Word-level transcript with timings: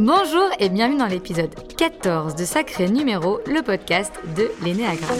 Bonjour 0.00 0.48
et 0.58 0.70
bienvenue 0.70 0.96
dans 0.96 1.06
l'épisode 1.06 1.54
14 1.76 2.34
de 2.36 2.44
Sacré 2.44 2.88
Numéro, 2.88 3.40
le 3.46 3.62
podcast 3.62 4.14
de 4.34 4.50
l'énéagramme. 4.64 5.18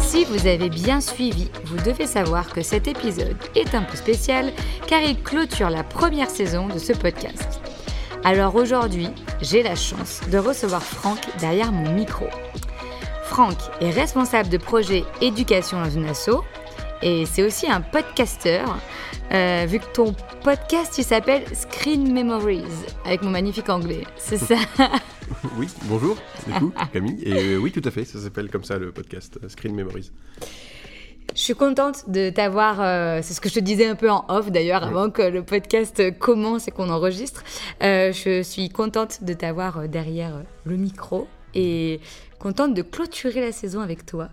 Si 0.00 0.26
vous 0.26 0.46
avez 0.46 0.68
bien 0.68 1.00
suivi, 1.00 1.50
vous 1.64 1.78
devez 1.78 2.06
savoir 2.06 2.52
que 2.52 2.60
cet 2.60 2.86
épisode 2.86 3.36
est 3.54 3.74
un 3.74 3.82
peu 3.82 3.96
spécial 3.96 4.52
car 4.86 5.00
il 5.00 5.22
clôture 5.22 5.70
la 5.70 5.84
première 5.84 6.28
saison 6.28 6.68
de 6.68 6.78
ce 6.78 6.92
podcast. 6.92 7.62
Alors 8.24 8.56
aujourd'hui, 8.56 9.08
j'ai 9.40 9.62
la 9.62 9.74
chance 9.74 10.20
de 10.30 10.36
recevoir 10.36 10.82
Franck 10.82 11.20
derrière 11.38 11.72
mon 11.72 11.92
micro. 11.92 12.26
Franck 13.24 13.56
est 13.80 13.90
responsable 13.90 14.50
de 14.50 14.58
projet 14.58 15.04
éducation 15.22 15.80
dans 15.82 15.88
une 15.88 16.06
asso 16.06 16.42
et 17.02 17.26
c'est 17.26 17.42
aussi 17.42 17.70
un 17.70 17.80
podcasteur, 17.80 18.78
euh, 19.32 19.66
vu 19.68 19.78
que 19.78 19.92
ton 19.92 20.14
podcast 20.42 20.98
il 20.98 21.04
s'appelle 21.04 21.44
Screen 21.54 22.12
Memories, 22.12 22.64
avec 23.04 23.22
mon 23.22 23.30
magnifique 23.30 23.68
anglais, 23.68 24.04
c'est 24.16 24.38
ça 24.38 24.56
Oui, 25.56 25.68
bonjour, 25.84 26.16
du 26.46 26.52
coup, 26.54 26.72
Camille. 26.92 27.22
Et 27.22 27.32
euh, 27.32 27.56
oui, 27.56 27.72
tout 27.72 27.82
à 27.84 27.90
fait, 27.90 28.04
ça 28.04 28.18
s'appelle 28.18 28.50
comme 28.50 28.64
ça 28.64 28.78
le 28.78 28.92
podcast, 28.92 29.38
euh, 29.42 29.48
Screen 29.48 29.74
Memories. 29.74 30.10
Je 31.34 31.40
suis 31.40 31.54
contente 31.54 32.10
de 32.10 32.30
t'avoir, 32.30 32.80
euh, 32.80 33.20
c'est 33.22 33.34
ce 33.34 33.40
que 33.40 33.48
je 33.48 33.54
te 33.54 33.60
disais 33.60 33.86
un 33.86 33.94
peu 33.94 34.10
en 34.10 34.24
off 34.28 34.50
d'ailleurs, 34.50 34.82
avant 34.82 35.10
que 35.10 35.22
le 35.22 35.44
podcast 35.44 36.18
commence 36.18 36.66
et 36.66 36.72
qu'on 36.72 36.90
enregistre. 36.90 37.44
Je 37.80 38.42
suis 38.42 38.68
contente 38.68 39.22
de 39.22 39.32
t'avoir 39.32 39.88
derrière 39.88 40.42
le 40.64 40.76
micro 40.76 41.28
et 41.54 42.00
contente 42.40 42.74
de 42.74 42.82
clôturer 42.82 43.40
la 43.40 43.52
saison 43.52 43.80
avec 43.80 44.04
toi. 44.04 44.28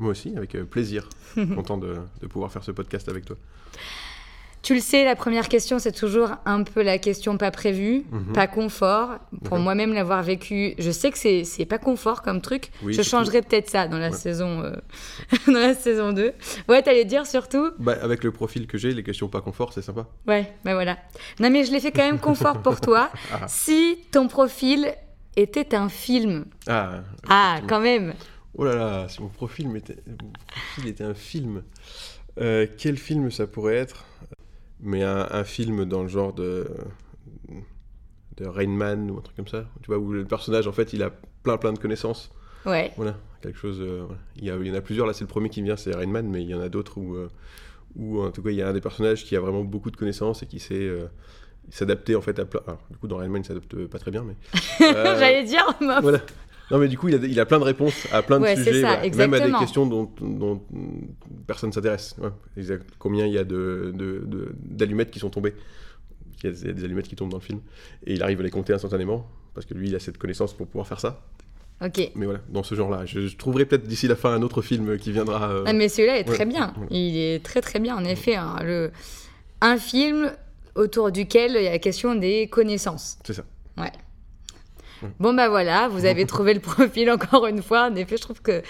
Moi 0.00 0.10
aussi, 0.10 0.34
avec 0.36 0.54
euh, 0.56 0.64
plaisir. 0.64 1.08
Content 1.54 1.78
de, 1.78 1.96
de 2.20 2.26
pouvoir 2.26 2.50
faire 2.50 2.64
ce 2.64 2.72
podcast 2.72 3.08
avec 3.08 3.24
toi. 3.24 3.36
Tu 4.62 4.74
le 4.74 4.80
sais, 4.80 5.06
la 5.06 5.16
première 5.16 5.48
question, 5.48 5.78
c'est 5.78 5.92
toujours 5.92 6.32
un 6.44 6.64
peu 6.64 6.82
la 6.82 6.98
question 6.98 7.38
pas 7.38 7.50
prévue, 7.50 8.04
Mhm. 8.10 8.32
pas 8.34 8.46
confort. 8.46 9.12
Pour 9.44 9.58
moi-même 9.58 9.94
l'avoir 9.94 10.22
vécu, 10.22 10.74
je 10.78 10.90
sais 10.90 11.10
que 11.10 11.16
c'est 11.18 11.64
pas 11.64 11.78
confort 11.78 12.20
comme 12.20 12.42
truc. 12.42 12.70
Oui, 12.82 12.92
je 12.92 13.00
surtout- 13.00 13.24
changerai 13.24 13.40
peut-être 13.40 13.70
ça 13.70 13.88
dans 13.88 13.96
la 13.98 14.10
Ouais. 14.10 14.16
saison 14.16 14.62
euh, 14.62 14.76
dans 15.46 15.54
la 15.54 15.74
saison 15.74 16.12
2. 16.12 16.32
Ouais, 16.68 16.82
t'allais 16.82 17.06
dire 17.06 17.26
surtout? 17.26 17.70
Bah, 17.78 17.96
avec 18.02 18.22
le 18.22 18.32
profil 18.32 18.66
que 18.66 18.76
j'ai, 18.76 18.92
les 18.92 19.02
questions 19.02 19.28
pas 19.28 19.40
confort, 19.40 19.72
c'est 19.72 19.80
sympa. 19.82 20.06
Ouais, 20.26 20.52
ben 20.64 20.74
voilà. 20.74 20.98
Non 21.40 21.48
mais 21.48 21.64
je 21.64 21.72
l'ai 21.72 21.80
fait 21.80 21.90
quand 21.92 22.04
même 22.04 22.18
confort 22.20 22.60
pour 22.60 22.80
toi. 22.82 23.08
Ah. 23.32 23.48
Si 23.48 23.96
ton 24.12 24.28
profil 24.28 24.92
était 25.36 25.74
un 25.74 25.88
film. 25.88 26.44
Ah, 26.66 27.00
Ah, 27.30 27.60
quand 27.66 27.80
même. 27.80 28.12
Oh 28.56 28.64
là 28.64 28.74
là, 28.74 29.08
si 29.08 29.22
mon 29.22 29.28
profil, 29.28 29.68
m'était- 29.68 29.98
mon 30.06 30.30
profil 30.46 30.88
était 30.88 31.04
un 31.04 31.14
film, 31.14 31.62
euh, 32.40 32.66
quel 32.78 32.96
film 32.96 33.30
ça 33.30 33.46
pourrait 33.46 33.76
être? 33.76 34.04
Mais 34.80 35.02
un, 35.02 35.26
un 35.30 35.44
film 35.44 35.84
dans 35.84 36.02
le 36.02 36.08
genre 36.08 36.32
de, 36.32 36.66
de 38.36 38.46
Rain 38.46 38.68
Man 38.68 39.10
ou 39.10 39.18
un 39.18 39.20
truc 39.20 39.36
comme 39.36 39.48
ça, 39.48 39.66
tu 39.82 39.88
vois, 39.88 39.98
où 39.98 40.12
le 40.12 40.24
personnage, 40.24 40.66
en 40.66 40.72
fait, 40.72 40.92
il 40.92 41.02
a 41.02 41.10
plein 41.42 41.56
plein 41.58 41.72
de 41.72 41.78
connaissances. 41.78 42.30
Ouais. 42.66 42.92
Voilà, 42.96 43.16
quelque 43.42 43.58
chose. 43.58 43.78
euh, 43.80 44.04
voilà. 44.06 44.20
il, 44.36 44.44
y 44.44 44.50
a- 44.50 44.56
il 44.56 44.66
y 44.66 44.70
en 44.70 44.74
a 44.74 44.80
plusieurs. 44.80 45.06
Là, 45.06 45.12
c'est 45.12 45.24
le 45.24 45.28
premier 45.28 45.48
qui 45.50 45.60
me 45.60 45.66
vient, 45.66 45.76
c'est 45.76 45.94
Rain 45.94 46.06
Man, 46.06 46.26
mais 46.28 46.42
il 46.42 46.48
y 46.48 46.54
en 46.54 46.60
a 46.60 46.68
d'autres 46.68 46.98
où, 46.98 47.14
euh, 47.14 47.28
où, 47.96 48.22
en 48.22 48.30
tout 48.30 48.42
cas, 48.42 48.50
il 48.50 48.56
y 48.56 48.62
a 48.62 48.68
un 48.68 48.72
des 48.72 48.80
personnages 48.80 49.24
qui 49.24 49.36
a 49.36 49.40
vraiment 49.40 49.64
beaucoup 49.64 49.90
de 49.90 49.96
connaissances 49.96 50.42
et 50.42 50.46
qui 50.46 50.60
sait 50.60 50.90
s'adapter 51.70 52.14
en 52.16 52.20
fait 52.22 52.38
à 52.38 52.44
plein. 52.46 52.60
Alors, 52.66 52.80
du 52.90 52.96
coup, 52.96 53.06
dans 53.08 53.16
Rain 53.18 53.28
Man, 53.28 53.42
il 53.42 53.46
s'adapte 53.46 53.86
pas 53.86 53.98
très 53.98 54.10
bien, 54.10 54.24
mais. 54.24 54.36
J'allais 54.80 55.44
dire. 55.44 55.66
voilà. 56.00 56.20
Non, 56.70 56.78
mais 56.78 56.88
du 56.88 56.96
coup, 56.98 57.08
il 57.08 57.14
a, 57.14 57.18
il 57.26 57.40
a 57.40 57.46
plein 57.46 57.58
de 57.58 57.64
réponses 57.64 58.06
à 58.12 58.22
plein 58.22 58.38
de 58.38 58.44
Ouais, 58.44 58.56
sujets, 58.56 58.80
ça, 58.82 58.96
voilà. 59.00 59.16
même 59.16 59.34
à 59.34 59.40
des 59.40 59.52
questions 59.52 59.86
dont, 59.86 60.10
dont 60.20 60.62
personne 61.46 61.70
ne 61.70 61.74
s'intéresse. 61.74 62.14
Ouais. 62.20 62.78
Combien 62.98 63.26
il 63.26 63.32
y 63.32 63.38
a 63.38 63.44
de- 63.44 63.92
de- 63.94 64.22
de- 64.26 64.52
d'allumettes 64.54 65.10
qui 65.10 65.18
sont 65.18 65.30
tombées 65.30 65.54
Il 66.42 66.46
y 66.46 66.52
a 66.70 66.72
des- 66.72 66.84
allumettes 66.84 67.08
qui 67.08 67.16
tombent 67.16 67.30
dans 67.30 67.36
le 67.38 67.42
film. 67.42 67.60
Et 68.06 68.14
il 68.14 68.22
arrive 68.22 68.40
à 68.40 68.42
les 68.44 68.50
compter 68.50 68.72
instantanément, 68.72 69.26
parce 69.54 69.66
que 69.66 69.74
lui, 69.74 69.88
il 69.88 69.94
a 69.96 69.98
cette 69.98 70.16
connaissance 70.16 70.54
pour 70.54 70.66
pouvoir 70.68 70.86
faire 70.86 71.00
ça. 71.00 71.20
Ok. 71.84 72.10
Mais 72.14 72.24
voilà, 72.26 72.40
dans 72.50 72.62
ce 72.62 72.74
genre-là. 72.74 73.04
Je, 73.06 73.26
je 73.26 73.36
trouverai 73.36 73.64
peut-être 73.64 73.86
d'ici 73.86 74.06
la 74.06 74.14
fin 74.16 74.32
un 74.34 74.42
autre 74.42 74.60
film 74.62 74.96
qui 74.98 75.12
viendra. 75.12 75.50
euh, 75.50 75.64
Ah, 75.66 75.72
mais 75.72 75.88
celui-là 75.88 76.18
est 76.18 76.24
très 76.24 76.44
bien. 76.46 76.72
Il 76.90 77.16
est 77.16 77.42
très 77.44 77.60
très 77.62 77.78
bien 77.80 77.96
en 77.96 78.04
effet. 78.04 78.36
hein. 78.36 78.56
Le... 78.62 78.90
Un 79.62 79.76
film 79.78 80.30
autour 80.76 81.10
duquel 81.10 81.52
il 81.56 81.62
y 81.64 81.66
a 81.66 81.70
la 81.72 81.78
question 81.78 82.14
des 82.14 82.46
connaissances. 82.48 83.18
C'est 83.24 83.32
ça. 83.34 83.44
Ouais. 83.78 83.90
Bon 85.18 85.34
bah 85.34 85.48
voilà, 85.48 85.88
vous 85.88 86.04
avez 86.04 86.26
trouvé 86.34 86.54
le 86.54 86.60
profil 86.60 87.10
encore 87.10 87.46
une 87.46 87.62
fois. 87.62 87.88
En 87.90 87.94
effet, 87.94 88.16
je 88.16 88.22
trouve 88.22 88.42
que 88.42 88.62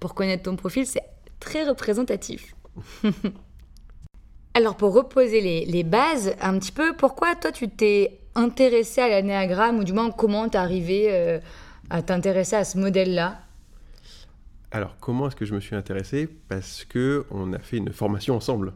pour 0.00 0.14
connaître 0.14 0.44
ton 0.44 0.56
profil, 0.56 0.86
c'est 0.86 1.02
très 1.40 1.64
représentatif. 1.68 2.54
Alors 4.54 4.76
pour 4.76 4.92
reposer 4.92 5.40
les, 5.40 5.64
les 5.66 5.84
bases 5.84 6.34
un 6.40 6.58
petit 6.58 6.72
peu, 6.72 6.94
pourquoi 6.96 7.34
toi 7.36 7.52
tu 7.52 7.68
t'es 7.68 8.18
intéressé 8.34 9.00
à 9.00 9.08
l'anéagramme 9.08 9.78
ou 9.78 9.84
du 9.84 9.92
moins 9.92 10.10
comment 10.10 10.48
t'es 10.48 10.58
arrivé 10.58 11.08
euh, 11.10 11.38
à 11.90 12.02
t'intéresser 12.02 12.56
à 12.56 12.64
ce 12.64 12.78
modèle-là? 12.78 13.38
Alors, 14.70 14.96
comment 15.00 15.28
est-ce 15.28 15.36
que 15.36 15.46
je 15.46 15.54
me 15.54 15.60
suis 15.60 15.74
intéressé? 15.74 16.28
Parce 16.48 16.84
que 16.84 17.24
on 17.30 17.52
a 17.52 17.58
fait 17.58 17.78
une 17.78 17.92
formation 17.92 18.36
ensemble. 18.36 18.74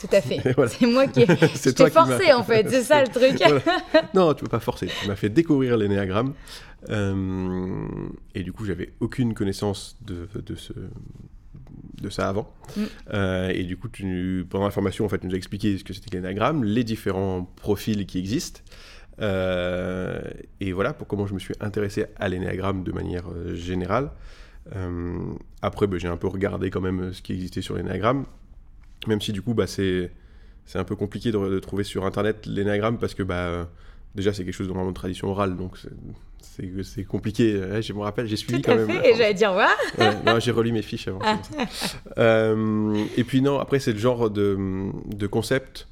Tout 0.00 0.08
à 0.12 0.20
fait. 0.20 0.40
Voilà. 0.54 0.70
C'est 0.70 0.86
moi 0.86 1.06
qui 1.06 1.20
ai... 1.20 1.26
C'est 1.54 1.74
t'ai 1.74 1.84
qui 1.84 1.90
forcé 1.90 2.32
en 2.32 2.42
fait, 2.42 2.68
c'est 2.68 2.82
ça 2.82 3.02
le 3.02 3.08
truc. 3.08 3.38
Voilà. 3.40 4.08
Non, 4.14 4.34
tu 4.34 4.44
peux 4.44 4.50
pas 4.50 4.60
forcer. 4.60 4.88
Tu 5.00 5.08
m'as 5.08 5.16
fait 5.16 5.28
découvrir 5.28 5.76
l'énéagramme. 5.76 6.34
Euh, 6.90 7.86
et 8.34 8.42
du 8.42 8.52
coup, 8.52 8.64
j'avais 8.64 8.92
aucune 9.00 9.34
connaissance 9.34 9.96
de, 10.04 10.28
de, 10.34 10.54
ce, 10.56 10.72
de 12.00 12.10
ça 12.10 12.28
avant. 12.28 12.52
Mm. 12.76 12.80
Euh, 13.14 13.48
et 13.50 13.64
du 13.64 13.76
coup, 13.76 13.88
tu, 13.88 14.46
pendant 14.48 14.64
la 14.64 14.70
formation, 14.70 15.04
en 15.04 15.08
fait, 15.08 15.18
tu 15.18 15.26
nous 15.26 15.34
as 15.34 15.38
expliqué 15.38 15.78
ce 15.78 15.84
que 15.84 15.92
c'était 15.92 16.10
que 16.10 16.16
l'énéagramme, 16.16 16.64
les 16.64 16.84
différents 16.84 17.44
profils 17.56 18.06
qui 18.06 18.18
existent. 18.18 18.60
Euh, 19.20 20.20
et 20.60 20.72
voilà 20.72 20.94
pour 20.94 21.06
comment 21.06 21.26
je 21.26 21.34
me 21.34 21.38
suis 21.38 21.54
intéressé 21.60 22.06
à 22.16 22.28
l'énéagramme 22.28 22.82
de 22.82 22.92
manière 22.92 23.24
générale. 23.54 24.10
Euh, 24.74 25.18
après, 25.60 25.86
bah, 25.86 25.98
j'ai 25.98 26.08
un 26.08 26.16
peu 26.16 26.28
regardé 26.28 26.70
quand 26.70 26.80
même 26.80 27.12
ce 27.12 27.22
qui 27.22 27.32
existait 27.32 27.62
sur 27.62 27.76
l'énéagramme, 27.76 28.26
même 29.06 29.20
si 29.20 29.32
du 29.32 29.42
coup, 29.42 29.54
bah, 29.54 29.66
c'est 29.66 30.10
c'est 30.64 30.78
un 30.78 30.84
peu 30.84 30.94
compliqué 30.96 31.32
de, 31.32 31.38
de 31.38 31.58
trouver 31.58 31.82
sur 31.84 32.06
internet 32.06 32.46
l'énéagramme 32.46 32.98
parce 32.98 33.14
que 33.14 33.22
bah, 33.24 33.68
déjà 34.14 34.32
c'est 34.32 34.44
quelque 34.44 34.54
chose 34.54 34.68
de 34.68 34.72
vraiment 34.72 34.90
de 34.90 34.94
tradition 34.94 35.28
orale, 35.28 35.56
donc 35.56 35.76
c'est- 35.78 35.90
compliqué. 37.04 37.58
Ouais, 37.58 37.82
je 37.82 37.92
me 37.92 38.00
rappelle, 38.00 38.26
j'ai 38.26 38.36
suivi 38.36 38.60
Tout 38.60 38.70
quand 38.70 38.76
à 38.76 38.84
même. 38.84 38.90
fait. 38.90 39.10
Et 39.10 39.14
j'allais 39.16 39.34
dire. 39.34 39.52
Ouais, 39.54 40.14
non, 40.26 40.38
j'ai 40.38 40.50
relu 40.50 40.70
mes 40.72 40.82
fiches 40.82 41.08
avant. 41.08 41.20
Euh, 42.18 43.04
et 43.16 43.24
puis 43.24 43.40
non, 43.42 43.58
après 43.58 43.78
c'est 43.78 43.92
le 43.92 43.98
genre 43.98 44.30
de, 44.30 44.58
de 45.06 45.26
concept 45.26 45.88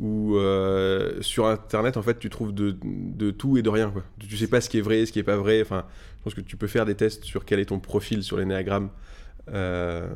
où 0.00 0.36
euh, 0.36 1.20
sur 1.20 1.46
internet 1.46 1.96
en 1.96 2.02
fait 2.02 2.18
tu 2.20 2.30
trouves 2.30 2.54
de, 2.54 2.76
de 2.84 3.30
tout 3.32 3.56
et 3.58 3.62
de 3.62 3.68
rien 3.68 3.90
quoi. 3.90 4.04
Tu, 4.20 4.28
tu 4.28 4.36
sais 4.36 4.46
pas 4.46 4.60
ce 4.60 4.68
qui 4.68 4.78
est 4.78 4.82
vrai, 4.82 5.04
ce 5.06 5.12
qui 5.12 5.18
est 5.18 5.24
pas 5.24 5.36
vrai. 5.36 5.60
Enfin, 5.62 5.84
je 6.18 6.22
pense 6.24 6.34
que 6.34 6.40
tu 6.40 6.56
peux 6.56 6.68
faire 6.68 6.86
des 6.86 6.94
tests 6.94 7.24
sur 7.24 7.44
quel 7.44 7.58
est 7.58 7.66
ton 7.66 7.80
profil 7.80 8.22
sur 8.22 8.36
l'énéagramme 8.36 8.90
euh, 9.52 10.08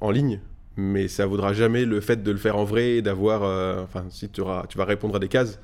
en 0.00 0.10
ligne, 0.10 0.40
mais 0.76 1.08
ça 1.08 1.26
vaudra 1.26 1.52
jamais 1.52 1.84
le 1.84 2.00
fait 2.00 2.22
de 2.22 2.30
le 2.30 2.38
faire 2.38 2.56
en 2.56 2.64
vrai 2.64 2.90
et 2.96 3.02
d'avoir. 3.02 3.42
euh, 3.44 3.82
Enfin, 3.82 4.04
si 4.10 4.28
tu, 4.28 4.40
auras, 4.40 4.66
tu 4.66 4.78
vas 4.78 4.84
répondre 4.84 5.16
à 5.16 5.18
des 5.18 5.28
cases. 5.28 5.58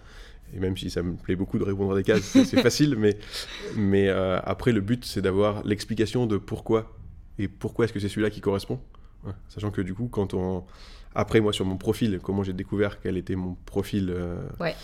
Et 0.54 0.60
même 0.60 0.76
si 0.76 0.90
ça 0.90 1.02
me 1.02 1.14
plaît 1.16 1.34
beaucoup 1.36 1.58
de 1.58 1.64
répondre 1.64 1.92
à 1.92 1.96
des 1.96 2.04
cases, 2.04 2.22
c'est 2.22 2.60
facile, 2.62 2.94
mais, 2.96 3.18
mais 3.76 4.08
euh, 4.08 4.38
après 4.44 4.70
le 4.72 4.80
but 4.80 5.04
c'est 5.04 5.20
d'avoir 5.20 5.64
l'explication 5.64 6.26
de 6.26 6.36
pourquoi 6.36 6.96
et 7.38 7.48
pourquoi 7.48 7.84
est-ce 7.84 7.92
que 7.92 7.98
c'est 8.00 8.08
celui-là 8.08 8.30
qui 8.30 8.40
correspond. 8.40 8.80
Ouais. 9.24 9.32
Sachant 9.48 9.70
que 9.72 9.80
du 9.80 9.92
coup, 9.94 10.08
quand 10.08 10.34
on. 10.34 10.64
Après, 11.18 11.40
moi, 11.40 11.52
sur 11.52 11.64
mon 11.64 11.76
profil, 11.78 12.20
comment 12.22 12.42
j'ai 12.42 12.52
découvert 12.52 13.00
quel 13.00 13.16
était 13.16 13.36
mon 13.36 13.56
profil 13.66 14.10
euh, 14.10 14.36
Ouais. 14.60 14.74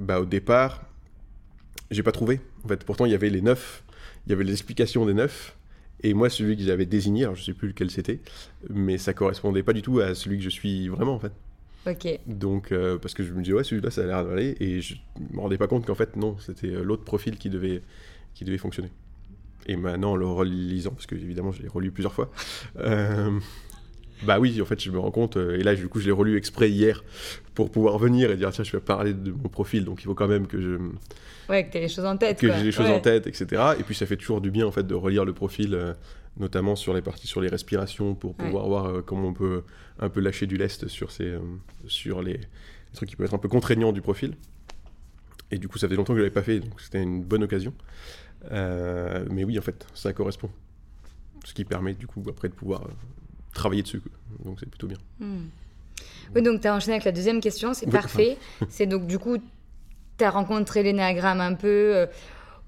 bah, 0.00 0.20
Au 0.20 0.24
départ, 0.24 0.82
j'ai 1.90 2.02
pas 2.02 2.12
trouvé. 2.12 2.40
En 2.64 2.68
fait, 2.68 2.82
pourtant, 2.84 3.04
il 3.06 3.12
y 3.12 3.14
avait 3.14 3.28
les 3.30 3.42
neuf, 3.42 3.84
il 4.26 4.30
y 4.30 4.32
avait 4.32 4.44
les 4.44 4.52
explications 4.52 5.04
des 5.06 5.14
neuf. 5.14 5.54
Et 6.04 6.14
moi, 6.14 6.28
celui 6.28 6.56
que 6.56 6.62
j'avais 6.62 6.86
désigné, 6.86 7.24
alors 7.24 7.36
je 7.36 7.44
sais 7.44 7.54
plus 7.54 7.68
lequel 7.68 7.90
c'était, 7.90 8.20
mais 8.68 8.98
ça 8.98 9.14
correspondait 9.14 9.62
pas 9.62 9.72
du 9.72 9.82
tout 9.82 10.00
à 10.00 10.14
celui 10.14 10.38
que 10.38 10.44
je 10.44 10.50
suis 10.50 10.88
vraiment, 10.88 11.14
en 11.14 11.18
fait. 11.18 11.32
Ok. 11.86 12.20
Donc, 12.26 12.70
euh, 12.70 12.98
parce 12.98 13.14
que 13.14 13.22
je 13.24 13.32
me 13.32 13.42
disais, 13.42 13.54
ouais, 13.54 13.64
celui-là, 13.64 13.90
ça 13.90 14.02
a 14.02 14.06
l'air 14.06 14.24
d'aller. 14.24 14.56
Et 14.60 14.80
je 14.80 14.94
me 15.32 15.40
rendais 15.40 15.58
pas 15.58 15.66
compte 15.66 15.86
qu'en 15.86 15.94
fait, 15.94 16.16
non, 16.16 16.36
c'était 16.38 16.68
euh, 16.68 16.82
l'autre 16.82 17.04
profil 17.04 17.36
qui 17.38 17.50
devait, 17.50 17.82
qui 18.34 18.44
devait 18.44 18.58
fonctionner. 18.58 18.90
Et 19.66 19.76
maintenant, 19.76 20.12
en 20.12 20.16
le 20.16 20.26
relisant, 20.26 20.90
parce 20.90 21.06
que 21.06 21.14
évidemment, 21.14 21.52
je 21.52 21.62
l'ai 21.62 21.68
relu 21.68 21.90
plusieurs 21.90 22.12
fois, 22.12 22.30
euh, 22.78 23.38
bah 24.26 24.38
oui, 24.40 24.60
en 24.60 24.64
fait, 24.64 24.80
je 24.80 24.90
me 24.90 24.98
rends 24.98 25.10
compte. 25.10 25.36
euh, 25.36 25.58
et 25.58 25.62
là, 25.62 25.74
du 25.74 25.88
coup, 25.88 26.00
je 26.00 26.06
l'ai 26.06 26.12
relu 26.12 26.36
exprès 26.36 26.70
hier 26.70 27.02
pour 27.54 27.70
pouvoir 27.70 27.98
venir 27.98 28.30
et 28.30 28.36
dire, 28.36 28.50
tiens, 28.52 28.64
je 28.64 28.72
vais 28.72 28.80
parler 28.80 29.12
de 29.14 29.30
mon 29.32 29.48
profil. 29.48 29.84
Donc, 29.84 30.00
il 30.02 30.04
faut 30.04 30.14
quand 30.14 30.28
même 30.28 30.46
que 30.46 30.60
je, 30.60 30.78
Ouais, 31.48 31.66
que 31.66 31.72
t'as 31.72 31.80
les 31.80 31.88
choses 31.88 32.04
en 32.04 32.16
tête. 32.16 32.38
que 32.38 32.50
j'ai 32.52 32.62
les 32.62 32.72
choses 32.72 32.86
Ouais. 32.86 32.94
en 32.94 33.00
tête, 33.00 33.26
etc. 33.26 33.62
Et 33.78 33.82
puis 33.82 33.94
ça 33.94 34.06
fait 34.06 34.16
toujours 34.16 34.40
du 34.40 34.50
bien 34.50 34.64
en 34.66 34.70
fait 34.70 34.86
de 34.86 34.94
relire 34.94 35.24
le 35.24 35.32
profil, 35.34 35.74
euh, 35.74 35.92
notamment 36.38 36.76
sur 36.76 36.94
les 36.94 37.02
parties 37.02 37.26
sur 37.26 37.40
les 37.40 37.48
respirations, 37.48 38.14
pour 38.14 38.30
Ouais. 38.38 38.46
pouvoir 38.46 38.68
voir 38.68 38.86
euh, 38.86 39.02
comment 39.02 39.28
on 39.28 39.32
peut 39.34 39.62
un 39.98 40.08
peu 40.08 40.20
lâcher 40.20 40.46
du 40.46 40.56
lest 40.56 40.86
sur 40.88 41.10
ces, 41.10 41.24
euh, 41.24 41.40
sur 41.88 42.22
les, 42.22 42.34
les 42.34 42.40
trucs 42.94 43.08
qui 43.08 43.16
peuvent 43.16 43.26
être 43.26 43.34
un 43.34 43.38
peu 43.38 43.48
contraignants 43.48 43.92
du 43.92 44.00
profil. 44.02 44.34
Et 45.50 45.58
du 45.58 45.68
coup, 45.68 45.78
ça 45.78 45.88
fait 45.88 45.96
longtemps 45.96 46.14
que 46.14 46.18
je 46.18 46.22
l'avais 46.22 46.32
pas 46.32 46.42
fait, 46.42 46.60
donc 46.60 46.80
c'était 46.80 47.02
une 47.02 47.22
bonne 47.22 47.42
occasion. 47.42 47.74
Mais 48.50 49.44
oui, 49.44 49.58
en 49.58 49.62
fait, 49.62 49.86
ça 49.94 50.12
correspond. 50.12 50.48
Ce 51.44 51.52
qui 51.54 51.64
permet 51.64 51.94
du 51.94 52.06
coup 52.06 52.22
après 52.28 52.48
de 52.48 52.54
pouvoir 52.54 52.86
travailler 53.54 53.82
dessus. 53.82 54.02
Donc 54.44 54.58
c'est 54.60 54.68
plutôt 54.68 54.86
bien. 54.86 54.98
Hmm. 55.20 55.46
Oui, 56.34 56.42
donc 56.42 56.60
tu 56.60 56.68
as 56.68 56.74
enchaîné 56.74 56.94
avec 56.94 57.04
la 57.04 57.12
deuxième 57.12 57.40
question, 57.40 57.74
c'est 57.74 57.90
parfait. 57.90 58.36
c'est 58.68 58.86
donc 58.86 59.06
du 59.06 59.18
coup, 59.18 59.36
tu 60.18 60.24
as 60.24 60.30
rencontré 60.30 60.82
l'énéagramme 60.82 61.40
un 61.40 61.54
peu. 61.54 61.96
Euh, 61.96 62.06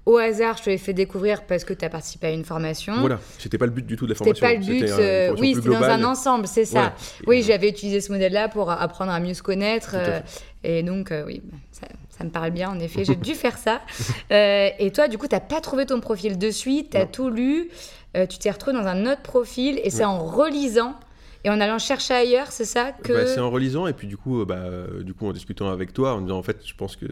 au 0.05 0.17
hasard, 0.17 0.57
je 0.57 0.63
te 0.63 0.69
l'ai 0.69 0.77
fait 0.77 0.93
découvrir 0.93 1.47
parce 1.47 1.63
que 1.63 1.73
tu 1.73 1.83
as 1.83 1.89
participé 1.89 2.27
à 2.27 2.29
une 2.29 2.45
formation. 2.45 2.99
Voilà, 2.99 3.19
c'était 3.39 3.57
pas 3.57 3.65
le 3.65 3.71
but 3.71 3.87
du 3.87 3.95
tout 3.95 4.05
de 4.05 4.11
la 4.11 4.15
formation. 4.15 4.35
C'était 4.35 4.59
pas 4.59 4.59
le 4.59 4.79
but, 4.79 4.91
euh, 4.91 5.35
oui, 5.39 5.55
c'était 5.55 5.69
dans 5.69 5.81
un 5.81 6.03
ensemble, 6.03 6.47
c'est 6.47 6.65
ça. 6.65 6.93
Oui, 7.25 7.41
j'avais 7.41 7.69
utilisé 7.69 8.01
ce 8.01 8.11
modèle-là 8.11 8.47
pour 8.49 8.69
apprendre 8.69 9.11
à 9.11 9.19
mieux 9.19 9.33
se 9.33 9.41
connaître. 9.41 9.95
Euh, 9.95 10.19
et 10.63 10.83
donc, 10.83 11.11
oui, 11.25 11.41
ça, 11.71 11.87
ça, 12.17 12.23
me 12.23 12.29
parle 12.29 12.51
bien, 12.51 12.69
en 12.69 12.79
effet, 12.79 13.03
j'ai 13.05 13.15
dû 13.15 13.35
faire 13.35 13.57
ça. 13.57 13.81
et 14.29 14.91
toi, 14.93 15.07
du 15.07 15.17
coup, 15.17 15.27
tu 15.27 15.35
n'as 15.35 15.41
pas 15.41 15.61
trouvé 15.61 15.85
ton 15.85 15.99
profil 15.99 16.37
de 16.37 16.51
suite, 16.51 16.91
tu 16.91 16.97
as 16.97 17.05
tout 17.05 17.29
lu, 17.29 17.69
tu 18.13 18.37
t'es 18.37 18.51
retrouvé 18.51 18.75
dans 18.75 18.87
un 18.87 19.05
autre 19.05 19.21
profil, 19.21 19.79
et 19.83 19.89
c'est 19.89 20.05
en 20.05 20.23
relisant 20.23 20.95
et 21.43 21.49
en 21.51 21.61
allant 21.61 21.77
chercher 21.77 22.15
ailleurs, 22.15 22.51
c'est 22.51 22.65
ça 22.65 22.91
que. 22.91 23.13
Bah, 23.13 23.27
c'est 23.27 23.39
en 23.39 23.51
relisant 23.51 23.85
et 23.85 23.93
puis 23.93 24.07
du 24.07 24.17
coup, 24.17 24.43
bah, 24.45 24.63
du 25.03 25.13
coup, 25.13 25.27
en 25.27 25.31
discutant 25.31 25.69
avec 25.69 25.93
toi, 25.93 26.15
en 26.15 26.21
disant 26.21 26.39
en 26.39 26.43
fait, 26.43 26.57
je 26.65 26.73
pense 26.73 26.95
que 26.95 27.05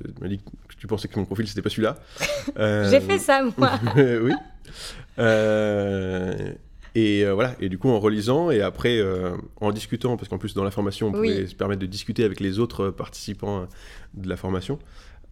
tu 0.84 0.88
pensais 0.88 1.08
que 1.08 1.18
mon 1.20 1.26
profil 1.26 1.48
c'était 1.48 1.62
pas 1.62 1.70
celui-là. 1.70 1.96
Euh, 2.60 2.90
J'ai 2.90 3.00
fait 3.00 3.20
ça 3.20 3.42
moi. 3.58 3.80
oui. 3.96 4.34
Euh, 5.18 6.52
et 6.96 7.26
euh, 7.26 7.34
voilà. 7.34 7.56
Et 7.60 7.70
du 7.70 7.78
coup, 7.78 7.90
en 7.90 8.00
relisant 8.00 8.52
et 8.52 8.62
après 8.62 9.02
en 9.62 9.72
discutant, 9.72 10.18
parce 10.18 10.30
qu'en 10.30 10.38
plus 10.38 10.54
dans 10.54 10.64
la 10.64 10.72
formation, 10.72 11.08
on 11.08 11.12
pouvait 11.12 11.48
se 11.48 11.56
permettre 11.56 11.82
de 11.82 11.88
discuter 11.88 12.24
avec 12.24 12.40
les 12.40 12.60
autres 12.60 12.90
participants 12.90 13.68
de 14.14 14.30
la 14.30 14.38
formation. 14.38 14.80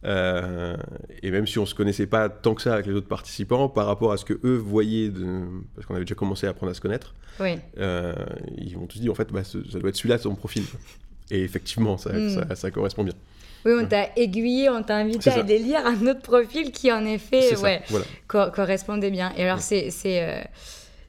Euh, 0.03 0.75
et 1.21 1.29
même 1.29 1.45
si 1.45 1.59
on 1.59 1.65
se 1.65 1.75
connaissait 1.75 2.07
pas 2.07 2.29
tant 2.29 2.55
que 2.55 2.61
ça 2.61 2.73
avec 2.73 2.87
les 2.87 2.93
autres 2.93 3.07
participants, 3.07 3.69
par 3.69 3.85
rapport 3.85 4.11
à 4.11 4.17
ce 4.17 4.25
que 4.25 4.39
eux 4.43 4.57
voyaient, 4.57 5.09
de... 5.09 5.43
parce 5.75 5.85
qu'on 5.85 5.95
avait 5.95 6.05
déjà 6.05 6.15
commencé 6.15 6.47
à 6.47 6.51
apprendre 6.51 6.71
à 6.71 6.75
se 6.75 6.81
connaître, 6.81 7.13
euh, 7.39 8.13
ils 8.57 8.77
m'ont 8.77 8.87
tous 8.87 8.99
dit 8.99 9.09
en 9.09 9.15
fait, 9.15 9.31
bah, 9.31 9.43
ça 9.43 9.59
doit 9.79 9.89
être 9.89 9.95
celui-là 9.95 10.19
ton 10.19 10.35
profil. 10.35 10.63
Et 11.29 11.43
effectivement, 11.43 11.97
ça, 11.97 12.11
hmm. 12.11 12.55
ça, 12.55 12.71
correspond 12.71 13.03
bien. 13.03 13.13
Oui, 13.63 13.73
on 13.79 13.85
t'a 13.85 14.09
aiguillé, 14.15 14.69
on 14.69 14.81
t'a 14.81 14.97
invité 14.97 15.29
à 15.29 15.43
délire 15.43 15.85
un 15.85 16.07
autre 16.07 16.21
profil 16.21 16.71
qui 16.71 16.91
en 16.91 17.05
effet 17.05 17.55
ouais, 17.57 17.83
correspondait 18.27 19.11
bien. 19.11 19.31
Et 19.37 19.43
alors 19.43 19.59
c'est 19.59 19.91
euh, 20.05 20.41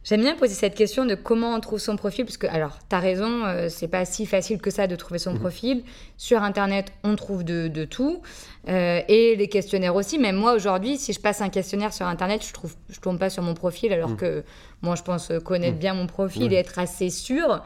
J'aime 0.05 0.23
bien 0.23 0.35
poser 0.35 0.55
cette 0.55 0.75
question 0.75 1.07
de 1.07 1.15
comment 1.15 1.55
on 1.55 1.61
trouve 1.61 1.79
son 1.79 1.95
profil, 1.95 2.25
parce 2.25 2.37
que, 2.37 2.49
alors, 2.49 2.79
tu 2.89 2.97
as 2.97 2.99
raison, 2.99 3.45
euh, 3.45 3.69
c'est 3.69 3.87
pas 3.87 4.05
si 4.05 4.27
facile 4.27 4.61
que 4.61 4.71
ça 4.71 4.89
de 4.89 4.97
trouver 4.97 5.21
son 5.21 5.33
mhm. 5.33 5.39
profil. 5.39 5.85
Sur 6.17 6.43
Internet, 6.43 6.93
on 7.05 7.15
trouve 7.15 7.45
de, 7.45 7.85
tout, 7.85 8.21
euh, 8.69 9.01
et 9.07 9.37
les 9.37 9.49
questionnaires 9.49 9.95
aussi. 9.95 10.19
Même 10.19 10.37
moi, 10.37 10.55
aujourd'hui, 10.55 10.99
si 10.99 11.13
je 11.13 11.21
passe 11.21 11.41
un 11.41 11.51
questionnaire 11.51 11.93
sur 11.93 12.07
Internet, 12.07 12.45
je 12.45 12.53
trouve, 12.53 12.75
je 12.89 12.99
tombe 12.99 13.19
pas 13.19 13.31
sur 13.31 13.45
mon 13.45 13.55
profil, 13.55 13.93
alors 13.93 14.11
mhm. 14.11 14.17
que 14.17 14.45
moi, 14.83 14.97
je 14.97 15.03
pense 15.03 15.31
connaître 15.45 15.75
mhm. 15.75 15.81
bien 15.81 15.95
mon 15.95 16.09
profil 16.09 16.53
et 16.53 16.57
être 16.57 16.81
assez 16.81 17.09
sûr. 17.09 17.63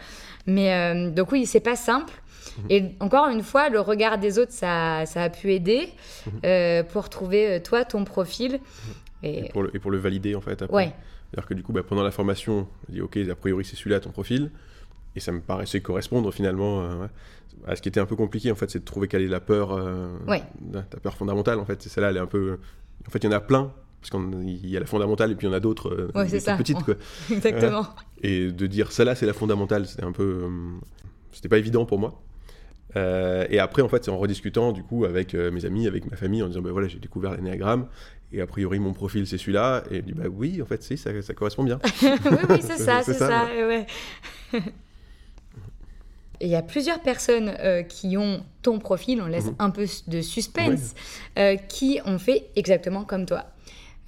Mais 0.46 0.74
euh, 0.74 1.10
donc, 1.10 1.32
oui, 1.32 1.46
c'est 1.46 1.60
pas 1.60 1.76
simple. 1.76 2.12
Et 2.70 2.84
encore 3.00 3.28
une 3.28 3.42
fois, 3.42 3.68
le 3.68 3.80
regard 3.80 4.18
des 4.18 4.38
autres, 4.38 4.52
ça, 4.52 5.04
ça 5.04 5.24
a 5.24 5.30
pu 5.30 5.52
aider 5.52 5.88
pour 6.90 7.08
trouver, 7.08 7.62
toi, 7.62 7.84
ton 7.84 8.04
profil. 8.04 8.60
Et... 9.22 9.48
pour, 9.50 9.62
le, 9.62 9.74
et 9.74 9.78
pour 9.78 9.90
le 9.90 9.98
valider, 9.98 10.34
en 10.34 10.40
fait. 10.40 10.62
Après. 10.62 10.74
Ouais. 10.74 10.92
C'est-à-dire 11.30 11.48
que 11.48 11.54
du 11.54 11.62
coup, 11.62 11.72
bah, 11.72 11.82
pendant 11.82 12.02
la 12.02 12.10
formation, 12.10 12.68
je 12.88 12.94
dis 12.94 13.00
ok, 13.00 13.16
a 13.16 13.34
priori 13.34 13.64
c'est 13.64 13.76
celui-là 13.76 14.00
ton 14.00 14.10
profil, 14.10 14.50
et 15.14 15.20
ça 15.20 15.32
me 15.32 15.40
paraissait 15.40 15.80
correspondre 15.80 16.32
finalement 16.32 16.82
euh, 16.82 17.06
à 17.66 17.74
ce 17.76 17.82
qui 17.82 17.88
était 17.88 18.00
un 18.00 18.06
peu 18.06 18.16
compliqué 18.16 18.50
en 18.52 18.54
fait, 18.54 18.70
c'est 18.70 18.80
de 18.80 18.84
trouver 18.84 19.08
quelle 19.08 19.22
est 19.22 19.28
la 19.28 19.40
peur, 19.40 19.72
euh, 19.72 20.08
ta 20.90 21.00
peur 21.00 21.16
fondamentale 21.16 21.58
en 21.58 21.64
fait. 21.64 21.82
C'est 21.82 21.88
celle-là, 21.88 22.10
elle 22.10 22.16
est 22.16 22.20
un 22.20 22.26
peu. 22.26 22.58
En 23.06 23.10
fait, 23.10 23.18
il 23.18 23.24
y 23.24 23.28
en 23.28 23.32
a 23.32 23.40
plein 23.40 23.72
parce 24.00 24.10
qu'il 24.10 24.68
y 24.68 24.76
a 24.76 24.80
la 24.80 24.86
fondamentale 24.86 25.32
et 25.32 25.34
puis 25.34 25.46
il 25.46 25.50
y 25.50 25.52
en 25.52 25.56
a 25.56 25.60
d'autres 25.60 25.90
euh, 25.90 26.56
petites 26.58 26.82
quoi. 26.84 26.94
Exactement. 27.30 27.86
et 28.22 28.52
de 28.52 28.66
dire 28.66 28.92
celle-là 28.92 29.14
c'est 29.14 29.26
la 29.26 29.32
fondamentale, 29.32 29.86
c'était 29.86 30.04
un 30.04 30.12
peu, 30.12 30.48
c'était 31.32 31.48
pas 31.48 31.58
évident 31.58 31.86
pour 31.86 31.98
moi. 31.98 32.22
Et 32.96 33.58
après, 33.58 33.82
en 33.82 33.88
fait, 33.88 34.04
c'est 34.04 34.10
en 34.10 34.18
rediscutant 34.18 34.72
du 34.72 34.82
coup 34.82 35.04
avec 35.04 35.34
mes 35.34 35.64
amis, 35.64 35.86
avec 35.86 36.10
ma 36.10 36.16
famille, 36.16 36.42
en 36.42 36.48
disant 36.48 36.62
ben 36.62 36.72
voilà, 36.72 36.88
j'ai 36.88 36.98
découvert 36.98 37.34
l'énéagramme 37.34 37.86
et 38.32 38.40
a 38.40 38.46
priori, 38.46 38.78
mon 38.78 38.92
profil, 38.92 39.26
c'est 39.26 39.38
celui-là. 39.38 39.84
Et 39.90 40.02
dit, 40.02 40.12
bah 40.12 40.24
oui, 40.30 40.60
en 40.60 40.66
fait, 40.66 40.82
si, 40.82 40.96
ça, 40.96 41.10
ça 41.22 41.34
correspond 41.34 41.64
bien. 41.64 41.78
oui, 42.02 42.10
oui, 42.50 42.58
c'est 42.60 42.76
ça, 42.78 43.02
c'est 43.02 43.14
ça. 43.14 43.46
Ouais. 43.46 43.86
Il 46.42 46.48
y 46.48 46.54
a 46.54 46.60
plusieurs 46.62 47.00
personnes 47.00 47.54
euh, 47.60 47.82
qui 47.82 48.18
ont 48.18 48.44
ton 48.60 48.78
profil, 48.78 49.22
on 49.22 49.26
laisse 49.26 49.46
mhm. 49.46 49.54
un 49.58 49.70
peu 49.70 49.86
de 50.06 50.20
suspense, 50.20 50.94
euh, 51.38 51.56
qui 51.56 51.98
ont 52.04 52.18
fait 52.18 52.50
exactement 52.56 53.04
comme 53.04 53.24
toi. 53.24 53.46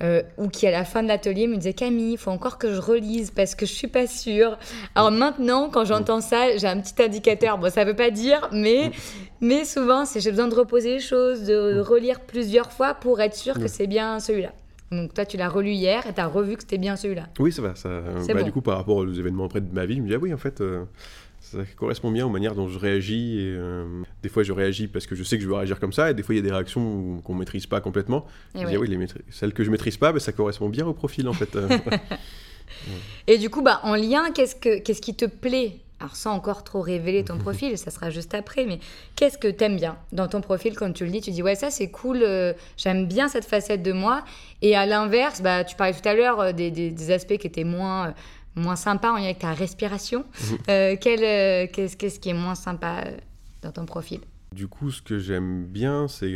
Euh, 0.00 0.22
ou 0.36 0.48
qui 0.48 0.64
à 0.66 0.70
la 0.70 0.84
fin 0.84 1.02
de 1.02 1.08
l'atelier 1.08 1.48
me 1.48 1.56
disait 1.56 1.72
Camille, 1.72 2.12
il 2.12 2.18
faut 2.18 2.30
encore 2.30 2.56
que 2.56 2.72
je 2.72 2.80
relise 2.80 3.32
parce 3.32 3.56
que 3.56 3.66
je 3.66 3.72
suis 3.72 3.88
pas 3.88 4.06
sûre. 4.06 4.56
Alors 4.94 5.10
maintenant, 5.10 5.70
quand 5.70 5.84
j'entends 5.84 6.20
ça, 6.20 6.56
j'ai 6.56 6.68
un 6.68 6.80
petit 6.80 7.02
indicateur. 7.02 7.58
Bon, 7.58 7.68
ça 7.68 7.84
veut 7.84 7.96
pas 7.96 8.10
dire, 8.10 8.48
mais, 8.52 8.92
mais 9.40 9.64
souvent, 9.64 10.04
c'est 10.04 10.20
j'ai 10.20 10.30
besoin 10.30 10.46
de 10.46 10.54
reposer 10.54 10.94
les 10.94 11.00
choses, 11.00 11.42
de 11.42 11.80
relire 11.80 12.20
plusieurs 12.20 12.70
fois 12.70 12.94
pour 12.94 13.20
être 13.20 13.34
sûr 13.34 13.58
que 13.58 13.66
c'est 13.66 13.88
bien 13.88 14.20
celui-là. 14.20 14.52
Donc 14.92 15.12
toi, 15.12 15.26
tu 15.26 15.36
l'as 15.36 15.48
relu 15.48 15.70
hier 15.70 16.06
et 16.06 16.14
tu 16.14 16.20
as 16.20 16.26
revu 16.26 16.56
que 16.56 16.62
c'était 16.62 16.78
bien 16.78 16.96
celui-là. 16.96 17.26
Oui, 17.38 17.52
ça 17.52 17.60
va. 17.60 17.74
Ça... 17.74 17.88
Bah, 18.32 18.42
Du 18.42 18.52
coup, 18.52 18.62
par 18.62 18.78
rapport 18.78 18.96
aux 18.96 19.12
événements 19.12 19.44
après 19.44 19.60
de 19.60 19.72
ma 19.74 19.84
vie, 19.84 19.96
je 19.96 20.00
me 20.00 20.08
dis, 20.08 20.14
ah 20.14 20.18
oui, 20.18 20.32
en 20.32 20.38
fait, 20.38 20.60
euh, 20.60 20.84
ça 21.50 21.58
correspond 21.76 22.10
bien 22.10 22.26
aux 22.26 22.30
manières 22.30 22.54
dont 22.54 22.68
je 22.68 22.78
réagis. 22.78 23.38
Et, 23.40 23.54
euh, 23.56 24.02
des 24.22 24.28
fois, 24.28 24.42
je 24.42 24.52
réagis 24.52 24.88
parce 24.88 25.06
que 25.06 25.14
je 25.14 25.22
sais 25.22 25.36
que 25.36 25.42
je 25.42 25.48
veux 25.48 25.54
réagir 25.54 25.80
comme 25.80 25.92
ça, 25.92 26.10
et 26.10 26.14
des 26.14 26.22
fois, 26.22 26.34
il 26.34 26.38
y 26.38 26.40
a 26.40 26.44
des 26.44 26.52
réactions 26.52 27.20
qu'on 27.22 27.34
ne 27.34 27.38
maîtrise 27.38 27.66
pas 27.66 27.80
complètement. 27.80 28.26
Et 28.54 28.62
je 28.62 28.66
dis, 28.66 28.76
oui, 28.76 28.88
les 28.88 29.06
celles 29.30 29.52
que 29.52 29.64
je 29.64 29.70
maîtrise 29.70 29.96
pas, 29.96 30.12
bah, 30.12 30.20
ça 30.20 30.32
correspond 30.32 30.68
bien 30.68 30.86
au 30.86 30.94
profil, 30.94 31.28
en 31.28 31.32
fait. 31.32 31.56
Euh, 31.56 31.68
et 33.26 33.38
du 33.38 33.50
coup, 33.50 33.62
bah, 33.62 33.80
en 33.82 33.94
lien, 33.94 34.30
qu'est-ce, 34.32 34.56
que, 34.56 34.78
qu'est-ce 34.80 35.00
qui 35.00 35.14
te 35.14 35.24
plaît? 35.24 35.80
Alors 36.00 36.14
sans 36.14 36.30
encore 36.30 36.62
trop 36.62 36.80
révéler 36.80 37.24
ton 37.24 37.38
profil, 37.38 37.76
ça 37.76 37.90
sera 37.90 38.08
juste 38.08 38.32
après, 38.32 38.64
mais 38.66 38.78
qu'est-ce 39.16 39.36
que 39.36 39.48
tu 39.48 39.64
aimes 39.64 39.74
bien 39.74 39.96
dans 40.12 40.28
ton 40.28 40.40
profil? 40.40 40.76
Quand 40.76 40.92
tu 40.92 41.04
le 41.04 41.10
dis 41.10 41.20
Tu 41.20 41.32
dis 41.32 41.42
ouais 41.42 41.56
ça 41.56 41.70
c'est 41.70 41.90
cool, 41.90 42.20
euh, 42.22 42.52
j'aime 42.76 43.06
bien 43.08 43.26
cette 43.26 43.44
facette 43.44 43.82
de 43.82 43.90
moi. 43.90 44.22
Et 44.62 44.76
à 44.76 44.86
l'inverse, 44.86 45.42
bah, 45.42 45.64
tu 45.64 45.74
parlais 45.74 45.94
tout 45.94 46.08
à 46.08 46.14
l'heure 46.14 46.54
des, 46.54 46.70
des, 46.70 47.10
aspects 47.10 47.36
qui 47.36 47.48
étaient 47.48 47.64
moins 47.64 48.14
moins 48.58 48.76
sympa 48.76 49.10
en 49.10 49.16
lien 49.16 49.24
avec 49.24 49.38
ta 49.38 49.52
respiration. 49.52 50.24
Mhm. 50.24 50.58
Euh, 50.68 50.96
euh, 51.06 51.66
qu'est-ce, 51.72 52.20
qui 52.20 52.28
est 52.28 52.34
moins 52.34 52.54
sympa 52.54 53.04
euh, 53.06 53.16
dans 53.62 53.72
ton 53.72 53.86
profil? 53.86 54.20
Du 54.54 54.68
coup, 54.68 54.90
ce 54.90 55.02
que 55.02 55.18
j'aime 55.18 55.64
bien, 55.64 56.08
c'est 56.08 56.34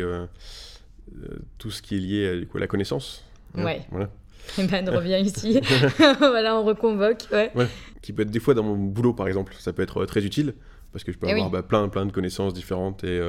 tout 1.58 1.70
ce 1.70 1.82
qui 1.82 1.96
est 1.96 2.00
lié 2.00 2.46
à, 2.54 2.58
la 2.58 2.66
connaissance. 2.66 3.24
Hein, 3.56 3.64
ouais. 3.64 3.82
Voilà. 3.90 4.10
Et 4.58 4.66
ben, 4.66 4.88
revient 4.88 5.20
ici. 5.24 5.60
voilà, 6.18 6.56
on 6.56 6.64
reconvoque. 6.64 7.26
Ouais. 7.32 7.52
Qui 8.00 8.12
peut 8.12 8.22
être 8.22 8.30
des 8.30 8.40
fois 8.40 8.54
dans 8.54 8.64
mon 8.64 8.76
boulot, 8.76 9.12
par 9.12 9.28
exemple. 9.28 9.54
Ça 9.58 9.72
peut 9.72 9.82
être 9.82 10.04
très 10.06 10.24
utile 10.24 10.54
parce 10.92 11.04
que 11.04 11.12
je 11.12 11.18
peux 11.18 11.26
eh 11.28 11.32
avoir 11.32 11.48
bah, 11.48 11.62
plein, 11.62 11.88
plein 11.88 12.04
de 12.04 12.12
connaissances 12.12 12.52
différentes. 12.52 13.04
Et, 13.04 13.20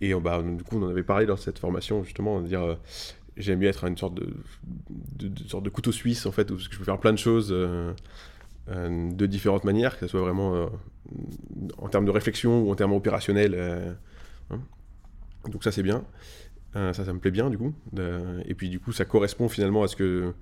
et 0.00 0.14
bah, 0.14 0.42
du 0.42 0.64
coup, 0.64 0.78
on 0.78 0.86
en 0.86 0.88
avait 0.88 1.02
parlé 1.02 1.26
dans 1.26 1.36
cette 1.36 1.58
formation, 1.58 2.02
justement, 2.02 2.40
de 2.40 2.48
dire 2.48 2.76
j'aime 3.40 3.58
bien 3.58 3.70
être 3.70 3.84
une 3.84 3.96
sorte 3.96 4.14
de, 4.14 5.68
couteau 5.70 5.92
suisse 5.92 6.26
en 6.26 6.32
fait 6.32 6.50
où 6.50 6.58
je 6.58 6.68
peux 6.68 6.84
faire 6.84 6.98
plein 6.98 7.12
de 7.12 7.18
choses 7.18 7.50
euh, 7.50 7.92
euh, 8.68 9.12
de 9.12 9.26
différentes 9.26 9.64
manières 9.64 9.94
que 9.94 10.06
ce 10.06 10.08
soit 10.08 10.20
vraiment 10.20 10.54
euh, 10.54 10.66
en 11.78 11.88
termes 11.88 12.04
de 12.04 12.10
réflexion 12.10 12.62
ou 12.62 12.70
en 12.70 12.74
termes 12.74 12.92
opérationnels 12.92 13.96
hein. 14.50 14.60
donc 15.50 15.64
ça 15.64 15.72
c'est 15.72 15.82
bien. 15.82 16.04
Ça 16.72 16.92
ça 16.92 17.12
me 17.12 17.18
plaît 17.18 17.32
bien 17.32 17.50
du 17.50 17.58
coup. 17.58 17.74
Et 18.46 18.54
puis 18.54 18.68
du 18.68 18.78
coup 18.78 18.92
ça 18.92 19.04
correspond 19.04 19.48
finalement 19.48 19.82
à 19.82 19.88
ce 19.88 19.96
que 19.96 20.34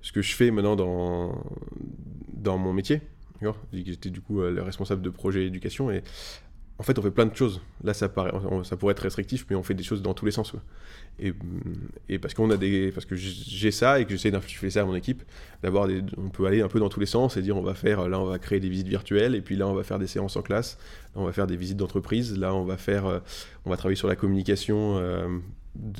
ce 0.00 0.12
que 0.12 0.22
je 0.22 0.34
fais 0.34 0.52
maintenant 0.52 0.76
dans 0.76 1.44
dans 2.32 2.56
mon 2.56 2.72
métier 2.72 3.00
j'étais 3.72 4.10
du 4.10 4.20
coup 4.20 4.40
le 4.42 4.62
responsable 4.62 5.02
de 5.02 5.10
projet 5.10 5.44
éducation 5.44 5.90
et 5.90 6.04
en 6.78 6.82
fait, 6.82 6.98
on 6.98 7.02
fait 7.02 7.10
plein 7.10 7.26
de 7.26 7.36
choses. 7.36 7.60
Là, 7.84 7.94
ça, 7.94 8.08
pourrait 8.08 8.92
être 8.92 9.00
restrictif, 9.00 9.46
mais 9.48 9.56
on 9.56 9.62
fait 9.62 9.74
des 9.74 9.82
choses 9.82 10.02
dans 10.02 10.14
tous 10.14 10.24
les 10.24 10.32
sens. 10.32 10.52
Et, 11.18 12.18
parce 12.18 12.34
qu'on 12.34 12.50
a 12.50 12.56
des, 12.56 12.90
parce 12.90 13.04
que 13.04 13.14
j'ai 13.14 13.70
ça 13.70 14.00
et 14.00 14.04
que 14.04 14.10
j'essaie 14.10 14.30
d'influer 14.30 14.70
ça 14.70 14.80
à 14.80 14.84
mon 14.84 14.94
équipe, 14.94 15.22
d'avoir 15.62 15.88
on 16.16 16.30
peut 16.30 16.46
aller 16.46 16.62
un 16.62 16.68
peu 16.68 16.80
dans 16.80 16.88
tous 16.88 17.00
les 17.00 17.06
sens 17.06 17.36
et 17.36 17.42
dire 17.42 17.56
on 17.56 17.62
va 17.62 17.74
faire, 17.74 18.08
là, 18.08 18.18
on 18.18 18.24
va 18.24 18.38
créer 18.38 18.60
des 18.60 18.68
visites 18.68 18.88
virtuelles, 18.88 19.34
et 19.34 19.42
puis 19.42 19.54
là, 19.54 19.68
on 19.68 19.74
va 19.74 19.84
faire 19.84 19.98
des 19.98 20.06
séances 20.06 20.36
en 20.36 20.42
classe, 20.42 20.78
là, 21.14 21.20
on 21.20 21.24
va 21.26 21.32
faire 21.32 21.46
des 21.46 21.56
visites 21.56 21.76
d'entreprise, 21.76 22.36
là, 22.38 22.54
on 22.54 22.64
va 22.64 22.78
faire, 22.78 23.06
euh, 23.06 23.18
on 23.64 23.70
va 23.70 23.76
travailler 23.76 23.96
sur 23.96 24.08
la 24.08 24.16
communication 24.16 24.96
euh, 24.98 25.38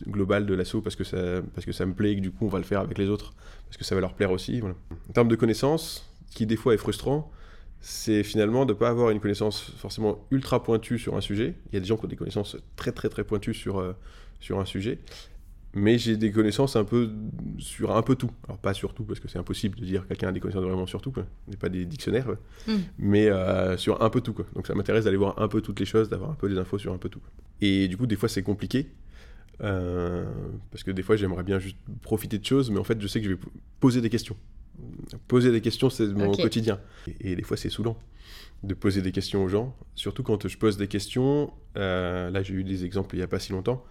globale 0.08 0.46
de 0.46 0.54
l'assaut 0.54 0.80
parce 0.80 0.96
que 0.96 1.04
ça, 1.04 1.42
parce 1.54 1.66
que 1.66 1.72
ça 1.72 1.86
me 1.86 1.92
plaît 1.92 2.12
et 2.12 2.16
que 2.16 2.22
du 2.22 2.30
coup, 2.30 2.46
on 2.46 2.50
va 2.50 2.58
le 2.58 2.64
faire 2.64 2.80
avec 2.80 2.98
les 2.98 3.08
autres 3.08 3.34
parce 3.66 3.76
que 3.76 3.84
ça 3.84 3.94
va 3.94 4.00
leur 4.00 4.14
plaire 4.14 4.32
aussi. 4.32 4.62
En 4.62 5.12
termes 5.12 5.28
de 5.28 5.36
connaissances, 5.36 6.10
qui 6.34 6.46
des 6.46 6.56
fois 6.56 6.74
est 6.74 6.78
frustrant 6.78 7.30
c'est 7.82 8.22
finalement 8.22 8.64
de 8.64 8.72
ne 8.72 8.78
pas 8.78 8.88
avoir 8.88 9.10
une 9.10 9.18
connaissance 9.18 9.72
forcément 9.76 10.24
ultra 10.30 10.62
pointue 10.62 10.98
sur 10.98 11.16
un 11.16 11.20
sujet. 11.20 11.56
Il 11.70 11.74
y 11.74 11.76
a 11.76 11.80
des 11.80 11.86
gens 11.86 11.96
qui 11.96 12.04
ont 12.04 12.08
des 12.08 12.16
connaissances 12.16 12.56
très 12.76 12.92
très 12.92 13.08
très 13.08 13.24
pointues 13.24 13.54
sur, 13.54 13.80
euh, 13.80 13.92
sur 14.38 14.60
un 14.60 14.64
sujet, 14.64 15.00
mais 15.74 15.98
j'ai 15.98 16.16
des 16.16 16.30
connaissances 16.30 16.76
un 16.76 16.84
peu 16.84 17.10
sur 17.58 17.96
un 17.96 18.02
peu 18.02 18.14
tout. 18.14 18.30
Alors 18.44 18.58
pas 18.58 18.72
sur 18.72 18.94
tout, 18.94 19.02
parce 19.02 19.18
que 19.18 19.26
c'est 19.26 19.40
impossible 19.40 19.80
de 19.80 19.84
dire 19.84 20.06
quelqu'un 20.06 20.28
a 20.28 20.32
des 20.32 20.38
connaissances 20.38 20.62
vraiment 20.62 20.86
sur 20.86 21.02
tout, 21.02 21.12
on 21.16 21.50
n'est 21.50 21.56
pas 21.56 21.68
des 21.68 21.84
dictionnaires, 21.84 22.28
hmm. 22.68 22.76
mais 22.98 23.26
euh, 23.26 23.76
sur 23.76 24.00
un 24.00 24.10
peu 24.10 24.20
tout. 24.20 24.32
Quoi. 24.32 24.46
Donc 24.54 24.68
ça 24.68 24.76
m'intéresse 24.76 25.04
d'aller 25.04 25.16
voir 25.16 25.42
un 25.42 25.48
peu 25.48 25.60
toutes 25.60 25.80
les 25.80 25.86
choses, 25.86 26.08
d'avoir 26.08 26.30
un 26.30 26.34
peu 26.34 26.48
des 26.48 26.58
infos 26.58 26.78
sur 26.78 26.92
un 26.92 26.98
peu 26.98 27.08
tout. 27.08 27.22
Et 27.60 27.88
du 27.88 27.96
coup, 27.96 28.06
des 28.06 28.16
fois 28.16 28.28
c'est 28.28 28.44
compliqué. 28.44 28.92
Euh, 29.60 30.24
parce 30.70 30.82
que 30.82 30.90
des 30.92 31.02
fois 31.02 31.16
j'aimerais 31.16 31.42
bien 31.42 31.58
juste 31.58 31.76
profiter 32.00 32.38
de 32.38 32.44
choses, 32.44 32.70
mais 32.70 32.78
en 32.78 32.84
fait 32.84 33.00
je 33.00 33.06
sais 33.08 33.20
que 33.20 33.26
je 33.26 33.34
vais 33.34 33.40
poser 33.80 34.00
des 34.00 34.08
questions 34.10 34.36
poser 35.28 35.52
des 35.52 35.60
questions, 35.60 35.90
c'est 35.90 36.06
mon 36.06 36.32
quotidien. 36.32 36.80
Et, 37.20 37.32
et 37.32 37.36
des 37.36 37.42
fois, 37.42 37.56
c'est 37.56 37.70
saoulant 37.70 37.98
de 38.62 38.74
poser 38.74 39.02
des 39.02 39.12
questions 39.12 39.42
aux 39.42 39.48
gens. 39.48 39.76
Surtout 39.94 40.22
quand 40.22 40.46
je 40.46 40.56
pose 40.56 40.76
des 40.76 40.88
questions. 40.88 41.52
euh, 41.76 42.30
là, 42.30 42.42
j'ai 42.42 42.54
eu 42.54 42.64
des 42.64 42.84
exemples 42.84 43.16
il 43.16 43.18
n'y 43.18 43.24
a 43.24 43.28
pas 43.28 43.38
si 43.40 43.52
longtemps 43.52 43.84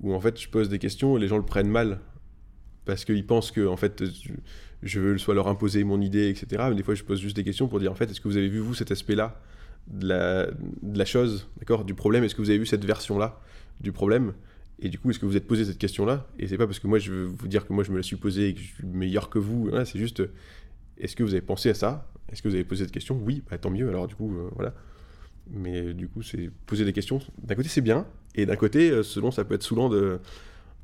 où 0.00 0.14
en 0.14 0.20
fait, 0.20 0.40
je 0.40 0.48
pose 0.48 0.68
des 0.68 0.78
questions 0.78 1.16
et 1.16 1.20
les 1.20 1.28
gens 1.28 1.36
le 1.38 1.44
prennent 1.44 1.68
mal 1.68 2.00
parce 2.84 3.04
qu'ils 3.04 3.26
pensent 3.26 3.50
que 3.50 3.66
en 3.66 3.76
fait, 3.76 4.04
je, 4.04 4.32
je 4.82 5.00
veux 5.00 5.18
soit 5.18 5.34
leur 5.34 5.48
imposer 5.48 5.84
mon 5.84 6.00
idée, 6.00 6.28
etc. 6.28 6.64
Mais 6.68 6.74
des 6.74 6.82
fois, 6.82 6.94
je 6.94 7.04
pose 7.04 7.20
juste 7.20 7.36
des 7.36 7.44
questions 7.44 7.68
pour 7.68 7.78
dire 7.78 7.92
en 7.92 7.94
fait, 7.94 8.10
est-ce 8.10 8.20
que 8.20 8.28
vous 8.28 8.36
avez 8.36 8.48
vu 8.48 8.58
vous 8.58 8.74
cet 8.74 8.90
aspect-là 8.90 9.40
de 9.88 10.08
la, 10.08 10.46
de 10.46 10.98
la 10.98 11.04
chose, 11.04 11.48
d'accord, 11.58 11.84
du 11.84 11.94
problème? 11.94 12.24
Est-ce 12.24 12.34
que 12.34 12.42
vous 12.42 12.50
avez 12.50 12.58
vu 12.58 12.66
cette 12.66 12.84
version-là 12.84 13.40
du 13.80 13.92
problème? 13.92 14.32
Et 14.80 14.88
du 14.88 14.98
coup, 14.98 15.10
est-ce 15.10 15.18
que 15.18 15.26
vous 15.26 15.36
êtes 15.36 15.46
posé 15.46 15.64
cette 15.64 15.78
question-là? 15.78 16.26
Et 16.38 16.48
c'est 16.48 16.58
pas 16.58 16.66
parce 16.66 16.80
que 16.80 16.86
moi, 16.86 16.98
je 16.98 17.12
veux 17.12 17.24
vous 17.24 17.48
dire 17.48 17.66
que 17.66 17.72
moi, 17.72 17.84
je 17.84 17.92
me 17.92 17.96
la 17.96 18.02
suis 18.02 18.16
posée 18.16 18.48
et 18.48 18.54
que 18.54 18.60
je 18.60 18.66
suis 18.66 18.86
meilleur 18.86 19.30
que 19.30 19.38
vous. 19.38 19.68
Voilà, 19.68 19.84
c'est 19.84 19.98
juste, 19.98 20.22
est-ce 20.98 21.14
que 21.14 21.22
vous 21.22 21.32
avez 21.32 21.42
pensé 21.42 21.70
à 21.70 21.74
ça? 21.74 22.08
Est-ce 22.30 22.42
que 22.42 22.48
vous 22.48 22.54
avez 22.54 22.64
posé 22.64 22.84
cette 22.84 22.92
question? 22.92 23.20
Oui, 23.22 23.42
bah, 23.48 23.58
tant 23.58 23.70
mieux. 23.70 23.88
Alors, 23.88 24.08
du 24.08 24.14
coup, 24.14 24.34
euh, 24.34 24.48
voilà. 24.56 24.74
Mais 25.50 25.80
euh, 25.80 25.94
du 25.94 26.08
coup, 26.08 26.22
c'est 26.22 26.50
poser 26.66 26.84
des 26.84 26.92
questions. 26.92 27.20
D'un 27.42 27.54
côté, 27.54 27.68
c'est 27.68 27.80
bien. 27.80 28.06
Et 28.34 28.46
d'un 28.46 28.56
côté, 28.56 28.90
euh, 28.90 29.02
selon, 29.02 29.30
ça 29.30 29.44
peut 29.44 29.54
être 29.54 29.62
saoulant 29.62 29.90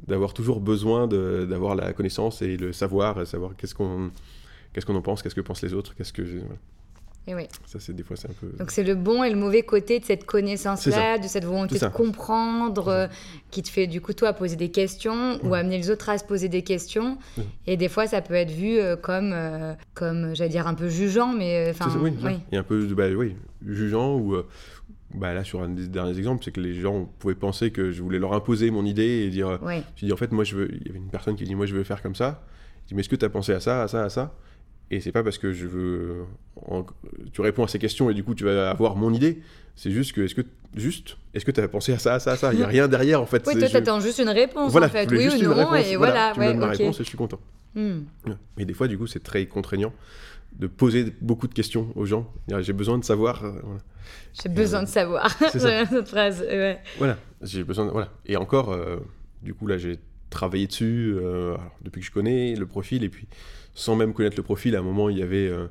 d'avoir 0.07 0.33
toujours 0.35 0.61
besoin 0.61 1.09
d'avoir 1.09 1.75
la 1.75 1.93
connaissance 1.93 2.43
et 2.43 2.57
le 2.57 2.73
savoir, 2.73 3.27
savoir 3.27 3.57
qu'est-ce 3.57 3.75
qu'on 3.75 4.13
qu'est-ce 4.73 4.87
qu'on 4.87 4.95
en 4.95 5.03
pense, 5.03 5.23
qu'est-ce 5.23 5.35
que 5.35 5.41
pensent 5.41 5.63
les 5.63 5.75
autres, 5.75 5.95
qu'est-ce 5.95 6.13
que. 6.13 6.23
Et 7.29 7.35
oui. 7.35 7.43
ça 7.67 7.79
c'est 7.79 7.93
des 7.95 8.03
fois 8.03 8.17
c'est 8.17 8.29
un 8.31 8.35
peu 8.41 8.47
Donc 8.59 8.71
c'est 8.71 8.83
le 8.83 8.95
bon 8.95 9.23
et 9.23 9.29
le 9.31 9.37
mauvais 9.37 9.63
côté 9.63 10.01
de 10.01 10.05
cette 10.07 10.25
connaissance-là, 10.25 11.19
de 11.19 11.27
cette 11.29 11.45
volonté 11.45 11.79
de 11.79 11.87
comprendre, 11.89 12.89
euh, 12.89 13.07
qui 13.51 13.63
te 13.63 13.69
fait 13.69 13.87
du 13.87 14.01
coup 14.01 14.15
toi 14.15 14.33
poser 14.33 14.57
des 14.57 14.71
questions 14.71 15.39
ou 15.45 15.55
amener 15.55 15.77
les 15.77 15.91
autres 15.91 16.09
à 16.09 16.17
se 16.17 16.25
poser 16.25 16.49
des 16.49 16.63
questions. 16.63 17.19
Et 17.67 17.77
des 17.77 17.89
fois 17.91 18.07
ça 18.07 18.23
peut 18.23 18.35
être 18.35 18.51
vu 18.51 18.79
euh, 18.79 18.97
comme, 18.97 19.33
euh, 19.35 19.75
comme 19.95 20.35
j'allais 20.35 20.49
dire 20.51 20.67
un 20.67 20.75
peu 20.75 20.89
jugeant, 20.89 21.35
mais 21.35 21.73
ça, 21.75 21.87
oui. 22.01 22.13
Et 22.51 22.57
un 22.57 22.63
peu, 22.63 22.87
bah, 22.95 23.09
oui, 23.15 23.37
jugeant 23.67 24.17
ou 24.17 24.37
bah, 25.15 25.35
là 25.35 25.45
sur 25.45 25.63
un 25.63 25.69
des 25.69 25.87
derniers 25.87 26.17
exemples, 26.17 26.43
c'est 26.45 26.51
que 26.53 26.61
les 26.61 26.75
gens 26.75 27.05
pouvaient 27.19 27.35
penser 27.35 27.71
que 27.71 27.91
je 27.93 28.03
voulais 28.03 28.19
leur 28.19 28.33
imposer 28.33 28.71
mon 28.71 28.85
idée 28.87 29.25
et 29.27 29.29
dire, 29.31 29.59
Ouais. 29.63 29.83
j'ai 29.97 30.07
dit 30.07 30.13
en 30.13 30.17
fait 30.17 30.33
moi 30.33 30.45
je 30.45 30.57
veux, 30.57 30.75
il 30.75 30.87
y 30.87 30.91
avait 30.91 30.99
une 30.99 31.11
personne 31.11 31.37
qui 31.37 31.45
dit 31.45 31.55
moi 31.55 31.67
je 31.67 31.75
veux 31.75 31.85
faire 31.85 32.01
comme 32.03 32.15
ça. 32.15 32.43
Je 32.85 32.89
dis 32.89 32.95
mais 32.95 33.01
est-ce 33.01 33.09
que 33.11 33.17
tu 33.17 33.25
as 33.27 33.31
pensé 33.31 33.53
à 33.53 33.61
ça, 33.61 33.83
à 33.83 33.89
ça, 33.89 34.05
à 34.05 34.09
ça? 34.09 34.35
Et 34.91 35.01
c'est 35.01 35.13
pas 35.13 35.23
parce 35.23 35.37
que 35.39 35.53
je 35.53 35.67
veux, 35.67 36.25
en- 36.67 36.85
tu 37.33 37.41
réponds 37.43 37.65
à 37.65 37.69
ces 37.69 37.79
questions 37.79 38.09
et 38.11 38.15
du 38.15 38.25
coup 38.25 38.35
tu 38.35 38.45
vas 38.45 38.71
avoir 38.71 38.97
mon 38.97 39.13
idée. 39.13 39.43
C'est 39.77 39.91
juste 39.91 40.13
que 40.13 40.23
est-ce 40.23 40.35
que 40.35 40.41
juste, 40.77 41.19
est-ce 41.35 41.45
que 41.45 41.51
tu 41.51 41.61
as 41.61 41.69
pensé 41.69 41.93
à 41.93 41.99
ça, 41.99 42.15
à 42.15 42.19
ça, 42.21 42.33
à 42.33 42.37
ça? 42.37 42.53
Il 42.55 42.61
y 42.61 42.63
a 42.63 42.67
rien 42.77 42.89
derrière 42.89 43.21
en 43.23 43.27
fait. 43.27 43.45
Oui, 43.47 43.53
toi 43.59 43.67
je- 43.67 43.73
t'attends 43.73 44.01
juste 44.01 44.19
une 44.19 44.29
réponse 44.31 44.73
voilà, 44.73 44.87
en 44.87 44.91
fait, 44.91 45.09
je 45.11 45.15
oui 45.15 45.23
juste 45.25 45.37
ou 45.37 45.41
une 45.41 45.49
non, 45.51 45.57
réponse, 45.57 45.87
et 45.87 45.97
voilà, 45.97 46.33
tu 46.33 46.41
me 46.41 46.45
ouais, 46.47 46.51
donnes 46.53 46.61
ma 46.61 46.67
réponse 46.69 47.01
et 47.01 47.05
je 47.05 47.09
suis 47.09 47.19
content. 47.19 47.39
Hmm. 47.75 48.01
Mais 48.57 48.65
des 48.65 48.73
fois, 48.75 48.89
du 48.89 48.97
coup, 48.97 49.07
c'est 49.07 49.23
très 49.23 49.45
contraignant 49.47 49.93
de 50.59 50.67
poser 50.67 51.13
beaucoup 51.21 51.47
de 51.47 51.55
questions 51.55 51.93
aux 51.95 52.07
gens. 52.07 52.27
J'ai 52.61 52.73
besoin 52.73 52.97
de 52.99 53.05
savoir. 53.05 53.45
euh, 53.45 53.53
voilà. 53.63 53.81
J'ai 54.43 54.49
besoin 54.49 54.83
de 54.83 54.89
savoir. 54.89 55.31
C'est 55.53 55.59
ça. 55.61 55.85
Cette 55.91 56.09
phrase. 56.09 56.41
Ouais. 56.41 56.81
Voilà, 56.97 57.19
j'ai 57.43 57.63
besoin. 57.63 57.87
De... 57.87 57.91
Voilà. 57.91 58.09
Et 58.25 58.37
encore, 58.37 58.73
euh, 58.73 58.97
du 59.43 59.53
coup, 59.55 59.67
là, 59.67 59.77
j'ai 59.77 59.99
travaillé 60.31 60.67
dessus 60.67 61.15
euh, 61.17 61.55
alors, 61.55 61.77
depuis 61.83 62.01
que 62.01 62.07
je 62.07 62.13
connais 62.13 62.55
le 62.55 62.67
profil 62.67 63.03
et 63.05 63.09
puis 63.09 63.27
sans 63.75 63.95
même 63.97 64.13
connaître 64.13 64.37
le 64.37 64.43
profil, 64.43 64.75
à 64.77 64.81
un 64.81 64.83
moment, 64.83 65.09
il 65.09 65.19
y 65.19 65.23
avait. 65.23 65.49
euh, 65.49 65.67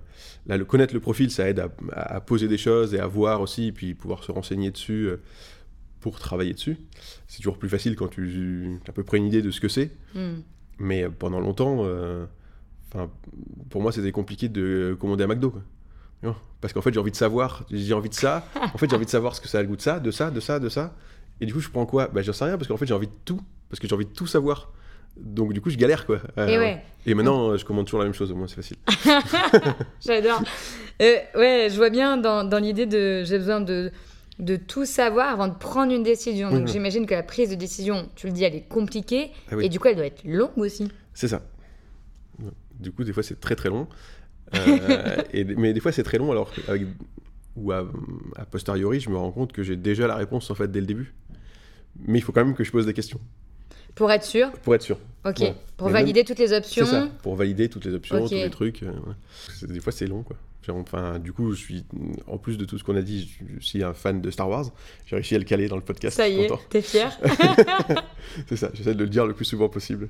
Là, 0.45 0.55
le 0.57 0.63
connaître 0.63 0.93
le 0.93 1.01
profil, 1.01 1.29
ça 1.29 1.49
aide 1.49 1.59
à, 1.59 1.69
à 1.91 2.21
poser 2.21 2.47
des 2.47 2.57
choses 2.57 2.93
et 2.93 2.99
à 2.99 3.07
voir 3.07 3.41
aussi, 3.41 3.67
et 3.67 3.71
puis 3.73 3.93
pouvoir 3.95 4.23
se 4.23 4.31
renseigner 4.31 4.71
dessus 4.71 5.07
euh, 5.09 5.17
pour 5.99 6.17
travailler 6.19 6.53
dessus. 6.53 6.77
C'est 7.27 7.37
toujours 7.39 7.57
plus 7.59 7.67
facile 7.67 7.97
quand 7.97 8.07
tu 8.07 8.79
as 8.85 8.89
à 8.89 8.93
peu 8.93 9.03
près 9.03 9.17
une 9.17 9.25
idée 9.25 9.41
de 9.41 9.51
ce 9.51 9.59
que 9.59 9.67
c'est. 9.67 9.91
Hmm. 10.15 10.35
Mais 10.79 11.03
euh, 11.03 11.09
pendant 11.09 11.41
longtemps, 11.41 11.85
pour 13.69 13.81
moi, 13.81 13.91
c'était 13.91 14.11
compliqué 14.13 14.47
de 14.49 14.95
commander 14.99 15.25
un 15.25 15.27
McDo. 15.27 15.51
quoi. 15.51 15.61
Parce 16.61 16.73
qu'en 16.73 16.81
fait, 16.81 16.93
j'ai 16.93 16.99
envie 16.99 17.11
de 17.11 17.15
savoir, 17.17 17.65
j'ai 17.69 17.93
envie 17.93 18.09
de 18.09 18.13
ça. 18.15 18.47
En 18.73 18.77
fait, 18.77 18.89
j'ai 18.89 18.95
envie 18.95 19.05
de 19.05 19.11
savoir 19.11 19.35
ce 19.35 19.41
que 19.41 19.47
ça 19.47 19.59
a 19.59 19.61
le 19.61 19.67
goût 19.67 19.75
de 19.75 19.81
ça, 19.81 19.99
de 19.99 20.09
ça, 20.11 20.31
de 20.31 20.39
ça, 20.39 20.59
de 20.59 20.69
ça. 20.69 20.95
Et 21.41 21.45
du 21.45 21.53
coup, 21.53 21.59
je 21.59 21.69
prends 21.69 21.85
quoi? 21.85 22.07
Bah, 22.07 22.21
j'en 22.23 22.33
sais 22.33 22.45
rien 22.45 22.57
parce 22.57 22.67
qu'en 22.67 22.77
fait, 22.77 22.87
j'ai 22.87 22.93
envie 22.95 23.07
de 23.07 23.13
tout. 23.25 23.39
Parce 23.69 23.79
que 23.79 23.87
j'ai 23.87 23.95
envie 23.95 24.05
de 24.05 24.13
tout 24.13 24.27
savoir. 24.27 24.71
Donc, 25.17 25.51
du 25.53 25.61
coup, 25.61 25.69
je 25.69 25.77
galère, 25.77 26.05
quoi. 26.05 26.19
Euh, 26.37 26.47
Et 26.47 26.57
ouais. 26.59 26.83
Et 27.05 27.13
maintenant, 27.13 27.57
je 27.57 27.65
commande 27.65 27.85
toujours 27.85 27.99
la 27.99 28.05
même 28.05 28.13
chose, 28.13 28.31
au 28.31 28.35
moins, 28.35 28.47
c'est 28.47 28.55
facile. 28.55 28.77
J'adore. 30.05 30.41
Euh, 31.01 31.15
ouais, 31.35 31.67
je 31.71 31.75
vois 31.77 31.89
bien 31.89 32.17
dans, 32.17 32.43
dans 32.43 32.59
l'idée 32.59 32.85
de 32.85 33.23
j'ai 33.23 33.37
besoin 33.37 33.61
de, 33.61 33.91
de 34.39 34.55
tout 34.55 34.85
savoir 34.85 35.29
avant 35.29 35.47
de 35.47 35.55
prendre 35.55 35.91
une 35.93 36.03
décision. 36.03 36.51
Donc 36.51 36.67
j'imagine 36.67 37.05
que 37.05 37.13
la 37.13 37.23
prise 37.23 37.49
de 37.49 37.55
décision, 37.55 38.09
tu 38.15 38.27
le 38.27 38.33
dis, 38.33 38.43
elle 38.43 38.55
est 38.55 38.67
compliquée 38.67 39.31
Ah 39.51 39.55
oui. 39.55 39.65
et 39.65 39.69
du 39.69 39.79
coup 39.79 39.87
elle 39.87 39.95
doit 39.95 40.05
être 40.05 40.23
longue 40.25 40.57
aussi. 40.57 40.87
C'est 41.13 41.27
ça. 41.27 41.41
Du 42.79 42.91
coup, 42.91 43.03
des 43.03 43.13
fois, 43.13 43.23
c'est 43.23 43.39
très 43.39 43.55
très 43.55 43.69
long. 43.69 43.87
Euh, 44.55 45.17
et, 45.33 45.43
mais 45.43 45.73
des 45.73 45.79
fois, 45.79 45.91
c'est 45.91 46.03
très 46.03 46.17
long, 46.19 46.31
alors 46.31 46.51
avec, 46.67 46.83
ou 47.55 47.71
à, 47.71 47.83
a 48.35 48.45
posteriori, 48.45 48.99
je 48.99 49.09
me 49.09 49.17
rends 49.17 49.31
compte 49.31 49.51
que 49.51 49.63
j'ai 49.63 49.75
déjà 49.75 50.07
la 50.07 50.15
réponse 50.15 50.51
en 50.51 50.55
fait 50.55 50.71
dès 50.71 50.79
le 50.79 50.85
début. 50.85 51.13
Mais 52.05 52.19
il 52.19 52.21
faut 52.21 52.31
quand 52.31 52.45
même 52.45 52.53
que 52.55 52.63
je 52.63 52.71
pose 52.71 52.85
des 52.85 52.93
questions 52.93 53.19
Pour 53.97 54.11
être 54.11 54.23
sûr, 54.23 54.51
pour 54.63 54.75
être 54.75 54.83
sûr. 54.83 54.97
Ok. 55.29 55.39
Bon. 55.39 55.55
Pour 55.77 55.87
Mais 55.87 55.93
valider 55.93 56.23
toutes 56.23 56.39
les 56.39 56.47
C'est 56.47 56.57
options. 56.57 56.85
ça, 56.85 57.07
pour 57.23 57.35
valider 57.35 57.69
toutes 57.69 57.85
les 57.85 57.93
options, 57.93 58.27
tous 58.27 58.33
les 58.33 58.49
trucs. 58.49 58.83
euh, 58.83 58.87
ouais. 58.87 59.67
Des 59.73 59.79
fois, 59.79 59.91
c'est 59.91 60.07
long, 60.07 60.23
quoi. 60.23 60.35
Enfin, 60.69 61.17
du 61.17 61.31
coup, 61.31 61.53
je 61.53 61.57
suis, 61.57 61.85
en 62.27 62.37
plus 62.37 62.57
de 62.57 62.65
tout 62.65 62.77
ce 62.77 62.83
qu'on 62.83 62.97
a 62.97 63.01
dit, 63.01 63.31
je 63.57 63.65
suis 63.65 63.83
un 63.85 63.93
fan 63.93 64.19
de 64.19 64.29
Star 64.29 64.49
Wars. 64.49 64.65
J'ai 65.05 65.15
réussi 65.15 65.33
à 65.33 65.37
le 65.37 65.45
caler 65.45 65.69
dans 65.69 65.77
le 65.77 65.81
podcast. 65.81 66.17
Ça 66.17 66.27
je 66.29 66.33
y 66.35 66.41
est, 66.41 66.49
t'es 66.69 66.81
fier 66.81 67.17
C'est 68.49 68.57
ça, 68.57 68.69
j'essaie 68.73 68.93
de 68.93 69.01
le 69.01 69.09
dire 69.09 69.25
le 69.25 69.31
plus 69.33 69.45
souvent 69.45 69.69
possible. 69.69 70.09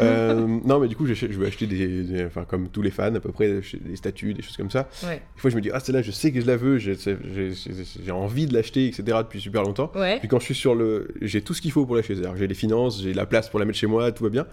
Euh, 0.00 0.46
non, 0.64 0.78
mais 0.80 0.88
du 0.88 0.96
coup, 0.96 1.04
j'achète- 1.06 1.32
je 1.32 1.38
vais 1.38 1.48
acheter 1.48 1.66
des, 1.66 2.02
des- 2.02 2.24
Enfin, 2.24 2.44
comme 2.44 2.70
tous 2.70 2.80
les 2.80 2.90
fans, 2.90 3.14
à 3.14 3.20
peu 3.20 3.30
près, 3.30 3.60
des 3.80 3.96
statues, 3.96 4.32
des 4.32 4.40
choses 4.40 4.56
comme 4.56 4.70
ça. 4.70 4.88
Ouais. 5.02 5.16
Des 5.34 5.40
fois, 5.40 5.50
je 5.50 5.56
me 5.56 5.60
dis, 5.60 5.68
ah, 5.70 5.80
celle-là, 5.80 6.00
je 6.00 6.12
sais 6.12 6.32
que 6.32 6.40
je 6.40 6.46
la 6.46 6.56
veux, 6.56 6.78
j'ai 6.78 6.96
envie 8.10 8.46
de 8.46 8.54
l'acheter, 8.54 8.86
etc., 8.86 9.02
depuis 9.18 9.40
super 9.42 9.62
longtemps. 9.64 9.92
Ouais. 9.94 10.18
Puis 10.18 10.28
quand 10.28 10.38
je 10.38 10.44
suis 10.46 10.54
sur 10.54 10.74
le. 10.74 11.08
J'ai 11.20 11.42
tout 11.42 11.52
ce 11.52 11.60
qu'il 11.60 11.72
faut 11.72 11.84
pour 11.84 11.96
l'acheter. 11.96 12.16
J'ai 12.36 12.46
les 12.46 12.54
finances, 12.54 13.02
j'ai 13.02 13.12
la 13.12 13.26
place 13.26 13.50
pour 13.50 13.58
la 13.58 13.66
mettre 13.66 13.78
chez 13.78 13.86
moi, 13.86 14.12
tout 14.12 14.24
va 14.24 14.30
bien. 14.34 14.46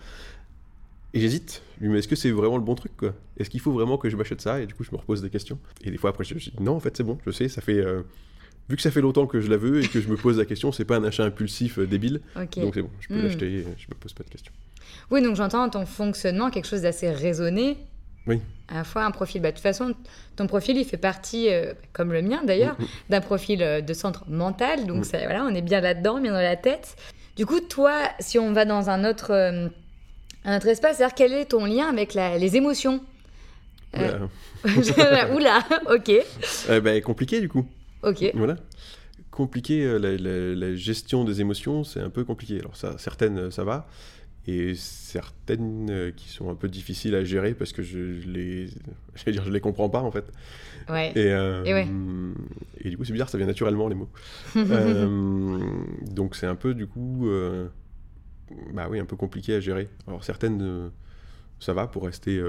Et 1.13 1.19
j'hésite. 1.19 1.61
Je 1.77 1.83
me 1.83 1.87
dis, 1.89 1.93
mais 1.93 1.99
est-ce 1.99 2.07
que 2.07 2.15
c'est 2.15 2.31
vraiment 2.31 2.55
le 2.57 2.63
bon 2.63 2.75
truc, 2.75 2.95
quoi? 2.95 3.13
Est-ce 3.37 3.49
qu'il 3.49 3.59
faut 3.59 3.73
vraiment 3.73 3.97
que 3.97 4.09
je 4.09 4.15
m'achète 4.15 4.39
ça? 4.41 4.61
Et 4.61 4.65
du 4.65 4.73
coup, 4.73 4.83
je 4.85 4.91
me 4.91 4.97
repose 4.97 5.21
des 5.21 5.29
questions. 5.29 5.59
Et 5.83 5.91
des 5.91 5.97
fois, 5.97 6.11
après, 6.11 6.23
je, 6.23 6.33
dis, 6.35 6.53
non, 6.61 6.75
en 6.75 6.79
fait, 6.79 6.95
c'est 6.95 7.03
bon, 7.03 7.17
je 7.25 7.31
sais, 7.31 7.49
ça 7.49 7.61
fait. 7.61 7.77
euh, 7.79 8.01
Vu 8.69 8.77
que 8.77 8.81
ça 8.81 8.91
fait 8.91 9.01
longtemps 9.01 9.27
que 9.27 9.41
je 9.41 9.49
la 9.49 9.57
veux 9.57 9.83
et 9.83 9.87
que 9.87 9.99
je 9.99 10.07
me 10.07 10.15
pose 10.15 10.37
la 10.37 10.45
question, 10.45 10.71
c'est 10.71 10.85
pas 10.85 10.95
un 10.95 11.03
achat 11.03 11.25
impulsif 11.25 11.79
euh, 11.79 11.85
débile. 11.87 12.21
Ok. 12.37 12.59
Donc 12.59 12.75
c'est 12.75 12.81
bon, 12.83 12.89
je 13.01 13.07
peux 13.09 13.15
Hmm. 13.15 13.23
l'acheter, 13.23 13.45
et 13.57 13.63
je 13.77 13.87
me 13.89 13.95
pose 13.99 14.13
pas 14.13 14.23
de 14.23 14.29
questions. 14.29 14.53
Oui, 15.09 15.21
donc 15.21 15.35
j'entends 15.35 15.67
ton 15.69 15.85
fonctionnement 15.85 16.49
quelque 16.51 16.67
chose 16.67 16.83
d'assez 16.83 17.09
raisonné. 17.11 17.75
Oui. 18.27 18.39
À 18.69 18.75
la 18.75 18.83
fois 18.85 19.03
un 19.03 19.11
profil. 19.11 19.41
Bah, 19.41 19.49
de 19.49 19.55
toute 19.55 19.63
façon, 19.63 19.93
ton 20.37 20.47
profil, 20.47 20.77
il 20.77 20.85
fait 20.85 20.95
partie, 20.95 21.49
euh, 21.49 21.73
comme 21.91 22.13
le 22.13 22.21
mien 22.21 22.41
d'ailleurs, 22.45 22.79
Mm, 22.79 22.85
d'un 23.09 23.19
profil 23.21 23.83
de 23.85 23.93
centre 23.93 24.23
mental. 24.29 24.85
Donc 24.85 24.99
Mm. 25.01 25.03
ça, 25.03 25.17
voilà, 25.17 25.43
on 25.43 25.53
est 25.53 25.63
bien 25.63 25.81
là-dedans, 25.81 26.21
bien 26.21 26.31
dans 26.31 26.39
la 26.39 26.55
tête. 26.55 26.95
Du 27.35 27.45
coup, 27.45 27.59
toi, 27.61 27.93
si 28.19 28.37
on 28.39 28.53
va 28.53 28.65
dans 28.65 28.89
un 28.89 29.09
autre, 29.09 29.31
euh, 29.31 29.67
un 30.45 30.57
autre 30.57 30.67
espace, 30.67 30.97
c'est-à-dire 30.97 31.15
quel 31.15 31.33
est 31.33 31.45
ton 31.45 31.65
lien 31.65 31.87
avec 31.87 32.13
la- 32.13 32.37
les 32.37 32.55
émotions 32.55 33.01
Euh, 33.97 34.27
Oula. 34.63 35.31
Oula, 35.35 35.59
ok, 35.93 36.11
Euh, 36.69 36.79
bah, 36.81 36.99
compliqué 37.01 37.41
du 37.41 37.49
coup. 37.49 37.65
ok. 38.03 38.31
Voilà. 38.35 38.55
Compliqué, 39.31 39.83
euh, 39.83 39.97
la, 39.97 40.11
la- 40.17 40.55
la 40.55 40.75
gestion 40.75 41.23
des 41.25 41.41
émotions, 41.41 41.83
c'est 41.83 41.99
un 42.01 42.09
peu 42.09 42.23
compliqué. 42.23 42.59
Alors 42.59 42.75
ça, 42.75 42.95
certaines, 42.97 43.49
ça 43.51 43.63
va. 43.63 43.87
Et 44.47 44.73
certaines 44.73 45.89
euh, 45.91 46.11
qui 46.11 46.29
sont 46.29 46.49
un 46.49 46.55
peu 46.55 46.67
difficiles 46.67 47.13
à 47.13 47.23
gérer 47.23 47.53
parce 47.53 47.73
que 47.73 47.83
je, 47.83 48.19
je 48.19 48.27
les, 48.27 48.67
je 49.15 49.23
vais 49.25 49.31
dire, 49.31 49.43
je 49.45 49.51
les 49.51 49.59
comprends 49.59 49.89
pas 49.89 50.01
en 50.01 50.11
fait. 50.11 50.25
Ouais. 50.89 51.11
Et, 51.15 51.31
euh, 51.31 51.63
Et 51.63 51.73
ouais. 51.73 51.87
et 52.79 52.89
du 52.89 52.97
coup, 52.97 53.05
c'est 53.05 53.13
bizarre, 53.13 53.29
ça 53.29 53.37
vient 53.37 53.47
naturellement 53.47 53.87
les 53.87 53.95
mots. 53.95 54.09
Euh, 54.55 55.59
donc 56.09 56.35
c'est 56.35 56.47
un 56.47 56.55
peu 56.55 56.73
du 56.73 56.87
coup, 56.87 57.27
euh, 57.27 57.67
bah 58.73 58.87
oui, 58.89 58.99
un 58.99 59.05
peu 59.05 59.15
compliqué 59.15 59.55
à 59.55 59.59
gérer. 59.59 59.89
Alors 60.07 60.23
certaines, 60.23 60.91
ça 61.59 61.73
va 61.73 61.87
pour 61.87 62.05
rester 62.05 62.41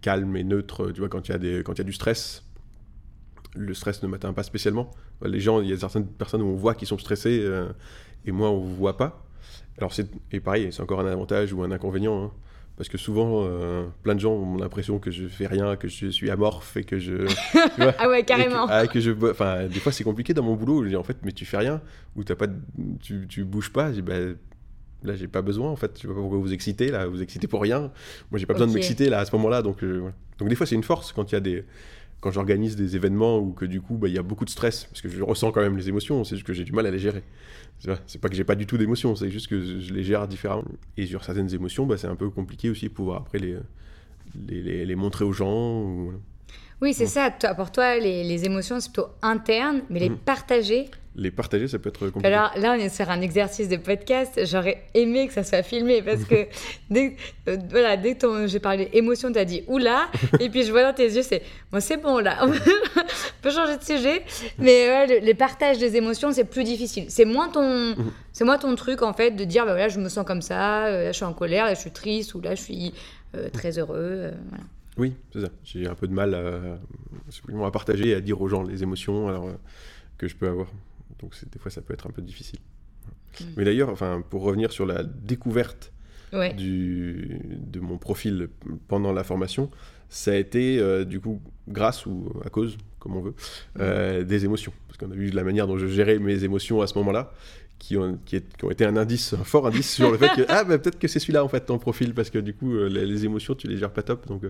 calme 0.00 0.36
et 0.36 0.44
neutre. 0.44 0.90
Tu 0.90 1.00
vois, 1.00 1.08
quand 1.08 1.28
il 1.28 1.32
y 1.32 1.34
a 1.34 1.38
des, 1.38 1.62
quand 1.62 1.74
il 1.74 1.78
y 1.78 1.82
a 1.82 1.84
du 1.84 1.92
stress, 1.92 2.44
le 3.54 3.74
stress 3.74 4.02
ne 4.02 4.08
m'atteint 4.08 4.32
pas 4.32 4.42
spécialement. 4.42 4.90
Les 5.24 5.40
gens, 5.40 5.60
il 5.60 5.68
y 5.68 5.72
a 5.72 5.78
certaines 5.78 6.06
personnes 6.06 6.42
où 6.42 6.46
on 6.46 6.56
voit 6.56 6.74
qu'ils 6.74 6.88
sont 6.88 6.98
stressés 6.98 7.48
et 8.24 8.32
moi 8.32 8.50
on 8.50 8.58
voit 8.58 8.96
pas. 8.96 9.24
Alors 9.78 9.92
c'est 9.94 10.06
et 10.32 10.40
pareil, 10.40 10.68
c'est 10.72 10.82
encore 10.82 11.00
un 11.00 11.06
avantage 11.06 11.52
ou 11.52 11.62
un 11.62 11.70
inconvénient. 11.70 12.24
hein. 12.24 12.30
parce 12.76 12.88
que 12.88 12.98
souvent, 12.98 13.44
euh, 13.44 13.86
plein 14.02 14.14
de 14.14 14.20
gens 14.20 14.32
ont 14.32 14.56
l'impression 14.56 14.98
que 14.98 15.10
je 15.10 15.26
fais 15.26 15.46
rien, 15.46 15.76
que 15.76 15.88
je 15.88 16.06
suis 16.08 16.30
amorphe 16.30 16.76
et 16.76 16.84
que 16.84 16.98
je. 16.98 17.14
vois, 17.78 17.94
Ah 17.98 18.08
ouais, 18.08 18.22
carrément. 18.24 18.66
que, 18.66 18.72
ah, 18.72 18.86
que 18.86 19.00
je, 19.00 19.10
enfin, 19.30 19.66
des 19.66 19.80
fois 19.80 19.90
c'est 19.92 20.04
compliqué 20.04 20.34
dans 20.34 20.42
mon 20.42 20.54
boulot. 20.54 20.84
Je 20.84 20.88
dis 20.90 20.96
en 20.96 21.02
fait, 21.02 21.16
mais 21.24 21.32
tu 21.32 21.44
fais 21.44 21.58
rien 21.58 21.80
ou 22.16 22.24
t'as 22.24 22.34
pas, 22.36 22.46
de- 22.46 22.54
tu, 23.00 23.26
tu 23.28 23.44
bouges 23.44 23.72
pas. 23.72 23.88
Je 23.90 23.94
dis, 23.96 24.02
bah, 24.02 24.14
là 25.04 25.14
j'ai 25.14 25.28
pas 25.28 25.42
besoin 25.42 25.70
en 25.70 25.76
fait. 25.76 25.92
Je 25.96 26.02
sais 26.02 26.08
pas 26.08 26.14
pourquoi 26.14 26.38
vous 26.38 26.52
excitez 26.52 26.90
là. 26.90 27.06
Vous 27.06 27.22
excitez 27.22 27.46
pour 27.46 27.62
rien. 27.62 27.92
Moi 28.30 28.38
j'ai 28.38 28.46
pas 28.46 28.54
besoin 28.54 28.66
de 28.66 28.72
m'exciter 28.72 29.08
là 29.10 29.20
à 29.20 29.24
ce 29.24 29.34
moment-là. 29.36 29.62
Donc 29.62 29.82
euh, 29.84 29.98
voilà. 30.00 30.14
Donc 30.38 30.48
des 30.48 30.54
fois 30.54 30.66
c'est 30.66 30.74
une 30.76 30.82
force 30.84 31.12
quand 31.12 31.30
il 31.32 31.34
y 31.34 31.38
a 31.38 31.40
des, 31.40 31.64
quand 32.20 32.30
j'organise 32.30 32.76
des 32.76 32.96
événements 32.96 33.38
ou 33.38 33.52
que 33.52 33.64
du 33.64 33.80
coup 33.80 33.96
bah, 33.96 34.08
il 34.08 34.14
y 34.14 34.18
a 34.18 34.22
beaucoup 34.22 34.44
de 34.44 34.50
stress 34.50 34.84
parce 34.84 35.00
que 35.00 35.08
je 35.08 35.22
ressens 35.22 35.52
quand 35.52 35.60
même 35.60 35.76
les 35.76 35.88
émotions. 35.88 36.24
C'est 36.24 36.36
juste 36.36 36.46
que 36.46 36.52
j'ai 36.52 36.64
du 36.64 36.72
mal 36.72 36.86
à 36.86 36.90
les 36.90 36.98
gérer. 36.98 37.22
C'est 38.06 38.20
pas- 38.20 38.28
que 38.28 38.34
j'ai 38.34 38.44
pas 38.44 38.56
du 38.56 38.66
tout 38.66 38.76
d'émotions. 38.76 39.14
C'est 39.14 39.30
juste 39.30 39.46
que 39.46 39.80
je 39.80 39.94
les 39.94 40.02
gère 40.02 40.26
différemment. 40.26 40.64
Et 40.96 41.06
sur 41.06 41.24
certaines 41.24 41.54
émotions, 41.54 41.86
bah, 41.86 41.96
c'est 41.96 42.08
un 42.08 42.16
peu 42.16 42.28
compliqué 42.28 42.70
aussi 42.70 42.88
de 42.88 42.92
pouvoir 42.92 43.18
après 43.22 43.38
les 43.38 43.56
les, 44.46 44.84
les, 44.84 44.94
montrer 44.94 45.24
aux 45.24 45.32
gens. 45.32 45.82
Ou, 45.82 46.12
oui, 46.80 46.94
c'est 46.94 47.06
ça. 47.06 47.30
pour 47.56 47.72
toi, 47.72 47.98
les, 47.98 48.24
les 48.24 48.44
émotions, 48.44 48.78
c'est 48.80 48.92
plutôt 48.92 49.08
interne, 49.22 49.82
mais 49.90 50.00
les 50.00 50.10
mhm. 50.10 50.18
partager, 50.18 50.90
les 51.16 51.30
partager, 51.30 51.68
ça 51.68 51.78
peut 51.78 51.88
être 51.88 52.10
compliqué. 52.10 52.26
Alors 52.26 52.52
là, 52.56 52.76
on 52.76 52.80
est 52.80 52.88
sur 52.88 53.10
un 53.10 53.20
exercice 53.20 53.68
de 53.68 53.76
podcast. 53.76 54.40
J'aurais 54.44 54.84
aimé 54.94 55.26
que 55.26 55.32
ça 55.32 55.42
soit 55.42 55.62
filmé 55.62 56.00
parce 56.00 56.24
que 56.24 56.46
dès, 56.90 57.16
euh, 57.48 57.56
voilà, 57.70 57.96
dès 57.96 58.14
que 58.14 58.46
j'ai 58.46 58.60
parlé 58.60 58.88
émotion, 58.92 59.32
tu 59.32 59.38
as 59.38 59.44
dit 59.44 59.64
oula. 59.66 60.08
et 60.40 60.48
puis 60.48 60.62
je 60.62 60.70
vois 60.70 60.82
dans 60.82 60.94
tes 60.94 61.06
yeux, 61.06 61.22
c'est 61.22 61.42
bon, 61.72 61.80
c'est 61.80 61.96
bon 61.96 62.18
là. 62.18 62.38
on 62.42 62.52
peut 63.42 63.50
changer 63.50 63.76
de 63.76 63.82
sujet. 63.82 64.22
Mais 64.58 65.06
les 65.20 65.34
partages 65.34 65.78
des 65.78 65.96
émotions, 65.96 66.32
c'est 66.32 66.44
plus 66.44 66.64
difficile. 66.64 67.06
C'est 67.08 67.24
moins, 67.24 67.48
ton, 67.48 67.96
mhm. 67.96 68.12
c'est 68.32 68.44
moins 68.44 68.58
ton 68.58 68.74
truc 68.76 69.02
en 69.02 69.12
fait 69.12 69.32
de 69.32 69.44
dire 69.44 69.64
bah, 69.64 69.72
voilà, 69.72 69.88
je 69.88 69.98
me 69.98 70.08
sens 70.08 70.24
comme 70.24 70.42
ça, 70.42 70.86
euh, 70.86 71.04
là 71.04 71.12
je 71.12 71.16
suis 71.16 71.24
en 71.24 71.32
colère, 71.32 71.64
là 71.64 71.74
je 71.74 71.80
suis 71.80 71.90
triste 71.90 72.34
ou 72.34 72.40
là 72.40 72.54
je 72.54 72.62
suis 72.62 72.94
euh, 73.34 73.48
très 73.50 73.78
heureux. 73.78 74.30
voilà. 74.50 74.64
Oui, 74.96 75.14
c'est 75.32 75.42
ça. 75.42 75.48
J'ai 75.62 75.86
un 75.86 75.94
peu 75.94 76.08
de 76.08 76.12
mal 76.12 76.34
à, 76.34 77.64
à 77.64 77.70
partager 77.70 78.08
et 78.08 78.14
à 78.14 78.20
dire 78.20 78.40
aux 78.40 78.48
gens 78.48 78.64
les 78.64 78.82
émotions 78.82 79.28
alors, 79.28 79.48
que 80.16 80.26
je 80.26 80.34
peux 80.34 80.48
avoir. 80.48 80.66
Donc 81.20 81.34
des 81.50 81.58
fois, 81.58 81.70
ça 81.70 81.82
peut 81.82 81.94
être 81.94 82.06
un 82.06 82.10
peu 82.10 82.22
difficile. 82.22 82.60
Mm. 83.40 83.44
Mais 83.56 83.64
d'ailleurs, 83.64 83.88
enfin, 83.90 84.22
pour 84.28 84.42
revenir 84.42 84.72
sur 84.72 84.86
la 84.86 85.02
découverte 85.02 85.92
du, 86.56 87.40
de 87.66 87.80
mon 87.80 87.96
profil 87.96 88.48
pendant 88.86 89.12
la 89.12 89.24
formation, 89.24 89.70
ça 90.08 90.32
a 90.32 90.36
été 90.36 90.78
euh, 90.78 91.04
du 91.04 91.20
coup 91.20 91.40
grâce 91.68 92.06
ou 92.06 92.32
à 92.44 92.50
cause, 92.50 92.76
comme 92.98 93.16
on 93.16 93.20
veut, 93.20 93.30
mm. 93.30 93.80
euh, 93.80 94.24
des 94.24 94.44
émotions. 94.44 94.72
Parce 94.86 94.98
qu'on 94.98 95.10
a 95.10 95.14
vu 95.14 95.30
la 95.30 95.44
manière 95.44 95.66
dont 95.66 95.78
je 95.78 95.86
gérais 95.86 96.18
mes 96.18 96.44
émotions 96.44 96.80
à 96.82 96.86
ce 96.86 96.96
moment-là, 96.98 97.32
qui 97.78 97.96
ont, 97.96 98.18
qui, 98.24 98.42
ont 98.62 98.70
été 98.70 98.84
un 98.84 98.96
indice, 98.96 99.34
un 99.34 99.44
fort 99.44 99.66
indice 99.66 99.94
sur 99.94 100.10
le 100.10 100.18
fait 100.18 100.30
que 100.34 100.46
ah, 100.48 100.64
bah, 100.64 100.78
peut-être 100.78 100.98
que 100.98 101.06
c'est 101.06 101.20
celui-là 101.20 101.44
en 101.44 101.48
fait 101.48 101.60
ton 101.60 101.78
profil, 101.78 102.12
parce 102.12 102.30
que 102.30 102.38
du 102.38 102.54
coup, 102.54 102.74
euh, 102.74 102.88
les, 102.88 103.24
émotions, 103.24 103.54
tu 103.54 103.68
les 103.68 103.76
gères 103.76 103.92
pas 103.92 104.02
top. 104.02 104.26
Donc, 104.26 104.42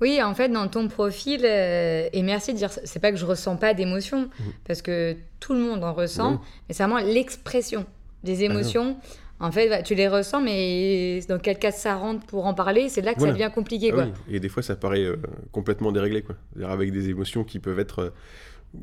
oui, 0.00 0.22
en 0.22 0.34
fait, 0.34 0.48
dans 0.48 0.68
ton 0.68 0.88
profil, 0.88 1.40
euh, 1.44 2.08
et 2.12 2.22
merci 2.22 2.52
de 2.52 2.58
dire, 2.58 2.70
c'est 2.70 3.00
pas 3.00 3.10
que 3.10 3.18
je 3.18 3.26
ressens 3.26 3.56
pas 3.56 3.74
d'émotion, 3.74 4.22
mmh. 4.22 4.42
parce 4.66 4.80
que 4.80 5.16
tout 5.40 5.54
le 5.54 5.60
monde 5.60 5.82
en 5.82 5.92
ressent, 5.92 6.40
mais 6.68 6.74
c'est 6.74 6.84
vraiment 6.84 7.04
l'expression 7.04 7.84
des 8.22 8.42
ah 8.42 8.44
émotions. 8.44 8.96
en 9.40 9.50
fait, 9.50 9.68
bah, 9.68 9.82
tu 9.82 9.96
les 9.96 10.06
ressens, 10.06 10.40
mais 10.40 11.20
dans 11.28 11.38
quel 11.38 11.58
cas 11.58 11.72
ça 11.72 11.96
rentre 11.96 12.24
pour 12.26 12.46
en 12.46 12.54
parler, 12.54 12.88
c'est 12.88 13.00
là 13.00 13.14
que 13.14 13.20
ça 13.20 13.32
devient 13.32 13.50
compliqué. 13.52 13.90
Ah 13.92 13.94
quoi. 13.94 14.06
Et 14.28 14.38
des 14.38 14.48
fois, 14.48 14.62
ça 14.62 14.76
paraît 14.76 15.04
euh, 15.04 15.16
complètement 15.50 15.90
déréglé, 15.90 16.22
quoi. 16.22 16.36
avec 16.64 16.92
des 16.92 17.08
émotions 17.08 17.42
qui 17.42 17.58
peuvent 17.58 17.80
être. 17.80 18.12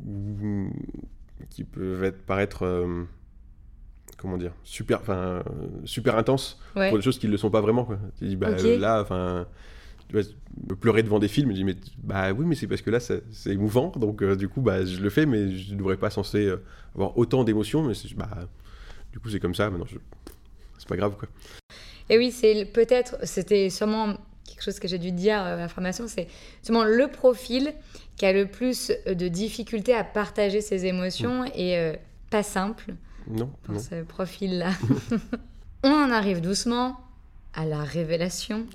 Euh, 0.04 0.68
qui 1.48 1.64
peuvent 1.64 2.04
être, 2.04 2.22
paraître. 2.26 2.84
comment 4.18 4.36
dire 4.36 4.52
Super, 4.64 5.00
super 5.84 6.18
intenses 6.18 6.60
pour 6.74 6.96
des 6.96 7.02
choses 7.02 7.18
qui 7.18 7.26
ne 7.26 7.32
le 7.32 7.38
sont 7.38 7.50
pas 7.50 7.62
vraiment, 7.62 7.84
quoi. 7.84 7.98
Tu 8.18 8.26
dis, 8.26 8.36
bah, 8.36 8.50
là, 8.78 9.00
enfin 9.00 9.46
tu 10.08 10.16
me 10.16 10.74
pleurer 10.74 11.02
devant 11.02 11.18
des 11.18 11.28
films, 11.28 11.50
je 11.50 11.56
dis 11.56 11.64
mais 11.64 11.76
bah 12.02 12.32
oui 12.32 12.44
mais 12.46 12.54
c'est 12.54 12.66
parce 12.66 12.82
que 12.82 12.90
là 12.90 13.00
c'est 13.00 13.22
émouvant 13.46 13.92
donc 13.96 14.22
euh, 14.22 14.36
du 14.36 14.48
coup 14.48 14.60
bah 14.60 14.84
je 14.84 15.00
le 15.00 15.10
fais 15.10 15.26
mais 15.26 15.50
je 15.50 15.72
ne 15.72 15.78
devrais 15.78 15.96
pas 15.96 16.10
censé 16.10 16.46
euh, 16.46 16.62
avoir 16.94 17.16
autant 17.18 17.44
d'émotions 17.44 17.82
mais 17.82 17.94
bah 18.16 18.28
du 19.12 19.18
coup 19.18 19.28
c'est 19.28 19.40
comme 19.40 19.54
ça 19.54 19.68
maintenant 19.70 19.86
c'est 20.78 20.88
pas 20.88 20.96
grave 20.96 21.16
quoi. 21.18 21.28
Et 22.08 22.18
oui 22.18 22.30
c'est 22.30 22.64
peut-être 22.66 23.16
c'était 23.24 23.68
sûrement 23.70 24.16
quelque 24.46 24.62
chose 24.62 24.78
que 24.78 24.88
j'ai 24.88 24.98
dû 24.98 25.12
dire 25.12 25.40
à 25.40 25.56
la 25.56 25.68
formation 25.68 26.06
c'est 26.08 26.28
sûrement 26.62 26.84
le 26.84 27.08
profil 27.08 27.72
qui 28.16 28.24
a 28.24 28.32
le 28.32 28.46
plus 28.46 28.92
de 29.06 29.28
difficultés 29.28 29.94
à 29.94 30.04
partager 30.04 30.60
ses 30.60 30.86
émotions 30.86 31.42
mm. 31.42 31.50
et 31.54 31.76
euh, 31.76 31.94
pas 32.30 32.42
simple 32.42 32.94
non, 33.28 33.50
pour 33.64 33.80
ce 33.80 34.02
profil 34.04 34.58
là. 34.58 34.70
On 35.82 35.90
en 35.90 36.10
arrive 36.10 36.40
doucement 36.40 36.96
à 37.56 37.64
la 37.64 37.82
révélation. 37.82 38.66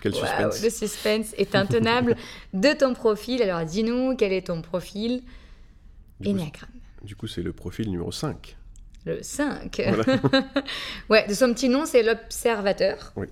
Quel 0.00 0.14
suspense. 0.14 0.62
le 0.62 0.70
suspense 0.70 1.34
est 1.36 1.54
intenable 1.54 2.16
de 2.54 2.72
ton 2.72 2.94
profil. 2.94 3.42
Alors 3.42 3.64
dis-nous, 3.64 4.16
quel 4.16 4.32
est 4.32 4.46
ton 4.46 4.62
profil 4.62 5.22
Enneagramme. 6.26 6.70
Du 7.02 7.14
coup, 7.14 7.26
c'est 7.26 7.42
le 7.42 7.52
profil 7.52 7.90
numéro 7.90 8.10
5. 8.10 8.56
Le 9.04 9.22
5 9.22 9.82
Ouais, 11.10 11.26
de 11.28 11.34
son 11.34 11.52
petit 11.52 11.68
nom, 11.68 11.84
c'est 11.84 12.02
l'observateur. 12.02 13.12
Oui. 13.16 13.26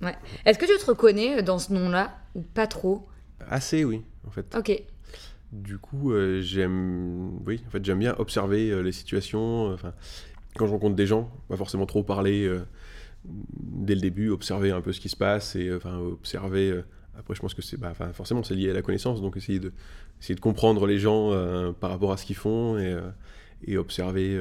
Ouais. 0.00 0.14
Est-ce 0.44 0.58
que 0.58 0.66
tu 0.66 0.78
te 0.78 0.86
reconnais 0.86 1.42
dans 1.42 1.58
ce 1.58 1.72
nom-là 1.72 2.16
ou 2.36 2.42
pas 2.42 2.68
trop 2.68 3.08
Assez, 3.50 3.84
oui, 3.84 4.04
en 4.26 4.30
fait. 4.30 4.54
Ok. 4.56 4.80
Du 5.50 5.78
coup, 5.78 6.12
euh, 6.12 6.40
j'aime, 6.40 7.40
oui, 7.44 7.60
en 7.66 7.70
fait, 7.70 7.84
j'aime 7.84 7.98
bien 7.98 8.14
observer 8.18 8.70
euh, 8.70 8.80
les 8.80 8.92
situations. 8.92 9.72
Enfin, 9.72 9.92
quand 10.56 10.66
je 10.66 10.72
rencontre 10.72 10.94
des 10.94 11.06
gens, 11.06 11.32
pas 11.48 11.56
forcément 11.56 11.86
trop 11.86 12.04
parler. 12.04 12.46
Euh, 13.28 13.32
dès 13.88 13.94
le 13.94 14.00
début, 14.00 14.30
observer 14.30 14.70
un 14.70 14.80
peu 14.80 14.92
ce 14.92 15.00
qui 15.00 15.08
se 15.08 15.16
passe 15.16 15.56
et 15.56 15.72
enfin, 15.74 15.98
observer. 15.98 16.70
Euh, 16.70 16.82
après, 17.18 17.34
je 17.34 17.40
pense 17.40 17.54
que 17.54 17.62
c'est 17.62 17.78
bah, 17.78 17.94
forcément 18.12 18.42
c'est 18.44 18.54
lié 18.54 18.70
à 18.70 18.74
la 18.74 18.82
connaissance, 18.82 19.20
donc 19.20 19.36
essayer 19.36 19.58
de, 19.58 19.72
essayer 20.20 20.36
de 20.36 20.40
comprendre 20.40 20.86
les 20.86 20.98
gens 20.98 21.32
euh, 21.32 21.72
par 21.72 21.90
rapport 21.90 22.12
à 22.12 22.16
ce 22.16 22.24
qu'ils 22.24 22.36
font 22.36 22.78
et, 22.78 22.92
euh, 22.92 23.00
et 23.66 23.76
observer 23.76 24.38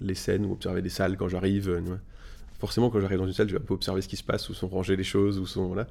les 0.00 0.14
scènes 0.14 0.44
ou 0.46 0.52
observer 0.52 0.82
des 0.82 0.88
salles 0.88 1.16
quand 1.16 1.28
j'arrive. 1.28 1.80
forcément, 2.58 2.90
quand 2.90 3.00
j'arrive 3.00 3.18
dans 3.18 3.26
une 3.26 3.32
salle, 3.32 3.48
je 3.48 3.54
vais 3.54 3.60
un 3.60 3.64
peu 3.64 3.74
observer 3.74 4.02
ce 4.02 4.08
qui 4.08 4.16
se 4.16 4.24
passe, 4.24 4.48
où 4.48 4.54
sont 4.54 4.68
rangées 4.68 4.96
les 4.96 5.04
choses, 5.04 5.38
où 5.38 5.46
sont. 5.46 5.66
Voilà. 5.66 5.86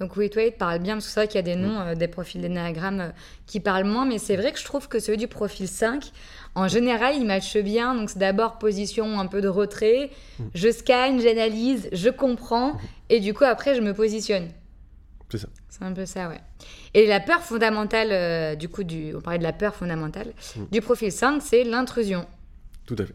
Donc 0.00 0.16
oui, 0.16 0.30
toi, 0.30 0.42
il 0.42 0.52
te 0.52 0.58
parle 0.58 0.78
bien, 0.78 0.94
parce 0.94 1.06
que 1.06 1.12
c'est 1.12 1.20
vrai 1.20 1.28
qu'il 1.28 1.36
y 1.36 1.38
a 1.38 1.42
des 1.42 1.56
mm. 1.56 1.60
noms, 1.60 1.94
des 1.94 2.08
profils 2.08 2.40
d'énéagramme 2.40 3.12
qui 3.46 3.60
parlent 3.60 3.84
moins, 3.84 4.06
mais 4.06 4.18
c'est 4.18 4.36
vrai 4.36 4.50
que 4.50 4.58
je 4.58 4.64
trouve 4.64 4.88
que 4.88 4.98
celui 4.98 5.18
du 5.18 5.28
profil 5.28 5.68
5, 5.68 6.10
en 6.54 6.68
général, 6.68 7.14
il 7.16 7.26
matche 7.26 7.56
bien. 7.58 7.94
Donc, 7.94 8.10
c'est 8.10 8.18
d'abord 8.18 8.58
position 8.58 9.20
un 9.20 9.26
peu 9.26 9.42
de 9.42 9.48
retrait. 9.48 10.10
Mm. 10.38 10.44
Je 10.54 10.72
scanne, 10.72 11.20
j'analyse, 11.20 11.88
je 11.92 12.08
comprends. 12.08 12.78
Et 13.10 13.20
du 13.20 13.34
coup, 13.34 13.44
après, 13.44 13.74
je 13.74 13.82
me 13.82 13.92
positionne. 13.92 14.48
C'est 15.30 15.38
ça. 15.38 15.48
C'est 15.68 15.84
un 15.84 15.92
peu 15.92 16.06
ça, 16.06 16.28
ouais. 16.28 16.40
Et 16.94 17.06
la 17.06 17.20
peur 17.20 17.40
fondamentale, 17.42 18.08
euh, 18.10 18.54
du 18.56 18.68
coup, 18.68 18.82
du, 18.82 19.14
on 19.14 19.20
parlait 19.20 19.38
de 19.38 19.44
la 19.44 19.52
peur 19.52 19.74
fondamentale, 19.74 20.32
mm. 20.56 20.64
du 20.72 20.80
profil 20.80 21.12
5, 21.12 21.42
c'est 21.42 21.62
l'intrusion. 21.62 22.26
Tout 22.86 22.96
à 22.98 23.04
fait. 23.04 23.14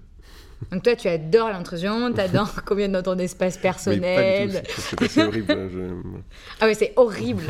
Donc 0.71 0.83
toi, 0.83 0.95
tu 0.95 1.07
adores 1.07 1.49
l'intrusion, 1.49 2.11
tu 2.13 2.19
adores 2.19 2.61
combien 2.65 2.89
dans 2.89 3.03
ton 3.03 3.17
espace 3.17 3.57
personnel. 3.57 4.63
C'est 5.07 5.23
horrible. 5.23 5.51
Hein, 5.51 6.11
ah 6.61 6.67
oui, 6.67 6.75
c'est 6.75 6.93
horrible 6.95 7.43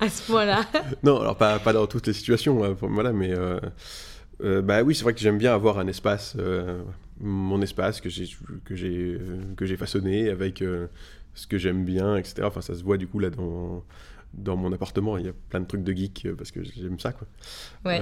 à 0.00 0.08
ce 0.08 0.30
point-là. 0.30 0.64
non, 1.02 1.20
alors 1.20 1.36
pas, 1.36 1.58
pas 1.58 1.72
dans 1.72 1.86
toutes 1.86 2.06
les 2.06 2.12
situations, 2.12 2.64
hein, 2.64 2.76
voilà, 2.80 3.12
mais... 3.12 3.32
Euh, 3.32 3.58
euh, 4.42 4.60
bah 4.60 4.82
oui, 4.82 4.94
c'est 4.94 5.04
vrai 5.04 5.14
que 5.14 5.20
j'aime 5.20 5.38
bien 5.38 5.54
avoir 5.54 5.78
un 5.78 5.86
espace, 5.86 6.34
euh, 6.36 6.82
mon 7.20 7.62
espace 7.62 8.00
que 8.00 8.08
j'ai 8.08 8.26
que 8.64 8.74
j'ai 8.74 9.16
que 9.56 9.66
j'ai 9.66 9.76
façonné 9.76 10.30
avec 10.30 10.64
ce 11.34 11.46
que 11.46 11.58
j'aime 11.58 11.84
bien, 11.84 12.16
etc. 12.16 12.42
Enfin, 12.42 12.60
ça 12.60 12.74
se 12.74 12.82
voit 12.82 12.96
du 12.96 13.06
coup 13.06 13.20
là 13.20 13.30
dans 13.30 13.84
dans 14.34 14.56
mon 14.56 14.72
appartement. 14.72 15.18
Il 15.18 15.26
y 15.26 15.28
a 15.28 15.32
plein 15.50 15.60
de 15.60 15.66
trucs 15.66 15.82
de 15.82 15.92
geek 15.92 16.28
parce 16.36 16.50
que 16.50 16.62
j'aime 16.62 16.98
ça, 16.98 17.12
quoi. 17.12 17.26
Ouais. 17.84 18.00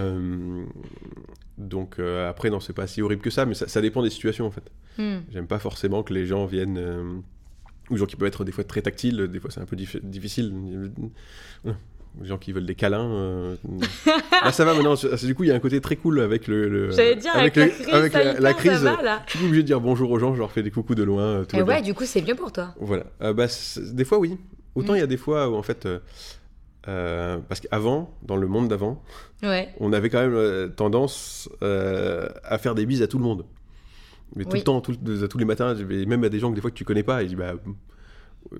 donc 1.58 1.98
après, 1.98 2.50
non, 2.50 2.60
c'est 2.60 2.72
pas 2.72 2.86
si 2.86 3.02
horrible 3.02 3.22
que 3.22 3.30
ça, 3.30 3.46
mais 3.46 3.54
ça, 3.54 3.80
dépend 3.80 4.02
des 4.02 4.10
situations 4.10 4.46
en 4.46 4.50
fait. 4.50 4.70
Hmm. 4.98 5.20
J'aime 5.32 5.46
pas 5.46 5.58
forcément 5.58 6.02
que 6.02 6.14
les 6.14 6.26
gens 6.26 6.46
viennent 6.46 7.22
ou 7.90 7.96
gens 7.96 8.06
qui 8.06 8.16
peuvent 8.16 8.28
être 8.28 8.44
des 8.44 8.52
fois 8.52 8.64
très 8.64 8.82
tactiles, 8.82 9.28
des 9.28 9.40
fois 9.40 9.50
c'est 9.50 9.60
un 9.60 9.66
peu 9.66 9.76
difficile 9.76 10.92
les 12.20 12.28
gens 12.28 12.38
qui 12.38 12.52
veulent 12.52 12.66
des 12.66 12.74
câlins. 12.74 13.10
Euh... 13.10 13.56
là, 14.44 14.52
ça 14.52 14.64
va 14.64 14.74
maintenant. 14.74 14.94
Du 14.94 15.34
coup, 15.34 15.44
il 15.44 15.48
y 15.48 15.52
a 15.52 15.54
un 15.54 15.60
côté 15.60 15.80
très 15.80 15.96
cool 15.96 16.20
avec 16.20 16.46
le. 16.48 16.90
J'allais 16.90 17.16
dire, 17.16 17.34
avec, 17.34 17.56
la 17.56 17.68
crise, 17.68 17.88
avec 17.88 18.12
la, 18.12 18.54
crise 18.54 18.90
tu 19.26 19.38
es 19.38 19.44
obligé 19.44 19.62
de 19.62 19.66
dire 19.66 19.80
bonjour 19.80 20.10
aux 20.10 20.18
gens, 20.18 20.34
je 20.34 20.40
leur 20.40 20.50
fais 20.50 20.62
des 20.62 20.70
coucous 20.70 20.94
de 20.94 21.02
loin. 21.02 21.22
Euh, 21.22 21.44
tout 21.44 21.56
Et 21.56 21.62
ouais, 21.62 21.82
du 21.82 21.94
coup, 21.94 22.04
c'est 22.04 22.22
bien 22.22 22.34
pour 22.34 22.52
toi. 22.52 22.74
Voilà. 22.80 23.04
Euh, 23.22 23.32
bah, 23.32 23.46
des 23.92 24.04
fois, 24.04 24.18
oui. 24.18 24.36
Autant 24.80 24.92
mm. 24.92 24.96
il 24.96 25.00
y 25.00 25.02
a 25.02 25.06
des 25.06 25.16
fois 25.16 25.48
où, 25.48 25.54
en 25.54 25.62
fait. 25.62 25.86
Euh, 26.88 27.38
parce 27.46 27.60
qu'avant, 27.60 28.16
dans 28.22 28.36
le 28.36 28.46
monde 28.46 28.68
d'avant, 28.68 29.02
ouais. 29.42 29.68
on 29.78 29.92
avait 29.92 30.08
quand 30.08 30.26
même 30.26 30.72
tendance 30.72 31.48
à 31.60 32.58
faire 32.58 32.74
des 32.74 32.86
bises 32.86 33.02
à 33.02 33.06
tout 33.06 33.18
le 33.18 33.24
monde. 33.24 33.44
Mais 34.36 34.44
tout 34.44 34.56
le 34.56 34.62
temps, 34.62 34.80
tout, 34.80 34.96
à 35.22 35.28
tous 35.28 35.38
les 35.38 35.44
matins, 35.44 35.74
même 35.74 36.24
à 36.24 36.28
des 36.28 36.38
gens 36.38 36.50
que 36.50 36.54
des 36.54 36.60
fois 36.60 36.70
que 36.70 36.76
tu 36.76 36.84
connais 36.84 37.02
pas, 37.02 37.22
et 37.22 37.24
je 37.26 37.30
dis 37.30 37.36
bah 37.36 37.54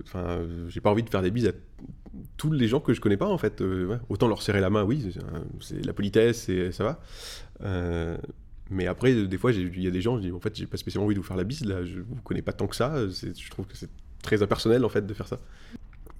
Enfin, 0.03 0.41
j'ai 0.69 0.79
pas 0.79 0.91
envie 0.91 1.03
de 1.03 1.09
faire 1.09 1.21
des 1.21 1.31
bises 1.31 1.47
à 1.47 1.51
tous 2.37 2.51
les 2.51 2.67
gens 2.67 2.79
que 2.79 2.93
je 2.93 3.01
connais 3.01 3.17
pas 3.17 3.27
en 3.27 3.37
fait. 3.37 3.61
Euh, 3.61 3.97
autant 4.09 4.27
leur 4.27 4.41
serrer 4.41 4.61
la 4.61 4.69
main, 4.69 4.83
oui, 4.83 5.13
c'est 5.59 5.85
la 5.85 5.93
politesse 5.93 6.49
et 6.49 6.71
ça 6.71 6.83
va. 6.83 6.99
Euh, 7.63 8.17
mais 8.69 8.87
après, 8.87 9.13
des 9.25 9.37
fois, 9.37 9.51
il 9.51 9.81
y 9.81 9.87
a 9.87 9.91
des 9.91 10.01
gens, 10.01 10.17
je 10.17 10.21
dis 10.21 10.31
en 10.31 10.39
fait, 10.39 10.55
j'ai 10.55 10.67
pas 10.67 10.77
spécialement 10.77 11.05
envie 11.05 11.15
de 11.15 11.19
vous 11.19 11.25
faire 11.25 11.37
la 11.37 11.43
bise, 11.43 11.65
là, 11.65 11.83
je 11.83 11.99
vous 11.99 12.15
connais 12.23 12.41
pas 12.41 12.53
tant 12.53 12.67
que 12.67 12.75
ça. 12.75 12.95
Je 13.07 13.49
trouve 13.49 13.65
que 13.65 13.75
c'est 13.75 13.89
très 14.21 14.43
impersonnel 14.43 14.85
en 14.85 14.89
fait 14.89 15.05
de 15.05 15.13
faire 15.13 15.27
ça. 15.27 15.39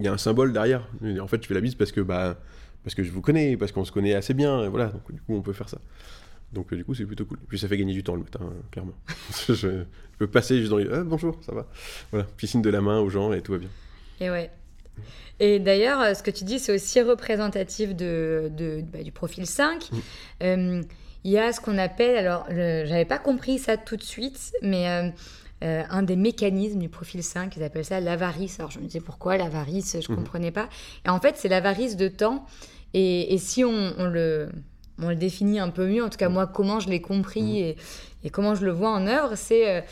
Il 0.02 0.06
y 0.06 0.08
a 0.08 0.14
un 0.14 0.18
symbole 0.18 0.52
derrière. 0.52 0.88
En 1.22 1.28
fait, 1.28 1.44
je 1.44 1.48
fais 1.48 1.54
la 1.54 1.62
bise 1.62 1.76
parce 1.76 1.92
que 1.92 2.02
bah 2.02 2.38
parce 2.84 2.96
que 2.96 3.04
je 3.04 3.12
vous 3.12 3.22
connais, 3.22 3.56
parce 3.56 3.72
qu'on 3.72 3.86
se 3.86 3.92
connaît 3.92 4.16
assez 4.16 4.34
bien, 4.34 4.64
et 4.64 4.68
voilà. 4.68 4.88
Donc 4.88 5.12
du 5.12 5.22
coup, 5.22 5.36
on 5.36 5.42
peut 5.44 5.54
faire 5.54 5.70
ça. 5.70 5.78
Donc 6.52 6.74
euh, 6.74 6.76
du 6.76 6.84
coup, 6.84 6.96
c'est 6.96 7.06
plutôt 7.06 7.26
cool. 7.26 7.38
Puis 7.48 7.60
ça 7.60 7.68
fait 7.68 7.78
gagner 7.78 7.94
du 7.94 8.04
temps 8.04 8.16
le 8.16 8.24
matin, 8.24 8.40
clairement. 8.72 8.94
je, 9.48 9.84
peux 10.18 10.26
passer 10.26 10.58
juste 10.58 10.72
dans 10.72 10.78
les... 10.78 10.90
Ah, 10.92 11.04
bonjour, 11.04 11.38
ça 11.42 11.54
va. 11.54 11.68
Voilà, 12.10 12.26
piscine 12.38 12.64
de 12.64 12.70
la 12.72 12.82
main 12.82 13.00
aux 13.00 13.10
gens 13.10 13.32
et 13.34 13.42
tout 13.42 13.52
va 13.52 13.60
bien. 13.60 13.70
Et 14.20 14.32
ouais. 14.32 14.50
Et 15.40 15.60
d'ailleurs, 15.60 16.02
euh, 16.02 16.14
ce 16.16 16.24
que 16.24 16.32
tu 16.32 16.44
dis, 16.44 16.58
c'est 16.58 16.74
aussi 16.74 17.02
représentatif 17.02 17.96
de, 17.96 18.52
de 18.58 18.82
bah, 18.82 19.04
du 19.04 19.12
profil 19.12 19.46
5. 19.46 19.92
Mm. 19.92 19.98
Euh, 20.44 20.82
il 21.24 21.32
y 21.32 21.38
a 21.38 21.54
ce 21.54 21.62
qu'on 21.62 21.78
appelle, 21.78 22.18
alors 22.18 22.48
j'avais 22.50 23.06
pas 23.06 23.20
compris 23.20 23.60
ça 23.60 23.78
tout 23.78 23.96
de 23.96 24.02
suite, 24.02 24.54
mais 24.64 25.14
un 25.62 26.04
des 26.04 26.16
mécanismes 26.16 26.80
du 26.80 26.90
profil 26.90 27.24
5, 27.24 27.56
ils 27.56 27.64
appellent 27.64 27.86
ça 27.86 28.00
l'avarice. 28.00 28.60
Alors 28.60 28.72
je 28.72 28.80
me 28.80 28.86
disais 28.86 29.00
pourquoi 29.00 29.38
l'avarice, 29.38 29.98
je 30.00 30.12
ne 30.12 30.16
mhm. 30.16 30.24
comprenais 30.24 30.52
pas. 30.52 30.70
Et 31.06 31.10
en 31.10 31.20
fait, 31.20 31.38
c'est 31.38 31.50
l'avarice 31.50 31.98
de 31.98 32.08
temps. 32.08 32.46
Et, 32.94 33.38
si 33.38 33.64
on, 33.64 33.94
le, 34.10 34.50
on, 35.02 35.10
le, 35.10 35.16
définit 35.16 35.60
un 35.60 35.70
peu 35.70 35.88
mieux, 35.88 36.04
en 36.04 36.10
tout 36.10 36.18
cas 36.18 36.28
moi, 36.28 36.46
comment 36.46 36.80
je 36.80 36.90
l'ai 36.90 37.02
compris 37.02 37.42
mhm. 37.42 37.56
et, 37.56 37.78
et, 38.24 38.30
comment 38.30 38.56
je 38.56 38.66
le 38.66 38.72
vois 38.72 38.90
en 38.90 39.08
œuvre, 39.08 39.36
c'est 39.36 39.84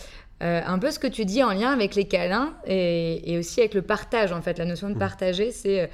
un 0.42 0.80
peu 0.80 0.92
ce 0.92 1.00
que 1.00 1.08
tu 1.08 1.26
dis 1.26 1.44
en 1.44 1.52
lien 1.52 1.72
avec 1.72 1.96
les 1.96 2.08
câlins 2.08 2.54
et, 2.66 3.32
et, 3.32 3.38
aussi 3.38 3.60
avec 3.60 3.74
le 3.74 3.82
partage, 3.82 4.32
en 4.32 4.42
fait. 4.42 4.58
La 4.58 4.66
notion 4.66 4.90
de 4.90 4.94
mhm. 4.94 5.00
partager, 5.00 5.52
c'est 5.52 5.90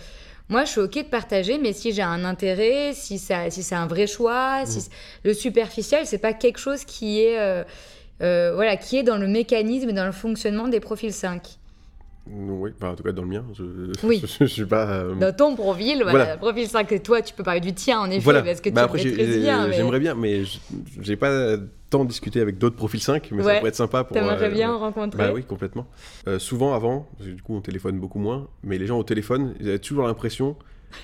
moi, 0.48 0.64
je 0.64 0.72
suis 0.72 0.82
OK 0.82 0.94
de 0.94 1.02
partager, 1.04 1.58
mais 1.58 1.74
si 1.74 1.92
j'ai 1.92 2.04
un 2.04 2.24
intérêt, 2.24 2.94
si, 2.94 3.18
ça, 3.18 3.50
si 3.50 3.64
c'est 3.64 3.76
un 3.76 3.88
vrai 3.88 4.06
choix, 4.06 4.64
si 4.66 4.90
le 5.24 5.34
superficiel, 5.34 6.06
c'est 6.06 6.20
pas 6.20 6.34
quelque 6.34 6.60
chose 6.60 6.86
qui 6.86 7.22
est, 7.22 7.40
euh, 7.40 7.64
euh, 8.22 8.54
voilà, 8.54 8.78
qui 8.78 8.98
est 8.98 9.04
dans 9.04 9.18
le 9.18 9.28
mécanisme 9.28 9.90
et 9.90 9.94
dans 9.94 10.06
le 10.06 10.12
fonctionnement 10.12 10.68
des 10.68 10.80
profils 10.80 11.14
5. 11.14 11.60
Oui, 12.28 12.72
en 12.82 12.96
tout 12.96 13.04
cas 13.04 13.12
dans 13.12 13.22
le 13.22 13.28
mien. 13.28 13.46
Je, 13.54 13.64
oui. 14.04 14.24
je, 14.40 14.46
suis 14.46 14.66
pas. 14.66 14.90
Euh, 14.90 15.14
dans 15.14 15.36
ton 15.36 15.56
profil, 15.56 16.02
voilà, 16.02 16.38
profil 16.38 16.68
5, 16.68 16.92
et 16.92 17.00
toi, 17.00 17.22
tu 17.22 17.36
peux 17.36 17.44
parler 17.44 17.62
du 17.62 17.74
tien 17.74 18.00
en 18.00 18.10
effet, 18.10 18.20
voilà. 18.20 18.42
parce 18.42 18.62
que 18.62 18.70
bah, 18.72 18.90
tu 18.92 19.00
après, 19.00 19.38
bien. 19.38 19.72
J'aimerais 19.72 20.00
bien, 20.00 20.16
mais 20.16 20.42
j'ai 21.02 21.16
pas 21.18 21.58
tant 21.90 22.06
discuté 22.06 22.42
avec 22.42 22.58
d'autres 22.58 22.76
profils 22.76 23.02
5, 23.02 23.30
mais 23.32 23.44
ça 23.44 23.56
pourrait 23.56 23.70
être 23.70 23.76
sympa 23.76 24.04
pour. 24.04 24.16
T'aimerais 24.16 24.44
euh, 24.44 24.50
bien 24.50 24.74
en 24.74 24.80
rencontrer 24.80 25.18
Bah 25.18 25.32
oui, 25.34 25.44
complètement. 25.44 25.86
Euh, 26.28 26.40
souvent 26.40 26.74
avant, 26.74 27.08
du 27.20 27.42
coup 27.42 27.56
on 27.56 27.62
téléphone 27.62 28.00
beaucoup 28.00 28.20
moins, 28.20 28.48
mais 28.64 28.78
les 28.78 28.88
gens 28.88 28.98
au 28.98 29.04
téléphone, 29.04 29.54
ils 29.60 29.70
avaient 29.70 29.80
toujours 29.80 30.08
l'impression 30.08 30.56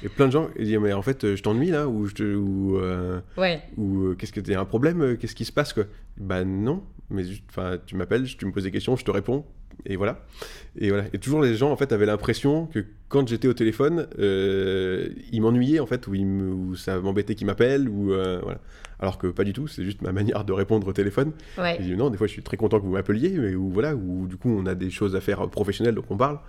et 0.04 0.10
plein 0.10 0.28
de 0.28 0.32
gens 0.32 0.50
disent 0.58 0.78
mais 0.78 0.94
en 0.94 1.02
fait 1.02 1.36
je 1.36 1.42
t'ennuie 1.42 1.70
là 1.70 1.88
ou 1.88 2.08
je 2.08 2.36
ou 2.36 2.80
ouais. 3.38 3.62
ou 3.78 4.16
qu'est-ce 4.16 4.34
que 4.34 4.40
t'as 4.40 4.60
un 4.60 4.66
problème 4.66 5.18
qu'est-ce 5.18 5.36
qui 5.36 5.46
se 5.46 5.52
passe 5.52 5.74
quoi 5.74 5.86
bah 6.18 6.44
non 6.44 6.84
mais 7.10 7.24
enfin 7.50 7.78
tu 7.86 7.96
m'appelles 7.96 8.26
tu 8.26 8.46
me 8.46 8.52
poses 8.52 8.64
des 8.64 8.72
questions 8.72 8.96
je 8.96 9.06
te 9.06 9.12
réponds 9.12 9.46
et 9.86 9.96
voilà. 9.96 10.20
Et 10.78 10.90
voilà. 10.90 11.06
Et 11.14 11.18
toujours 11.18 11.42
les 11.42 11.56
gens 11.56 11.72
en 11.72 11.76
fait 11.76 11.92
avaient 11.92 12.06
l'impression 12.06 12.68
que 12.68 12.86
quand 13.10 13.28
j'étais 13.28 13.48
au 13.48 13.54
téléphone, 13.54 14.08
euh, 14.20 15.10
ils 15.32 15.42
m'ennuyaient 15.42 15.80
en 15.80 15.86
fait, 15.86 16.08
ou, 16.08 16.16
ils 16.16 16.26
me, 16.26 16.76
ça 16.76 17.00
m'embêtait 17.00 17.36
qu'ils 17.36 17.48
m'appellent, 17.48 17.90
ou 17.90 18.14
euh, 18.14 18.40
voilà. 18.44 18.60
Alors 19.00 19.18
que 19.18 19.28
pas 19.28 19.44
du 19.44 19.54
tout, 19.54 19.68
c'est 19.68 19.84
juste 19.84 20.02
ma 20.02 20.12
manière 20.12 20.44
de 20.46 20.54
répondre 20.54 20.88
au 20.88 20.94
téléphone. 20.94 21.32
Ouais. 21.58 21.82
Et 21.82 21.96
non, 21.96 22.10
des 22.10 22.18
fois 22.18 22.28
je 22.28 22.34
suis 22.34 22.44
très 22.44 22.58
content 22.58 22.80
que 22.80 22.86
vous 22.86 22.94
m'appeliez, 22.94 23.32
mais 23.32 23.56
ou 23.56 23.70
voilà, 23.70 23.96
ou 23.96 24.28
du 24.28 24.38
coup 24.38 24.50
on 24.50 24.66
a 24.66 24.76
des 24.76 24.90
choses 24.90 25.16
à 25.16 25.22
faire 25.22 25.50
professionnelles 25.50 25.96
donc 25.96 26.06
on 26.10 26.18
parle. 26.18 26.40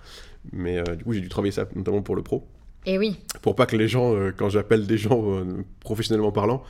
Mais 0.51 0.77
euh, 0.77 0.95
du 0.95 1.03
coup 1.03 1.13
j'ai 1.13 1.21
dû 1.21 1.29
travailler 1.29 1.51
ça 1.51 1.67
notamment 1.75 2.01
pour 2.01 2.15
le 2.15 2.21
pro. 2.21 2.47
Et 2.85 2.97
oui. 2.97 3.19
Pour 3.41 3.55
pas 3.55 3.65
que 3.65 3.75
les 3.75 3.87
gens, 3.87 4.13
quand 4.37 4.49
j'appelle 4.49 4.85
des 4.87 4.97
gens 4.97 5.43
professionnellement 5.79 6.31
parlant, 6.31 6.63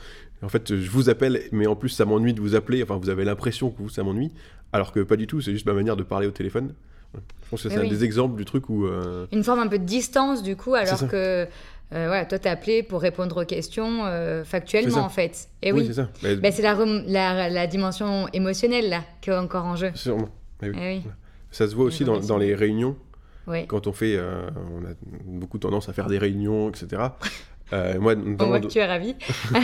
en 0.44 0.48
fait, 0.48 0.76
je 0.76 0.90
vous 0.90 1.08
appelle, 1.08 1.42
mais 1.52 1.66
en 1.66 1.76
plus, 1.76 1.88
ça 1.88 2.04
m'ennuie 2.04 2.34
de 2.34 2.40
vous 2.40 2.54
appeler. 2.54 2.82
Enfin, 2.82 2.96
vous 2.96 3.08
avez 3.08 3.24
l'impression 3.24 3.70
que 3.70 3.78
vous, 3.78 3.88
ça 3.88 4.02
m'ennuie, 4.02 4.32
alors 4.72 4.92
que 4.92 5.00
pas 5.00 5.16
du 5.16 5.26
tout. 5.26 5.40
C'est 5.40 5.52
juste 5.52 5.66
ma 5.66 5.72
manière 5.72 5.96
de 5.96 6.02
parler 6.02 6.26
au 6.26 6.30
téléphone. 6.30 6.74
Je 7.14 7.50
pense 7.50 7.62
que 7.62 7.68
c'est 7.68 7.76
un 7.76 7.88
des 7.88 8.04
exemples 8.04 8.36
du 8.36 8.44
truc 8.44 8.68
où. 8.68 8.86
Euh, 8.86 9.26
Une 9.32 9.44
forme 9.44 9.60
un 9.60 9.68
peu 9.68 9.78
de 9.78 9.84
distance, 9.84 10.42
du 10.42 10.56
coup, 10.56 10.74
alors 10.74 11.08
que. 11.08 11.46
Euh, 11.92 12.06
voilà, 12.06 12.24
toi, 12.24 12.38
t'es 12.38 12.48
appelé 12.48 12.82
pour 12.82 13.00
répondre 13.00 13.42
aux 13.42 13.44
questions 13.44 14.06
euh, 14.06 14.42
factuellement, 14.42 15.04
en 15.04 15.08
fait. 15.08 15.48
Et 15.62 15.70
oui, 15.70 15.86
c'est 15.86 15.94
ça. 15.94 16.08
Bah, 16.42 16.50
c'est 16.50 16.62
la, 16.62 17.48
la, 17.48 17.66
dimension 17.66 18.26
émotionnelle, 18.32 18.88
là, 18.88 19.04
qui 19.20 19.30
est 19.30 19.36
encore 19.36 19.64
en 19.64 19.76
jeu. 19.76 19.92
Sûrement. 19.94 20.28
Eh 20.62 20.70
oui. 20.70 21.02
Ça 21.52 21.68
se 21.68 21.74
voit 21.74 21.84
aussi 21.84 22.04
dans, 22.04 22.18
dans, 22.18 22.38
les 22.38 22.54
réunions. 22.54 22.96
Oui. 23.46 23.66
Quand 23.66 23.86
on 23.86 23.92
fait. 23.92 24.18
on 24.18 24.84
a 24.84 24.94
beaucoup 25.24 25.58
tendance 25.58 25.88
à 25.88 25.92
faire 25.92 26.06
des 26.06 26.18
réunions, 26.18 26.70
etc. 26.70 27.02
Euh, 27.72 27.98
moi, 27.98 28.14
On 28.16 28.46
voit 28.46 28.60
que 28.60 28.66
tu 28.66 28.78
es 28.78 28.86
ravi. 28.86 29.16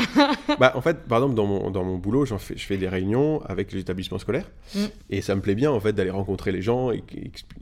bah, 0.59 0.73
en 0.75 0.81
fait, 0.81 1.05
par 1.05 1.19
exemple, 1.19 1.35
dans 1.35 1.47
mon, 1.47 1.71
dans 1.71 1.85
mon 1.85 1.99
boulot, 1.99 2.25
fais, 2.38 2.57
je 2.57 2.64
fais 2.64 2.79
des 2.79 2.88
réunions 2.88 3.43
avec 3.45 3.73
les 3.73 3.81
établissements 3.81 4.19
scolaires. 4.19 4.51
Mm. 4.75 4.85
Et 5.11 5.21
ça 5.21 5.35
me 5.35 5.40
plaît 5.40 5.55
bien, 5.55 5.71
en 5.71 5.81
fait, 5.81 5.93
d'aller 5.93 6.11
rencontrer 6.11 6.51
les 6.51 6.62
gens 6.62 6.90
et, 6.90 7.05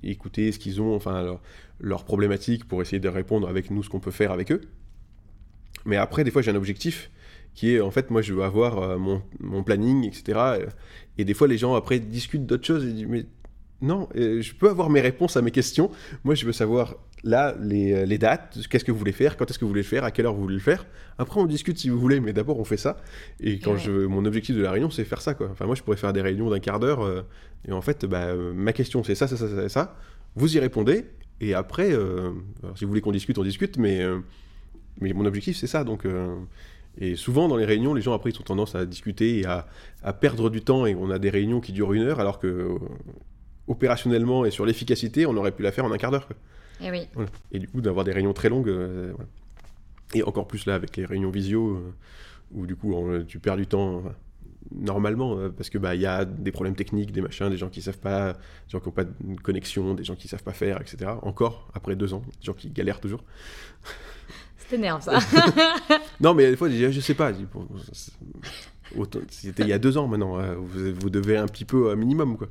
écouter 0.03 0.53
ce 0.53 0.59
qu'ils 0.59 0.81
ont, 0.81 0.95
enfin, 0.95 1.39
leurs 1.81 2.05
problématiques 2.05 2.67
pour 2.67 2.81
essayer 2.83 3.01
de 3.01 3.09
répondre 3.09 3.49
avec 3.49 3.71
nous 3.71 3.83
ce 3.83 3.91
qu'on 3.91 4.01
peut 4.01 4.11
faire 4.11 4.33
avec 4.33 4.53
eux. 4.53 4.61
Mais 5.85 5.97
après, 5.97 6.25
des 6.25 6.31
fois, 6.31 6.43
j'ai 6.43 6.51
un 6.51 6.57
objectif 6.57 7.11
qui 7.55 7.75
est, 7.75 7.81
en 7.81 7.91
fait, 7.91 8.11
moi, 8.11 8.23
je 8.23 8.33
veux 8.33 8.45
avoir 8.45 8.79
euh, 8.79 8.99
mon, 8.99 9.23
mon, 9.41 9.65
planning, 9.65 10.05
etc. 10.07 10.69
Et 11.19 11.25
des 11.25 11.35
fois, 11.35 11.49
les 11.49 11.59
gens, 11.59 11.75
après, 11.75 11.99
discutent 11.99 12.47
d'autres 12.47 12.67
choses 12.67 12.87
et 12.87 12.93
disent, 12.93 13.07
mais 13.09 13.27
non, 13.81 14.09
euh, 14.17 14.43
je 14.43 14.55
peux 14.55 14.69
avoir 14.69 14.91
mes 14.91 15.01
réponses 15.01 15.37
à 15.37 15.43
mes 15.43 15.53
questions. 15.53 15.91
Moi, 16.25 16.35
je 16.35 16.45
veux 16.47 16.53
savoir 16.53 16.97
là 17.23 17.55
les, 17.61 17.93
euh, 17.93 18.07
les 18.07 18.19
dates, 18.19 18.59
qu'est-ce 18.69 18.85
que 18.85 18.91
vous 18.91 18.99
voulez 18.99 19.13
faire, 19.13 19.37
quand 19.37 19.49
est-ce 19.49 19.59
que 19.59 19.65
vous 19.65 19.71
voulez 19.71 19.83
le 19.83 19.87
faire, 19.87 20.05
à 20.05 20.11
quelle 20.11 20.27
heure 20.27 20.35
vous 20.35 20.43
voulez 20.43 20.55
le 20.55 20.61
faire. 20.61 20.85
Après, 21.19 21.41
on 21.41 21.47
discute 21.47 21.79
si 21.79 21.89
vous 21.89 21.99
voulez, 21.99 22.19
mais 22.19 22.33
d'abord, 22.33 22.59
on 22.59 22.65
fait 22.65 22.77
ça. 22.77 22.97
Et 23.41 23.61
quand 23.61 23.77
je, 23.77 23.93
mon 24.07 24.25
objectif 24.25 24.57
de 24.57 24.63
la 24.63 24.73
réunion, 24.73 24.91
c'est 24.91 25.05
faire 25.05 25.21
ça. 25.21 25.35
Quoi. 25.35 25.49
Enfin, 25.53 25.67
moi, 25.67 25.77
je 25.77 25.83
pourrais 25.83 25.97
faire 25.97 26.13
des 26.13 26.23
réunions 26.23 26.51
d'un 26.51 26.59
quart 26.59 26.81
d'heure. 26.81 27.03
Euh, 27.03 27.23
et 27.69 27.73
en 27.73 27.81
fait, 27.81 28.05
bah, 28.05 28.35
ma 28.35 28.73
question, 28.73 29.05
c'est 29.05 29.15
ça, 29.15 29.29
ça, 29.29 29.37
ça, 29.37 29.49
ça, 29.49 29.69
ça. 29.69 29.97
Vous 30.35 30.57
y 30.57 30.59
répondez. 30.59 31.05
Et 31.41 31.55
après, 31.55 31.91
si 32.75 32.85
vous 32.85 32.89
voulez 32.89 33.01
qu'on 33.01 33.13
discute, 33.13 33.39
on 33.39 33.45
discute. 33.45 33.79
Mais, 33.79 34.05
mais 35.01 35.13
mon 35.13 35.25
objectif, 35.25 35.57
c'est 35.57 35.67
ça. 35.67 35.85
Donc. 35.85 36.05
Et 37.01 37.15
souvent, 37.15 37.47
dans 37.47 37.57
les 37.57 37.65
réunions, 37.65 37.95
les 37.95 38.03
gens, 38.03 38.13
après, 38.13 38.31
ils 38.31 38.41
ont 38.41 38.45
tendance 38.45 38.75
à 38.75 38.85
discuter 38.85 39.41
et 39.41 39.47
à, 39.47 39.69
à, 40.03 40.13
perdre 40.13 40.51
du 40.51 40.63
temps. 40.63 40.87
Et 40.87 40.97
on 40.97 41.11
a 41.11 41.19
des 41.21 41.31
réunions 41.31 41.61
qui 41.61 41.73
durent 41.73 41.93
une 41.93 42.03
heure, 42.03 42.19
alors 42.19 42.39
que 42.41 42.77
opérationnellement 43.69 44.45
et 44.45 44.51
sur 44.51 44.67
l'efficacité, 44.67 45.27
on 45.27 45.37
aurait 45.37 45.53
pu 45.53 45.63
la 45.63 45.73
faire 45.73 45.85
en 45.85 45.93
un 45.93 45.99
quart 45.99 46.11
d'heure. 46.11 46.29
Et, 46.81 46.89
eh 46.89 47.09
et 47.53 47.59
du 47.59 47.69
coup, 47.69 47.81
d'avoir 47.81 48.05
des 48.05 48.13
réunions 48.13 48.33
très 48.33 48.49
longues, 48.49 48.69
euh, 48.69 49.13
et 50.15 50.23
encore 50.23 50.47
plus 50.47 50.67
là 50.67 50.75
avec 50.75 50.97
les 50.97 51.05
réunions 51.05 51.31
visio, 51.31 51.77
euh, 51.77 51.95
où 52.53 52.67
du 52.67 52.77
coup 52.77 52.95
tu 53.27 53.39
perds 53.39 53.57
du 53.57 53.67
temps 53.67 54.03
normalement, 54.73 55.39
euh, 55.39 55.49
parce 55.49 55.71
que 55.71 55.79
bah 55.79 55.95
il 55.95 56.01
y 56.01 56.07
a 56.07 56.25
des 56.25 56.53
problèmes 56.53 56.75
techniques, 56.75 57.13
des 57.13 57.21
machins, 57.21 57.49
des 57.49 57.57
gens 57.57 57.69
qui 57.69 57.83
savent 57.83 57.99
pas, 57.99 58.33
des 58.33 58.39
gens 58.71 58.81
qui 58.81 58.87
n'ont 58.87 58.93
pas 58.93 59.05
de 59.05 59.41
connexion, 59.43 59.95
des 59.95 60.05
gens 60.05 60.15
qui 60.15 60.29
savent 60.29 60.43
pas 60.43 60.53
faire, 60.53 60.81
etc. 60.81 61.13
Encore 61.23 61.69
après 61.75 61.97
deux 61.97 62.15
ans, 62.15 62.23
des 62.41 62.47
gens 62.47 62.55
qui 62.55 62.71
galèrent 62.71 63.01
toujours. 63.01 63.25
C'est 64.57 64.77
énerve 64.77 65.03
ça. 65.03 65.19
non 66.21 66.35
mais 66.35 66.51
des 66.51 66.57
fois 66.57 66.69
je, 66.69 66.91
je 66.91 67.01
sais 67.01 67.15
pas. 67.15 67.33
C'était 69.31 69.63
il 69.63 69.69
y 69.69 69.73
a 69.73 69.79
deux 69.79 69.99
ans 69.99 70.09
maintenant. 70.09 70.39
Vous, 70.57 71.11
devez 71.11 71.37
un 71.37 71.47
petit 71.47 71.65
peu 71.65 71.91
un 71.91 71.97
minimum 71.97 72.37
quoi. 72.37 72.49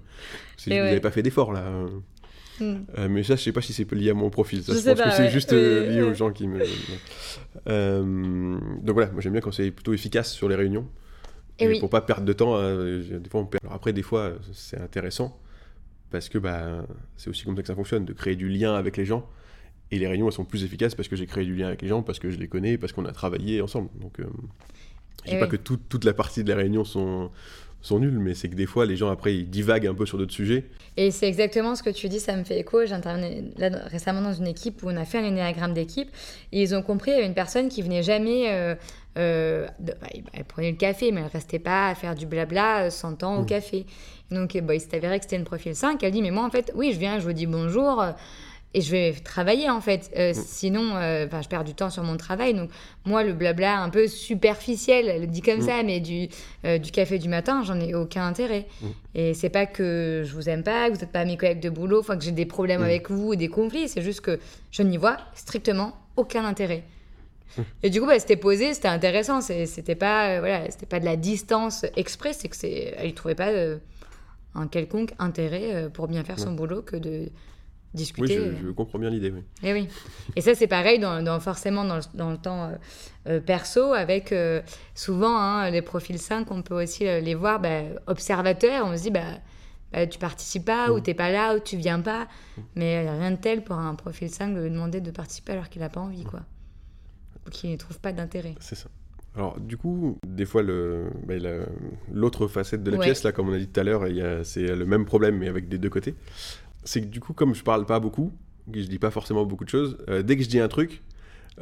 Si 0.57 0.69
vous 0.69 0.75
n'avez 0.75 0.99
pas 0.99 1.11
fait 1.11 1.23
d'effort 1.23 1.51
là. 1.51 1.63
Hmm. 2.59 2.77
Euh, 2.97 3.07
mais 3.07 3.23
ça, 3.23 3.35
je 3.35 3.43
sais 3.43 3.51
pas 3.51 3.61
si 3.61 3.73
c'est 3.73 3.91
lié 3.91 4.09
à 4.09 4.13
mon 4.13 4.29
profil. 4.29 4.63
Ça, 4.63 4.73
je, 4.73 4.89
pense 4.89 5.01
que 5.01 5.11
c'est 5.11 5.29
juste 5.29 5.53
euh, 5.53 5.91
lié 5.91 6.01
aux 6.01 6.13
gens 6.13 6.31
qui 6.31 6.47
me. 6.47 6.59
Euh, 7.67 8.57
donc 8.83 8.93
voilà, 8.93 9.11
moi 9.11 9.19
j'aime 9.19 9.33
bien 9.33 9.41
quand 9.41 9.51
c'est 9.51 9.71
plutôt 9.71 9.91
efficace 9.93 10.31
sur 10.31 10.47
les 10.47 10.55
réunions. 10.55 10.87
Et, 11.59 11.67
oui. 11.67 11.79
Pour 11.79 11.89
pas 11.89 12.01
perdre 12.01 12.23
de 12.23 12.33
temps, 12.33 12.55
des 12.61 13.29
fois 13.29 13.41
on 13.41 13.45
perd. 13.45 13.63
après, 13.71 13.93
des 13.93 14.03
fois, 14.03 14.33
c'est 14.53 14.79
intéressant 14.79 15.39
parce 16.11 16.29
que 16.29 16.37
bah, 16.37 16.85
c'est 17.17 17.29
aussi 17.29 17.43
comme 17.43 17.55
ça 17.55 17.63
que 17.63 17.67
ça 17.67 17.75
fonctionne, 17.75 18.05
de 18.05 18.13
créer 18.13 18.35
du 18.35 18.47
lien 18.47 18.75
avec 18.75 18.95
les 18.95 19.05
gens. 19.05 19.27
Et 19.89 19.97
les 19.97 20.07
réunions, 20.07 20.27
elles 20.27 20.33
sont 20.33 20.45
plus 20.45 20.63
efficaces 20.63 20.95
parce 20.95 21.07
que 21.07 21.15
j'ai 21.15 21.25
créé 21.25 21.45
du 21.45 21.55
lien 21.55 21.67
avec 21.67 21.81
les 21.81 21.87
gens, 21.87 22.03
parce 22.03 22.19
que 22.19 22.29
je 22.29 22.37
les 22.37 22.47
connais, 22.47 22.77
parce 22.77 22.93
qu'on 22.93 23.05
a 23.05 23.11
travaillé 23.11 23.59
ensemble. 23.61 23.89
Donc, 23.99 24.19
je 25.25 25.31
dis 25.31 25.39
pas 25.39 25.47
que 25.47 25.57
toute 25.57 26.03
la 26.03 26.13
partie 26.13 26.43
de 26.43 26.49
la 26.49 26.55
réunion 26.55 26.85
sont, 26.85 27.31
sont 27.81 27.99
nuls, 27.99 28.19
mais 28.19 28.33
c'est 28.33 28.49
que 28.49 28.55
des 28.55 28.65
fois, 28.65 28.85
les 28.85 28.95
gens, 28.95 29.09
après, 29.09 29.35
ils 29.35 29.49
divaguent 29.49 29.87
un 29.87 29.93
peu 29.93 30.05
sur 30.05 30.17
d'autres 30.17 30.33
sujets. 30.33 30.65
Et 30.95 31.11
c'est 31.11 31.27
exactement 31.27 31.75
ce 31.75 31.83
que 31.83 31.89
tu 31.89 32.09
dis, 32.09 32.19
ça 32.19 32.35
me 32.35 32.43
fait 32.43 32.59
écho. 32.59 32.85
J'intervenais 32.85 33.43
récemment 33.57 34.21
dans 34.21 34.33
une 34.33 34.47
équipe 34.47 34.83
où 34.83 34.89
on 34.89 34.97
a 34.97 35.05
fait 35.05 35.19
un 35.19 35.25
énéagramme 35.25 35.73
d'équipe, 35.73 36.09
et 36.51 36.61
ils 36.61 36.75
ont 36.75 36.81
compris, 36.81 37.11
il 37.11 37.15
y 37.15 37.17
avait 37.17 37.27
une 37.27 37.33
personne 37.33 37.69
qui 37.69 37.81
venait 37.81 38.03
jamais... 38.03 38.51
Euh, 38.51 38.75
euh, 39.17 39.67
bah, 39.79 39.93
elle 40.33 40.43
prenait 40.43 40.69
le 40.69 40.77
café, 40.77 41.11
mais 41.11 41.21
elle 41.21 41.31
restait 41.33 41.57
pas 41.57 41.89
à 41.89 41.95
faire 41.95 42.13
du 42.13 42.27
blabla 42.27 42.91
100 42.91 43.23
ans 43.23 43.37
au 43.37 43.41
mmh. 43.41 43.45
café. 43.47 43.85
Donc, 44.29 44.55
bah, 44.57 44.75
il 44.75 44.79
s'est 44.79 44.95
avéré 44.95 45.17
que 45.17 45.25
c'était 45.25 45.37
une 45.37 45.43
profil 45.43 45.75
5. 45.75 46.03
Elle 46.03 46.11
dit, 46.11 46.21
mais 46.21 46.29
moi, 46.29 46.43
en 46.43 46.51
fait, 46.51 46.71
oui, 46.75 46.91
je 46.93 46.99
viens, 46.99 47.17
je 47.17 47.23
vous 47.23 47.33
dis 47.33 47.47
bonjour 47.47 48.03
et 48.73 48.81
je 48.81 48.91
vais 48.91 49.13
travailler 49.13 49.69
en 49.69 49.81
fait. 49.81 50.11
Euh, 50.17 50.31
mm. 50.31 50.33
Sinon, 50.33 50.95
euh, 50.95 51.27
je 51.41 51.47
perds 51.47 51.63
du 51.63 51.73
temps 51.73 51.89
sur 51.89 52.03
mon 52.03 52.17
travail. 52.17 52.53
Donc 52.53 52.69
moi, 53.05 53.23
le 53.23 53.33
blabla 53.33 53.79
un 53.79 53.89
peu 53.89 54.07
superficiel, 54.07 55.07
elle 55.07 55.21
le 55.21 55.27
dit 55.27 55.41
comme 55.41 55.59
mm. 55.59 55.67
ça, 55.67 55.83
mais 55.83 55.99
du, 55.99 56.27
euh, 56.65 56.77
du 56.77 56.91
café 56.91 57.17
du 57.17 57.29
matin, 57.29 57.63
j'en 57.63 57.79
ai 57.79 57.95
aucun 57.95 58.25
intérêt. 58.25 58.67
Mm. 58.81 58.87
Et 59.15 59.33
c'est 59.33 59.49
pas 59.49 59.65
que 59.65 60.23
je 60.25 60.33
vous 60.33 60.49
aime 60.49 60.63
pas, 60.63 60.89
que 60.89 60.95
vous 60.95 60.99
n'êtes 60.99 61.11
pas 61.11 61.25
mes 61.25 61.37
collègues 61.37 61.61
de 61.61 61.69
boulot, 61.69 61.99
enfin 61.99 62.17
que 62.17 62.23
j'ai 62.23 62.31
des 62.31 62.45
problèmes 62.45 62.83
avec 62.83 63.09
vous 63.09 63.29
ou 63.29 63.35
des 63.35 63.47
conflits. 63.47 63.87
C'est 63.87 64.01
juste 64.01 64.21
que 64.21 64.39
je 64.71 64.83
n'y 64.83 64.97
vois 64.97 65.17
strictement 65.33 65.93
aucun 66.15 66.45
intérêt. 66.45 66.83
Et 67.81 67.89
du 67.89 68.01
coup, 68.01 68.05
bah, 68.05 68.19
c'était 68.19 68.35
posé, 68.35 68.73
c'était 68.73 68.89
intéressant. 68.89 69.41
C'était 69.41 69.95
pas, 69.95 70.39
voilà, 70.39 70.69
c'était 70.69 70.85
pas 70.85 70.99
de 70.99 71.05
la 71.05 71.15
distance 71.15 71.85
exprès, 71.95 72.33
c'est 72.33 72.49
que 72.49 72.55
c'est, 72.55 72.93
elle 72.97 73.13
trouvait 73.15 73.33
pas 73.33 73.49
un 74.53 74.67
quelconque 74.67 75.13
intérêt 75.17 75.89
pour 75.91 76.07
bien 76.07 76.23
faire 76.23 76.37
son 76.37 76.51
boulot 76.51 76.83
que 76.83 76.97
de 76.97 77.31
discuter. 77.97 78.39
Oui, 78.39 78.55
je, 78.63 78.71
comprends 78.71 78.99
bien 78.99 79.09
l'idée. 79.09 79.31
Oui. 79.31 79.41
Et, 79.63 79.69
eh 79.69 79.73
oui. 79.73 79.87
et 80.35 80.41
ça, 80.41 80.55
c'est 80.55 80.67
pareil 80.67 80.99
dans, 80.99 81.39
forcément 81.39 81.83
dans 81.83 81.97
le, 81.97 82.01
dans 82.13 82.31
le 82.31 82.37
temps 82.37 82.65
euh, 82.65 82.75
euh, 83.27 83.39
perso, 83.41 83.93
avec 83.93 84.31
euh, 84.31 84.61
souvent 84.95 85.37
hein, 85.37 85.69
les 85.69 85.81
profils 85.81 86.19
5, 86.19 86.49
on 86.51 86.61
peut 86.61 86.81
aussi 86.81 87.03
les 87.03 87.35
voir 87.35 87.59
bah, 87.59 87.81
observateurs. 88.07 88.85
On 88.85 88.95
se 88.95 89.03
dit, 89.03 89.11
bah, 89.11 89.39
bah, 89.91 90.07
tu 90.07 90.19
participes 90.19 90.65
pas, 90.65 90.91
ou 90.91 90.97
mm. 90.97 91.03
tu 91.03 91.09
n'es 91.09 91.13
pas 91.15 91.31
là, 91.31 91.55
ou 91.55 91.59
tu 91.59 91.75
viens 91.75 91.99
pas. 91.99 92.25
Mm. 92.25 92.61
Mais 92.75 93.09
rien 93.09 93.31
de 93.31 93.37
tel 93.37 93.63
pour 93.63 93.77
un 93.77 93.95
profil 93.95 94.29
5 94.29 94.55
de 94.55 94.61
lui 94.61 94.71
demander 94.71 95.01
de 95.01 95.11
participer 95.11 95.53
alors 95.53 95.69
qu'il 95.69 95.81
n'a 95.81 95.89
pas 95.89 96.01
envie, 96.01 96.23
quoi. 96.23 96.41
Ou 97.45 97.49
qu'il 97.49 97.71
ne 97.71 97.77
trouve 97.77 97.99
pas 97.99 98.13
d'intérêt. 98.13 98.55
C'est 98.59 98.75
ça. 98.75 98.89
Alors, 99.37 99.59
du 99.59 99.77
coup, 99.77 100.17
des 100.25 100.45
fois, 100.45 100.63
bah, 100.63 101.37
la- 101.37 101.65
l'autre 102.11 102.47
facette 102.47 102.81
de 102.81 102.89
la 102.89 102.97
Ouais. 102.97 103.05
pièce, 103.05 103.23
là, 103.23 103.31
comme 103.31 103.49
on 103.49 103.53
a 103.53 103.59
dit 103.59 103.67
tout 103.67 103.79
à 103.79 103.83
l'heure, 103.83 104.03
c'est 104.43 104.65
le 104.65 104.85
même 104.85 105.05
problème, 105.05 105.37
mais 105.37 105.47
avec 105.47 105.69
des 105.69 105.77
deux 105.77 105.91
côtés. 105.91 106.15
C'est 106.87 107.01
que 107.01 107.07
du 107.07 107.19
coup, 107.19 107.33
comme 107.33 107.53
je 107.53 107.63
parle 107.63 107.85
pas 107.85 107.99
beaucoup, 107.99 108.31
que 108.71 108.81
je 108.81 108.87
dis 108.87 108.99
pas 108.99 109.11
forcément 109.11 109.45
beaucoup 109.45 109.65
de 109.65 109.69
choses, 109.69 109.97
euh, 110.09 110.23
dès 110.23 110.37
que 110.37 110.43
je 110.43 110.47
dis 110.47 110.59
un 110.59 110.67
truc, 110.69 111.03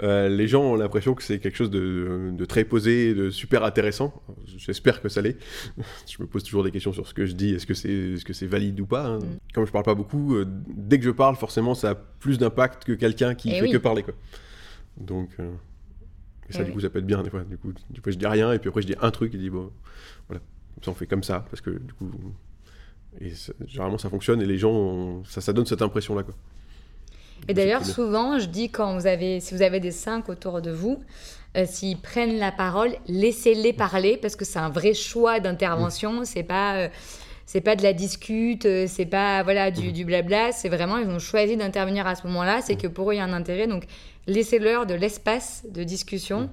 euh, 0.04 0.30
les 0.30 0.48
gens 0.48 0.62
ont 0.64 0.76
l'impression 0.76 1.16
que 1.16 1.24
c'est 1.24 1.40
quelque 1.40 1.56
chose 1.56 1.72
de, 1.72 2.32
de 2.32 2.46
très 2.46 2.64
posé, 2.64 3.14
de 3.16 3.30
super 3.32 3.64
intéressant. 3.64 4.14
J'espère 4.46 5.02
que 5.02 5.10
ça 5.10 5.22
l'est. 5.22 5.38
je 6.08 6.22
me 6.22 6.28
pose 6.28 6.44
toujours 6.44 6.64
des 6.64 6.72
questions 6.72 6.94
sur 6.94 7.08
ce 7.08 7.14
que 7.14 7.26
je 7.26 7.34
dis. 7.34 7.56
Est-ce 7.56 7.66
que 7.66 7.74
c'est 7.74 7.90
est 7.90 8.16
-ce 8.28 8.34
c'est 8.34 8.46
valide 8.46 8.80
ou 8.82 8.86
pas 8.86 9.06
hein. 9.08 9.20
Mm. 9.20 9.38
Comme 9.54 9.66
je 9.66 9.72
parle 9.72 9.86
pas 9.86 9.96
beaucoup, 9.96 10.36
euh, 10.36 10.46
dès 10.68 11.00
que 11.00 11.06
je 11.06 11.12
parle, 11.12 11.36
forcément, 11.38 11.74
ça 11.76 11.92
a 11.92 11.96
plus 11.96 12.38
d'impact 12.38 12.84
que 12.84 12.94
quelqu'un 12.94 13.34
qui 13.36 13.50
Eh 13.50 13.56
fait 13.60 13.62
oui. 13.64 13.72
que 13.72 13.78
parler. 13.78 14.04
Quoi. 14.04 14.14
Donc, 14.98 15.30
et 16.50 16.54
ça, 16.54 16.60
Eh 16.62 16.66
du 16.66 16.72
coup, 16.72 16.82
ça 16.82 16.90
peut 16.90 17.00
être 17.00 17.08
bien 17.08 17.24
des 17.24 17.30
fois. 17.30 17.44
Du 17.44 17.58
coup, 17.58 17.74
du 17.90 18.02
coup, 18.02 18.12
je 18.12 18.18
dis 18.18 18.28
rien 18.28 18.52
et 18.54 18.60
puis 18.60 18.70
après, 18.70 18.82
je 18.82 18.88
dis 18.88 18.96
un 19.02 19.12
truc 19.12 19.34
et 19.34 19.38
je 19.38 19.44
dis 19.44 19.50
bon, 19.50 19.72
voilà. 20.28 20.42
Ça, 20.84 20.92
on 20.92 20.94
fait 20.94 21.08
comme 21.08 21.24
ça 21.24 21.46
parce 21.50 21.62
que 21.62 21.72
du 21.72 21.94
coup, 21.94 22.12
et 23.22 23.32
généralement, 23.68 23.98
ça 23.98 24.10
fonctionne 24.10 24.42
et 24.42 24.46
les 24.46 24.58
gens, 24.58 24.72
ont- 24.72 25.24
ça, 25.26 25.42
ça 25.42 25.54
donne 25.54 25.66
cette 25.66 25.82
impression-là. 25.82 26.24
Quoi. 26.24 26.34
Et 27.48 27.54
d'ailleurs, 27.54 27.86
souvent, 27.86 28.40
je 28.40 28.46
dis 28.46 28.70
quand 28.70 28.98
vous 28.98 29.08
avez, 29.08 29.40
si 29.40 29.54
vous 29.54 29.62
avez 29.62 29.80
des 29.80 29.92
cinq 29.92 30.30
autour 30.30 30.62
de 30.62 30.72
vous, 30.72 31.00
euh, 31.58 31.66
s'ils 31.68 31.98
prennent 31.98 32.38
la 32.40 32.52
parole, 32.52 32.92
laissez-les 33.08 33.72
parler 33.74 34.18
parce 34.18 34.36
que 34.36 34.46
c'est 34.46 34.60
un 34.60 34.70
vrai 34.70 34.94
choix 34.94 35.40
d'intervention. 35.40 36.24
C'est 36.26 36.44
pas, 36.44 36.76
euh, 36.76 36.90
c'est 37.46 37.62
pas 37.62 37.76
de 37.76 37.84
la 37.84 37.94
discute, 37.94 38.66
euh, 38.66 38.86
c'est 38.90 39.06
pas 39.06 39.44
voilà 39.44 39.70
du, 39.72 39.92
du 39.92 40.06
blabla. 40.06 40.52
C'est 40.52 40.70
vraiment 40.70 40.98
ils 40.98 41.08
ont 41.08 41.20
choisi 41.20 41.56
d'intervenir 41.56 42.08
à 42.08 42.16
ce 42.16 42.26
moment-là. 42.28 42.62
C'est 42.62 42.76
que 42.76 42.88
pour 42.88 43.12
eux 43.12 43.14
il 43.14 43.18
y 43.18 43.20
a 43.20 43.24
un 43.26 43.34
intérêt. 43.34 43.68
Donc 43.68 43.84
laissez-leur 44.28 44.86
de 44.86 44.96
l'espace 44.96 45.64
de 45.70 45.84
discussion. 45.84 46.50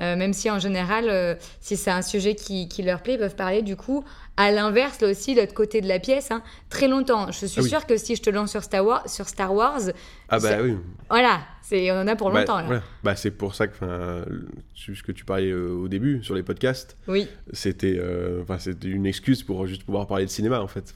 Euh, 0.00 0.16
même 0.16 0.32
si 0.32 0.50
en 0.50 0.58
général, 0.58 1.08
euh, 1.08 1.34
si 1.60 1.76
c'est 1.76 1.90
un 1.90 2.02
sujet 2.02 2.34
qui, 2.34 2.68
qui 2.68 2.82
leur 2.82 3.00
plaît, 3.02 3.14
ils 3.14 3.18
peuvent 3.18 3.36
parler 3.36 3.62
du 3.62 3.76
coup 3.76 4.04
à 4.36 4.50
l'inverse, 4.50 5.00
là 5.00 5.08
aussi, 5.10 5.34
de 5.36 5.40
l'autre 5.40 5.54
côté 5.54 5.80
de 5.80 5.86
la 5.86 6.00
pièce, 6.00 6.32
hein, 6.32 6.42
très 6.68 6.88
longtemps. 6.88 7.30
Je 7.30 7.46
suis 7.46 7.60
Ah 7.60 7.62
oui. 7.62 7.68
sûre 7.68 7.86
que 7.86 7.96
si 7.96 8.16
je 8.16 8.22
te 8.22 8.30
lance 8.30 8.50
sur 8.50 8.64
Star 8.64 8.84
Wars, 8.84 9.08
sur 9.08 9.28
Star 9.28 9.54
Wars 9.54 9.80
Ah 10.28 10.40
bah 10.40 10.56
oui. 10.62 10.76
voilà, 11.08 11.40
c'est, 11.62 11.92
on 11.92 12.00
en 12.00 12.08
a 12.08 12.16
pour 12.16 12.32
Bah, 12.32 12.40
longtemps 12.40 12.56
là. 12.58 12.64
voilà. 12.64 12.82
Bah, 13.04 13.14
c'est 13.14 13.30
pour 13.30 13.54
ça 13.54 13.68
que, 13.68 13.74
ce 14.74 15.02
que 15.04 15.12
tu 15.12 15.24
parlais 15.24 15.50
euh, 15.50 15.70
au 15.70 15.86
début 15.86 16.22
sur 16.24 16.34
les 16.34 16.42
podcasts, 16.42 16.96
Oui, 17.06 17.28
c'était, 17.52 18.00
c'était 18.58 18.88
une 18.88 19.06
excuse 19.06 19.44
pour 19.44 19.66
juste 19.68 19.84
pouvoir 19.84 20.06
parler 20.08 20.24
de 20.24 20.30
cinéma 20.30 20.60
en 20.60 20.66
fait, 20.68 20.92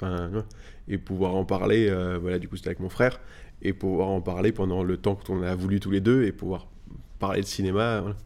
et 0.89 0.99
pouvoir 0.99 1.37
en 1.37 1.45
parler. 1.45 1.89
voilà, 2.21 2.39
du 2.41 2.49
coup, 2.49 2.57
c'était 2.57 2.71
avec 2.71 2.81
mon 2.81 2.89
frère 2.89 3.21
et 3.63 3.73
pouvoir 3.73 4.09
en 4.09 4.21
parler 4.21 4.51
pendant 4.53 4.83
le 4.83 4.97
temps 4.97 5.15
qu'on 5.17 5.43
a 5.43 5.55
voulu 5.55 5.79
tous 5.81 5.91
les 5.91 6.01
deux 6.01 6.25
et 6.25 6.33
pouvoir 6.33 6.67
parler 7.21 7.41
de 7.43 7.47
cinéma. 7.47 8.01
voilà. 8.01 8.17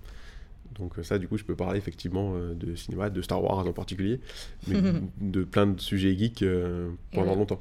Donc 0.78 0.98
euh, 0.98 1.02
ça, 1.02 1.18
du 1.18 1.28
coup, 1.28 1.36
je 1.38 1.44
peux 1.44 1.54
parler 1.56 1.78
effectivement 1.78 2.32
euh, 2.34 2.54
de 2.54 2.74
cinéma, 2.74 3.10
de 3.10 3.20
Star 3.22 3.42
Wars 3.42 3.66
en 3.66 3.72
particulier, 3.72 4.20
mais 4.66 4.76
de 5.20 5.44
plein 5.44 5.66
de 5.66 5.80
sujets 5.80 6.16
geeks 6.16 6.42
euh, 6.42 6.90
pendant 7.12 7.32
Ouais. 7.32 7.36
longtemps. 7.36 7.60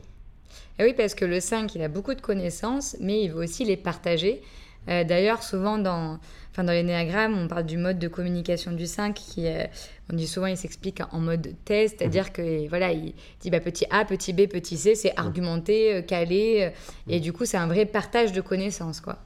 Et 0.80 0.84
oui, 0.84 0.94
parce 0.96 1.14
que 1.16 1.26
le 1.26 1.40
5, 1.40 1.76
il 1.76 1.82
a 1.82 1.88
beaucoup 1.88 2.14
de 2.14 2.22
connaissances, 2.22 2.98
mais 3.00 3.24
il 3.24 3.32
veut 3.32 3.44
aussi 3.44 3.64
les 3.66 3.78
partager. 3.78 4.42
Euh, 4.90 5.04
D'ailleurs, 5.04 5.44
souvent 5.44 5.78
dans, 5.78 6.20
enfin, 6.52 6.64
dans 6.64 6.72
l'énéagramme, 6.74 7.38
on 7.38 7.48
parle 7.48 7.66
du 7.68 7.78
mode 7.78 8.00
de 8.00 8.08
communication 8.08 8.72
du 8.72 8.88
5 8.88 9.14
qui, 9.14 9.46
euh, 9.48 9.64
on 10.12 10.16
dit 10.16 10.28
souvent, 10.28 10.48
il 10.48 10.58
s'explique 10.58 11.02
en 11.12 11.20
mode 11.20 11.54
test, 11.66 11.98
c'est-à-dire 12.00 12.34
que 12.34 12.68
voilà, 12.68 12.92
il 12.92 13.14
dit 13.42 13.50
bah, 13.52 13.60
petit 13.60 13.86
A, 13.92 14.06
petit 14.06 14.34
B, 14.34 14.48
petit 14.48 14.76
C, 14.78 14.96
c'est 14.96 15.14
argumenté, 15.18 15.94
euh, 15.96 16.02
calé, 16.02 16.72
et 17.08 17.20
du 17.20 17.32
coup, 17.32 17.46
c'est 17.46 17.58
un 17.58 17.68
vrai 17.68 17.86
partage 17.86 18.32
de 18.32 18.42
connaissances, 18.42 19.02
quoi. 19.02 19.20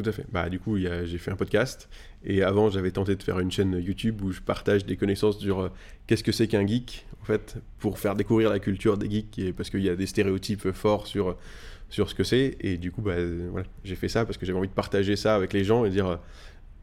Tout 0.00 0.08
à 0.08 0.12
fait. 0.12 0.26
Bah, 0.30 0.48
du 0.48 0.60
coup, 0.60 0.78
j'ai 0.78 1.18
fait 1.18 1.32
un 1.32 1.36
podcast. 1.36 1.88
Et 2.22 2.44
avant, 2.44 2.70
j'avais 2.70 2.92
tenté 2.92 3.16
de 3.16 3.22
faire 3.22 3.40
une 3.40 3.50
chaîne 3.50 3.72
YouTube 3.84 4.22
où 4.22 4.30
je 4.30 4.40
partage 4.40 4.86
des 4.86 4.96
connaissances 4.96 5.40
sur 5.40 5.58
euh, 5.58 5.68
qu'est-ce 6.06 6.22
que 6.22 6.30
c'est 6.30 6.46
qu'un 6.46 6.64
geek, 6.64 7.04
en 7.20 7.24
fait, 7.24 7.56
pour 7.80 7.98
faire 7.98 8.14
découvrir 8.14 8.48
la 8.48 8.60
culture 8.60 8.96
des 8.96 9.10
geeks, 9.10 9.40
et 9.40 9.52
parce 9.52 9.70
qu'il 9.70 9.82
y 9.82 9.88
a 9.88 9.96
des 9.96 10.06
stéréotypes 10.06 10.70
forts 10.70 11.08
sur, 11.08 11.36
sur 11.88 12.08
ce 12.08 12.14
que 12.14 12.22
c'est. 12.22 12.58
Et 12.60 12.76
du 12.76 12.92
coup, 12.92 13.02
bah, 13.02 13.16
voilà, 13.50 13.66
j'ai 13.82 13.96
fait 13.96 14.08
ça 14.08 14.24
parce 14.24 14.38
que 14.38 14.46
j'avais 14.46 14.58
envie 14.58 14.68
de 14.68 14.72
partager 14.72 15.16
ça 15.16 15.34
avec 15.34 15.52
les 15.52 15.64
gens 15.64 15.84
et 15.84 15.90
dire 15.90 16.06
euh, 16.06 16.16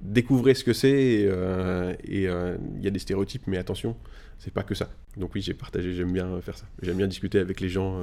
découvrez 0.01 0.53
ce 0.53 0.65
que 0.65 0.73
c'est. 0.73 0.89
Et 0.89 1.29
euh, 1.29 1.93
il 2.03 2.83
y 2.83 2.87
a 2.87 2.91
des 2.91 2.99
stéréotypes, 2.99 3.43
mais 3.47 3.57
attention, 3.57 3.95
c'est 4.39 4.53
pas 4.53 4.63
que 4.63 4.75
ça. 4.75 4.89
Donc, 5.15 5.33
oui, 5.35 5.41
j'ai 5.41 5.53
partagé, 5.53 5.93
j'aime 5.93 6.11
bien 6.11 6.41
faire 6.41 6.57
ça. 6.57 6.65
J'aime 6.81 6.97
bien 6.97 7.07
discuter 7.07 7.39
avec 7.39 7.61
les 7.61 7.69
gens. 7.69 8.01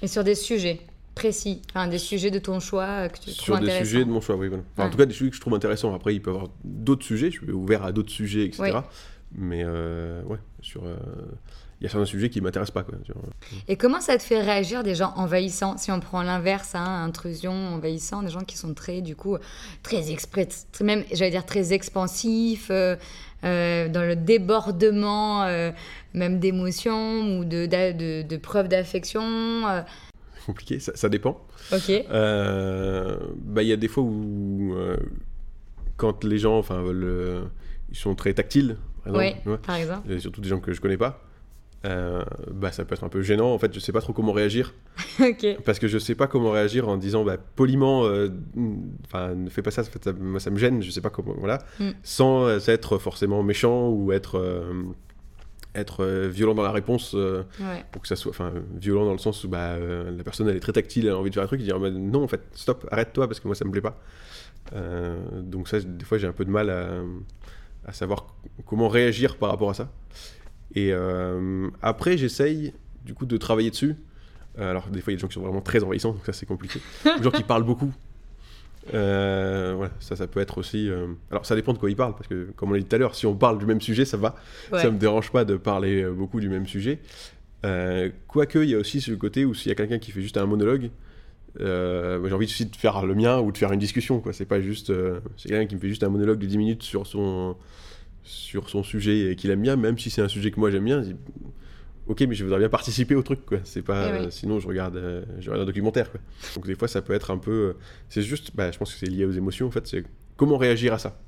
Et 0.00 0.08
sur 0.08 0.24
des 0.24 0.34
sujets 0.34 0.80
précis, 1.20 1.62
enfin, 1.70 1.86
des 1.88 1.98
sujets 1.98 2.30
de 2.30 2.38
ton 2.38 2.60
choix 2.60 2.84
euh, 2.84 3.08
que 3.08 3.18
tu 3.18 3.30
sur 3.30 3.54
trouves 3.54 3.66
des 3.66 3.78
sujets 3.84 4.04
de 4.04 4.10
mon 4.10 4.20
choix, 4.20 4.36
oui. 4.36 4.48
Voilà. 4.48 4.62
Enfin, 4.76 4.86
En 4.86 4.90
tout 4.90 4.96
cas, 4.98 5.06
des 5.06 5.12
sujets 5.14 5.30
que 5.30 5.36
je 5.36 5.40
trouve 5.40 5.54
intéressants. 5.54 5.94
Après, 5.94 6.14
il 6.14 6.20
peut 6.22 6.30
y 6.30 6.34
avoir 6.34 6.50
d'autres 6.64 7.04
sujets, 7.04 7.30
je 7.30 7.38
suis 7.42 7.50
ouvert 7.52 7.84
à 7.84 7.92
d'autres 7.92 8.10
sujets, 8.12 8.44
etc. 8.46 8.62
Oui. 8.62 8.70
Mais 9.32 9.62
euh, 9.64 10.22
ouais, 10.24 10.38
sur. 10.60 10.82
euh, 10.84 10.96
Il 11.80 11.84
y 11.84 11.86
a 11.86 11.90
certains 11.90 12.04
sujets 12.04 12.28
qui 12.30 12.40
m'intéressent 12.40 12.74
pas. 12.74 12.82
Quoi. 12.82 12.96
Sur- 13.04 13.14
Et 13.68 13.76
comment 13.76 14.00
ça 14.00 14.18
te 14.18 14.22
fait 14.22 14.40
réagir 14.40 14.82
des 14.82 14.94
gens 14.94 15.12
envahissants? 15.16 15.76
Si 15.78 15.90
on 15.92 16.00
prend 16.00 16.22
l'inverse, 16.22 16.74
hein, 16.74 17.04
intrusion, 17.04 17.52
envahissant, 17.52 18.22
des 18.22 18.30
gens 18.30 18.40
qui 18.44 18.56
sont 18.58 18.74
très, 18.74 19.00
du 19.00 19.14
coup, 19.16 19.36
très 19.82 20.10
express, 20.10 20.66
très- 20.72 20.84
même, 20.84 21.04
j'allais 21.12 21.30
dire, 21.30 21.46
très 21.46 21.72
expansifs, 21.72 22.68
euh, 22.70 22.96
euh, 23.44 23.88
dans 23.88 24.02
le 24.02 24.14
débordement, 24.16 25.44
euh, 25.44 25.70
même 26.12 26.38
d'émotions 26.40 27.38
ou 27.38 27.44
de, 27.44 27.64
de 28.22 28.36
preuves 28.36 28.68
d'affection. 28.68 29.22
Compliqué, 30.50 30.78
ça, 30.80 30.92
ça 30.94 31.08
dépend. 31.08 31.40
ok. 31.72 31.90
Euh, 32.10 33.16
bah, 33.36 33.62
Il 33.62 33.68
y 33.68 33.72
a 33.72 33.76
des 33.76 33.88
fois 33.88 34.02
où, 34.02 34.74
euh, 34.76 34.96
quand 35.96 36.24
les 36.24 36.38
gens 36.38 36.58
enfin, 36.58 36.82
veulent, 36.82 37.04
euh, 37.04 37.42
ils 37.90 37.96
sont 37.96 38.14
très 38.14 38.34
tactiles, 38.34 38.76
par 39.04 39.20
exemple, 39.22 39.58
par 39.58 39.76
surtout 40.20 40.40
des 40.40 40.48
gens 40.48 40.60
que 40.60 40.72
je 40.72 40.80
connais 40.80 40.96
pas, 40.96 41.22
euh, 41.86 42.22
bah, 42.52 42.72
ça 42.72 42.84
peut 42.84 42.94
être 42.94 43.04
un 43.04 43.08
peu 43.08 43.22
gênant. 43.22 43.52
En 43.54 43.58
fait, 43.58 43.72
je 43.72 43.80
sais 43.80 43.92
pas 43.92 44.00
trop 44.02 44.12
comment 44.12 44.32
réagir. 44.32 44.74
Parce 45.64 45.78
que 45.78 45.88
je 45.88 45.98
sais 45.98 46.14
pas 46.14 46.26
comment 46.26 46.50
réagir 46.50 46.88
en 46.88 46.96
disant 46.98 47.24
bah, 47.24 47.38
poliment, 47.38 48.04
euh, 48.04 48.28
ne 48.56 49.48
fais 49.48 49.62
pas 49.62 49.70
ça, 49.70 49.82
ça, 49.84 50.12
moi, 50.12 50.40
ça 50.40 50.50
me 50.50 50.58
gêne, 50.58 50.82
je 50.82 50.90
sais 50.90 51.00
pas 51.00 51.10
comment, 51.10 51.34
voilà, 51.38 51.58
Mm. 51.78 51.90
sans 52.02 52.68
être 52.68 52.98
forcément 52.98 53.42
méchant 53.42 53.88
ou 53.88 54.12
être, 54.12 54.36
euh, 54.38 54.72
être 55.74 56.04
euh, 56.04 56.28
violent 56.28 56.54
dans 56.54 56.62
la 56.62 56.72
réponse, 56.72 57.12
euh, 57.14 57.42
Ouais. 57.60 57.84
pour 57.92 58.02
que 58.02 58.08
ça 58.08 58.16
soit, 58.16 58.30
enfin 58.30 58.52
violent 58.74 59.04
dans 59.04 59.12
le 59.12 59.18
sens 59.18 59.44
où 59.44 59.48
bah, 59.48 59.70
euh, 59.74 60.10
la 60.16 60.24
personne 60.24 60.48
elle 60.48 60.56
est 60.56 60.60
très 60.60 60.72
tactile, 60.72 61.06
elle 61.06 61.12
a 61.12 61.18
envie 61.18 61.30
de 61.30 61.34
faire 61.34 61.44
un 61.44 61.46
truc, 61.46 61.60
et 61.60 61.64
dire 61.64 61.78
bah, 61.78 61.90
non 61.90 62.24
en 62.24 62.28
fait, 62.28 62.42
stop, 62.54 62.86
arrête-toi 62.90 63.28
parce 63.28 63.38
que 63.40 63.46
moi 63.48 63.54
ça 63.54 63.64
me 63.64 63.70
plaît 63.70 63.80
pas. 63.80 63.98
Euh, 64.74 65.16
donc 65.42 65.68
ça, 65.68 65.80
des 65.80 66.04
fois 66.04 66.18
j'ai 66.18 66.26
un 66.26 66.32
peu 66.32 66.44
de 66.44 66.50
mal 66.50 66.70
à, 66.70 67.00
à 67.86 67.92
savoir 67.92 68.26
comment 68.66 68.88
réagir 68.88 69.36
par 69.36 69.50
rapport 69.50 69.70
à 69.70 69.74
ça. 69.74 69.90
Et 70.74 70.92
après 71.82 72.16
j'essaye 72.18 72.72
du 73.04 73.14
coup 73.14 73.26
de 73.26 73.36
travailler 73.36 73.70
dessus. 73.70 73.96
Alors, 74.58 74.88
des 74.88 75.00
fois, 75.00 75.12
il 75.12 75.14
y 75.14 75.16
a 75.16 75.18
des 75.18 75.20
gens 75.22 75.28
qui 75.28 75.34
sont 75.34 75.42
vraiment 75.42 75.60
très 75.60 75.82
envahissants, 75.84 76.12
donc 76.12 76.26
ça, 76.26 76.32
c'est 76.32 76.44
compliqué. 76.44 76.80
des 77.04 77.22
gens 77.22 77.30
qui 77.30 77.44
parlent 77.44 77.62
beaucoup. 77.64 77.92
Euh, 78.94 79.86
ça, 80.00 80.16
ça 80.16 80.26
peut 80.26 80.40
être 80.40 80.58
aussi. 80.58 80.88
euh, 80.88 81.08
Alors, 81.30 81.44
ça 81.46 81.54
dépend 81.54 81.72
de 81.72 81.78
quoi 81.78 81.90
ils 81.90 81.96
parlent, 81.96 82.14
parce 82.14 82.26
que, 82.28 82.48
comme 82.56 82.70
on 82.70 82.72
l'a 82.72 82.80
dit 82.80 82.86
tout 82.86 82.96
à 82.96 82.98
l'heure, 82.98 83.14
si 83.14 83.26
on 83.26 83.34
parle 83.36 83.58
du 83.58 83.66
même 83.66 83.80
sujet, 83.80 84.04
ça 84.04 84.16
va. 84.16 84.34
Ouais. 84.72 84.80
Ça 84.82 84.90
me 84.90 84.98
dérange 84.98 85.30
pas 85.30 85.44
de 85.44 85.56
parler 85.56 86.02
euh, 86.02 86.10
beaucoup 86.12 86.40
du 86.40 86.48
même 86.48 86.66
sujet. 86.66 86.98
Euh, 87.66 88.08
Quoique, 88.26 88.58
il 88.58 88.70
y 88.70 88.74
a 88.74 88.78
aussi 88.78 89.00
ce 89.00 89.12
côté 89.12 89.44
où 89.44 89.54
s'il 89.54 89.68
y 89.68 89.72
a 89.72 89.74
quelqu'un 89.74 89.98
qui 89.98 90.10
fait 90.10 90.22
juste 90.22 90.36
un 90.38 90.46
monologue, 90.46 90.90
j'ai 91.58 92.32
envie 92.32 92.46
aussi 92.46 92.66
de 92.66 92.76
faire 92.76 93.04
le 93.04 93.14
mien 93.14 93.38
ou 93.40 93.52
de 93.52 93.58
faire 93.58 93.72
une 93.72 93.80
discussion. 93.80 94.20
quoi. 94.20 94.32
C'est 94.32 94.44
pas 94.46 94.60
juste. 94.60 94.92
c'est 95.36 95.48
quelqu'un 95.48 95.66
qui 95.66 95.74
me 95.74 95.80
fait 95.80 95.88
juste 95.88 96.02
un 96.04 96.08
monologue 96.08 96.38
de 96.38 96.46
10 96.46 96.56
minutes 96.58 96.82
sur 96.82 97.06
son, 97.06 97.56
sur 98.22 98.70
son 98.70 98.82
sujet 98.82 99.32
et 99.32 99.36
qu'il 99.36 99.50
aime 99.50 99.60
bien, 99.60 99.76
même 99.76 99.98
si 99.98 100.10
c'est 100.10 100.22
un 100.22 100.28
sujet 100.28 100.50
que 100.52 100.60
moi 100.60 100.70
j'aime 100.70 100.84
bien. 100.84 101.02
Ok, 102.06 102.22
mais 102.22 102.34
je 102.34 102.44
voudrais 102.44 102.58
bien 102.58 102.68
participer 102.68 103.14
au 103.14 103.22
truc, 103.22 103.44
quoi. 103.46 103.58
C'est 103.64 103.82
pas, 103.82 104.08
Eh 104.08 104.12
oui. 104.20 104.26
euh, 104.26 104.30
sinon 104.30 104.58
je 104.58 104.66
regarde, 104.66 104.96
euh, 104.96 105.22
je 105.38 105.48
regarde 105.50 105.62
un 105.62 105.66
documentaire, 105.66 106.10
quoi. 106.10 106.20
Donc 106.56 106.66
des 106.66 106.74
fois, 106.74 106.88
ça 106.88 107.02
peut 107.02 107.12
être 107.12 107.30
un 107.30 107.38
peu, 107.38 107.50
euh, 107.50 107.72
c'est 108.08 108.22
juste, 108.22 108.50
bah, 108.54 108.70
je 108.72 108.78
pense 108.78 108.92
que 108.92 108.98
c'est 108.98 109.06
lié 109.06 109.24
aux 109.24 109.30
émotions, 109.32 109.66
en 109.68 109.70
fait. 109.70 109.86
C'est 109.86 110.04
comment 110.36 110.56
réagir 110.56 110.92
à 110.92 110.98
ça. 110.98 111.20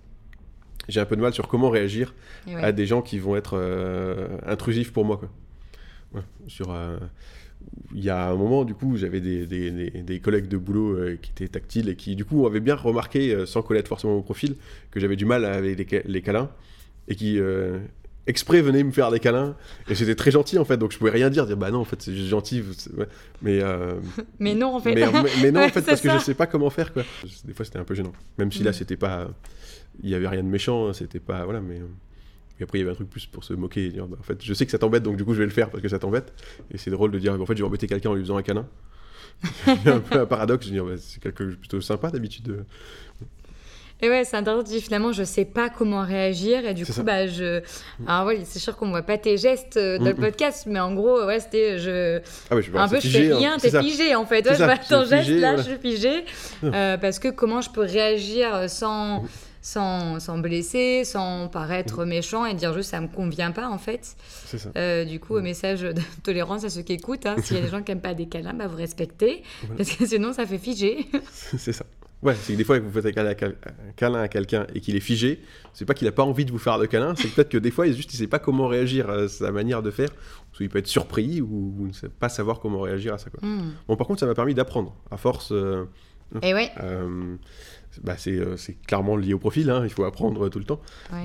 J'ai 0.88 1.00
un 1.00 1.04
peu 1.04 1.14
de 1.16 1.20
mal 1.20 1.32
sur 1.32 1.46
comment 1.46 1.70
réagir 1.70 2.14
ouais. 2.48 2.56
à 2.56 2.72
des 2.72 2.87
gens 2.87 3.02
qui 3.02 3.18
vont 3.20 3.37
être 3.37 3.56
intrusifs 4.44 4.92
pour 4.92 5.04
moi, 5.04 5.16
quoi. 5.18 5.30
Ouais, 6.14 6.22
sur, 6.48 6.74
il 7.94 8.02
y 8.02 8.11
a 8.11 8.28
un 8.30 8.35
moment, 8.37 8.64
du 8.64 8.74
coup, 8.74 8.96
j'avais 8.96 9.20
des, 9.20 9.46
des- 9.46 9.70
des- 9.70 10.02
des 10.02 10.20
collègues 10.20 10.48
de 10.48 10.56
boulot 10.56 10.96
euh, 10.96 11.16
qui 11.20 11.30
étaient 11.30 11.48
tactiles 11.48 11.88
et 11.88 11.96
qui, 11.96 12.16
du 12.16 12.24
coup, 12.24 12.46
avaient 12.46 12.61
bien 12.61 12.74
remarqué, 12.74 13.35
euh, 13.35 13.46
sans 13.46 13.62
connaître 13.62 13.88
forcément 13.88 14.14
mon 14.14 14.22
profil, 14.22 14.56
que 14.90 14.98
j'avais 15.00 15.16
du 15.16 15.24
mal 15.24 15.44
avec 15.44 15.90
les, 16.06 16.22
câlins 16.22 16.50
et 17.08 17.14
qui 17.14 17.38
euh, 17.38 17.78
exprès 18.26 18.61
venaient 18.62 18.82
me 18.85 18.92
faire 18.92 19.11
des 19.11 19.20
câlins. 19.20 19.56
Et 19.88 19.94
c'était 19.94 20.14
très 20.14 20.30
gentil, 20.30 20.58
en 20.58 20.64
fait, 20.64 20.76
donc 20.76 20.92
je 20.92 20.98
pouvais 20.98 21.11
rien 21.11 21.30
dire, 21.30 21.46
dire 21.46 21.56
bah 21.56 21.70
non, 21.70 21.80
en 21.80 21.85
fait, 21.85 22.00
c'est 22.02 22.14
juste 22.14 22.28
gentil. 22.28 22.62
ouais. 22.96 23.06
Mais, 23.42 23.61
euh, 23.62 23.94
Mais 24.38 24.54
non, 24.54 24.76
en 24.76 24.80
fait. 24.80 24.94
mais, 24.94 25.06
mais- 25.11 25.30
mais 25.42 25.50
non, 25.52 25.61
en 25.61 25.62
Ouais, 25.64 25.68
fait, 25.70 25.80
c'est 25.80 25.87
parce 25.87 26.00
que 26.00 26.11
je 26.11 26.18
sais 26.18 26.35
pas 26.35 26.46
comment 26.46 26.70
faire, 26.70 26.92
quoi. 26.92 27.02
Des 27.44 27.52
fois, 27.52 27.64
c'était 27.64 27.78
un 27.78 27.85
peu 27.85 27.94
gênant. 27.94 28.12
Même 28.38 28.52
si 28.52 28.62
là, 28.62 28.70
Mm. 28.70 28.74
c'était 28.74 28.96
pas. 28.96 29.28
Il 30.02 30.08
y 30.11 30.14
avait 30.14 30.28
rien 30.28 30.42
de 30.42 30.48
méchant, 30.48 30.88
hein, 30.88 30.92
c'était 30.92 31.20
pas. 31.20 31.44
Voilà, 31.44 31.61
mais. 31.61 31.76
euh, 31.80 31.87
Et 32.61 32.62
après, 32.64 32.78
il 32.78 32.82
y 32.82 32.85
avait 32.85 32.92
un 32.92 32.94
truc 32.94 33.11
plus 33.11 33.26
pour 33.26 33.42
se 33.44 33.54
moquer 33.54 33.87
et 33.87 33.88
dire, 33.90 34.06
bah, 34.06 34.16
en 34.20 34.22
fait, 34.22 34.38
je 34.42 34.54
sais 34.54 34.64
que 34.66 34.70
ça 34.70 34.78
t'embête, 34.78 35.02
donc 35.02 35.16
du 35.16 35.24
coup, 35.24 35.35
je 35.35 35.38
vais 35.40 35.46
le 35.46 35.50
faire 35.50 35.68
parce 35.70 35.82
que 35.82 35.88
ça 35.88 35.98
t'embête. 35.98 36.32
Et 36.70 36.78
c'est 36.78 36.90
drôle 36.90 37.11
de 37.11 37.18
dire, 37.18 37.32
en 37.40 37.44
fait, 37.46 37.54
je 37.56 37.62
vais 37.62 37.66
embêter 37.66 37.87
quelqu'un 37.88 38.11
en 38.11 38.14
lui 38.14 38.22
faisant 38.22 38.37
un 38.37 38.42
câlin. 38.42 38.66
Un 39.87 39.98
peu 40.00 40.20
un 40.20 40.26
paradoxe, 40.26 40.66
je 40.66 40.70
dire, 40.72 40.85
bah, 40.85 40.92
c'est 40.98 41.20
quelque 41.20 41.44
chose 41.44 41.56
plutôt 41.56 41.80
sympa 41.80 42.11
d'habitude. 42.11 42.64
Et 44.02 44.08
ouais, 44.08 44.24
c'est 44.24 44.36
intéressant. 44.36 44.64
Finalement, 44.80 45.12
je 45.12 45.22
sais 45.22 45.44
pas 45.44 45.70
comment 45.70 46.04
réagir. 46.04 46.66
Et 46.66 46.74
du 46.74 46.84
coup, 46.84 47.02
bah, 47.04 47.28
je. 47.28 47.62
Alors, 48.06 48.26
ouais, 48.26 48.40
c'est 48.44 48.58
sûr 48.58 48.76
qu'on 48.76 48.90
voit 48.90 49.02
pas 49.02 49.16
tes 49.16 49.38
gestes 49.38 49.76
euh, 49.76 49.98
dans 49.98 50.06
le 50.06 50.14
podcast, 50.14 50.64
mais 50.66 50.80
en 50.80 50.92
gros, 50.92 51.24
ouais, 51.24 51.38
c'était. 51.38 51.78
Je... 51.78 52.20
Ah 52.50 52.56
ouais, 52.56 52.62
je 52.62 52.76
un 52.76 52.88
peu, 52.88 52.98
je 52.98 53.08
fais 53.08 53.32
rien, 53.32 53.56
t'es 53.58 53.70
figé 53.80 54.16
en 54.16 54.26
fait. 54.26 54.44
Ouais, 54.44 54.56
je 54.56 54.64
vois 54.64 54.76
ton 54.76 55.04
geste 55.04 55.30
là, 55.30 55.56
je 55.56 55.62
suis 55.62 55.78
figé. 55.78 56.24
Euh, 56.64 56.96
parce 56.96 57.20
que 57.20 57.28
comment 57.28 57.60
je 57.60 57.70
peux 57.70 57.82
réagir 57.82 58.68
sans. 58.68 59.24
Sans, 59.64 60.18
sans, 60.18 60.38
blesser, 60.38 61.04
sans 61.04 61.46
paraître 61.46 62.04
méchant 62.04 62.44
et 62.44 62.54
dire 62.54 62.74
juste 62.74 62.90
ça 62.90 63.00
me 63.00 63.06
convient 63.06 63.52
pas 63.52 63.68
en 63.68 63.78
fait. 63.78 64.16
Ça. 64.46 64.56
Euh, 64.76 65.04
du 65.04 65.20
coup, 65.20 65.38
message 65.38 65.82
de 65.82 66.02
tolérance 66.24 66.64
à 66.64 66.68
ceux 66.68 66.82
qui 66.82 66.94
écoutent. 66.94 67.26
Hein. 67.26 67.36
S'il 67.40 67.58
y 67.58 67.60
a 67.60 67.62
des 67.62 67.68
gens 67.70 67.80
qui 67.80 67.92
n'aiment 67.92 68.00
pas 68.00 68.14
des 68.14 68.26
câlins, 68.26 68.54
bah, 68.54 68.66
vous 68.66 68.76
respectez. 68.76 69.44
Parce 69.76 69.92
que 69.92 70.04
sinon, 70.04 70.32
ça 70.32 70.46
fait 70.46 70.58
figer. 70.58 71.06
c'est 71.30 71.72
ça. 71.72 71.84
Ouais, 72.22 72.37
c'est 72.37 72.52
que 72.52 72.58
des 72.58 72.64
fois, 72.64 72.78
que 72.78 72.85
vous 72.85 73.00
faites 73.00 73.18
un 73.18 73.35
câlin 73.96 74.20
à 74.20 74.28
quelqu'un 74.28 74.66
et 74.74 74.80
qu'il 74.80 74.94
est 74.94 75.00
figé, 75.00 75.40
c'est 75.72 75.85
pas 75.85 75.94
qu'il 75.94 76.06
a 76.06 76.12
pas 76.12 76.22
envie 76.22 76.44
de 76.44 76.52
vous 76.52 76.58
faire 76.58 76.78
de 76.78 76.87
câlin, 76.87 77.14
c'est 77.16 77.28
peut-être 77.28 77.48
que 77.48 77.58
des 77.58 77.72
fois, 77.72 77.88
il 77.88 77.96
juste 77.96 78.14
il 78.14 78.16
sait 78.16 78.28
pas 78.28 78.38
comment 78.38 78.68
réagir 78.68 79.11
à 79.11 79.26
sa 79.26 79.50
manière 79.50 79.82
de 79.82 79.90
faire, 79.90 80.11
ou 80.11 80.62
il 80.62 80.68
peut 80.68 80.78
être 80.78 80.87
surpris 80.87 81.40
ou, 81.40 81.87
ne 81.87 81.92
sait 81.92 82.08
pas 82.08 82.28
savoir 82.28 82.61
comment 82.61 82.80
réagir 82.80 83.14
à 83.14 83.18
ça. 83.18 83.30
Quoi. 83.30 83.40
Hmm. 83.46 83.72
Bon, 83.88 83.96
par 83.96 84.06
contre, 84.06 84.20
ça 84.20 84.26
m'a 84.26 84.35
permis 84.35 84.54
d'apprendre. 84.54 84.94
À 85.11 85.16
force. 85.16 85.50
Euh, 85.52 85.85
et 86.37 86.50
eh 86.50 86.54
ouais. 86.54 86.70
Euh, 86.80 87.37
bah 88.02 88.16
euh, 88.26 88.56
c'est 88.56 88.80
clairement 88.87 89.16
lié 89.16 89.35
au 89.35 89.38
profil, 89.38 89.68
hein, 89.68 89.82
il 89.85 89.90
faut 89.90 90.04
apprendre 90.04 90.48
tout 90.48 90.58
le 90.58 90.64
temps. 90.64 90.80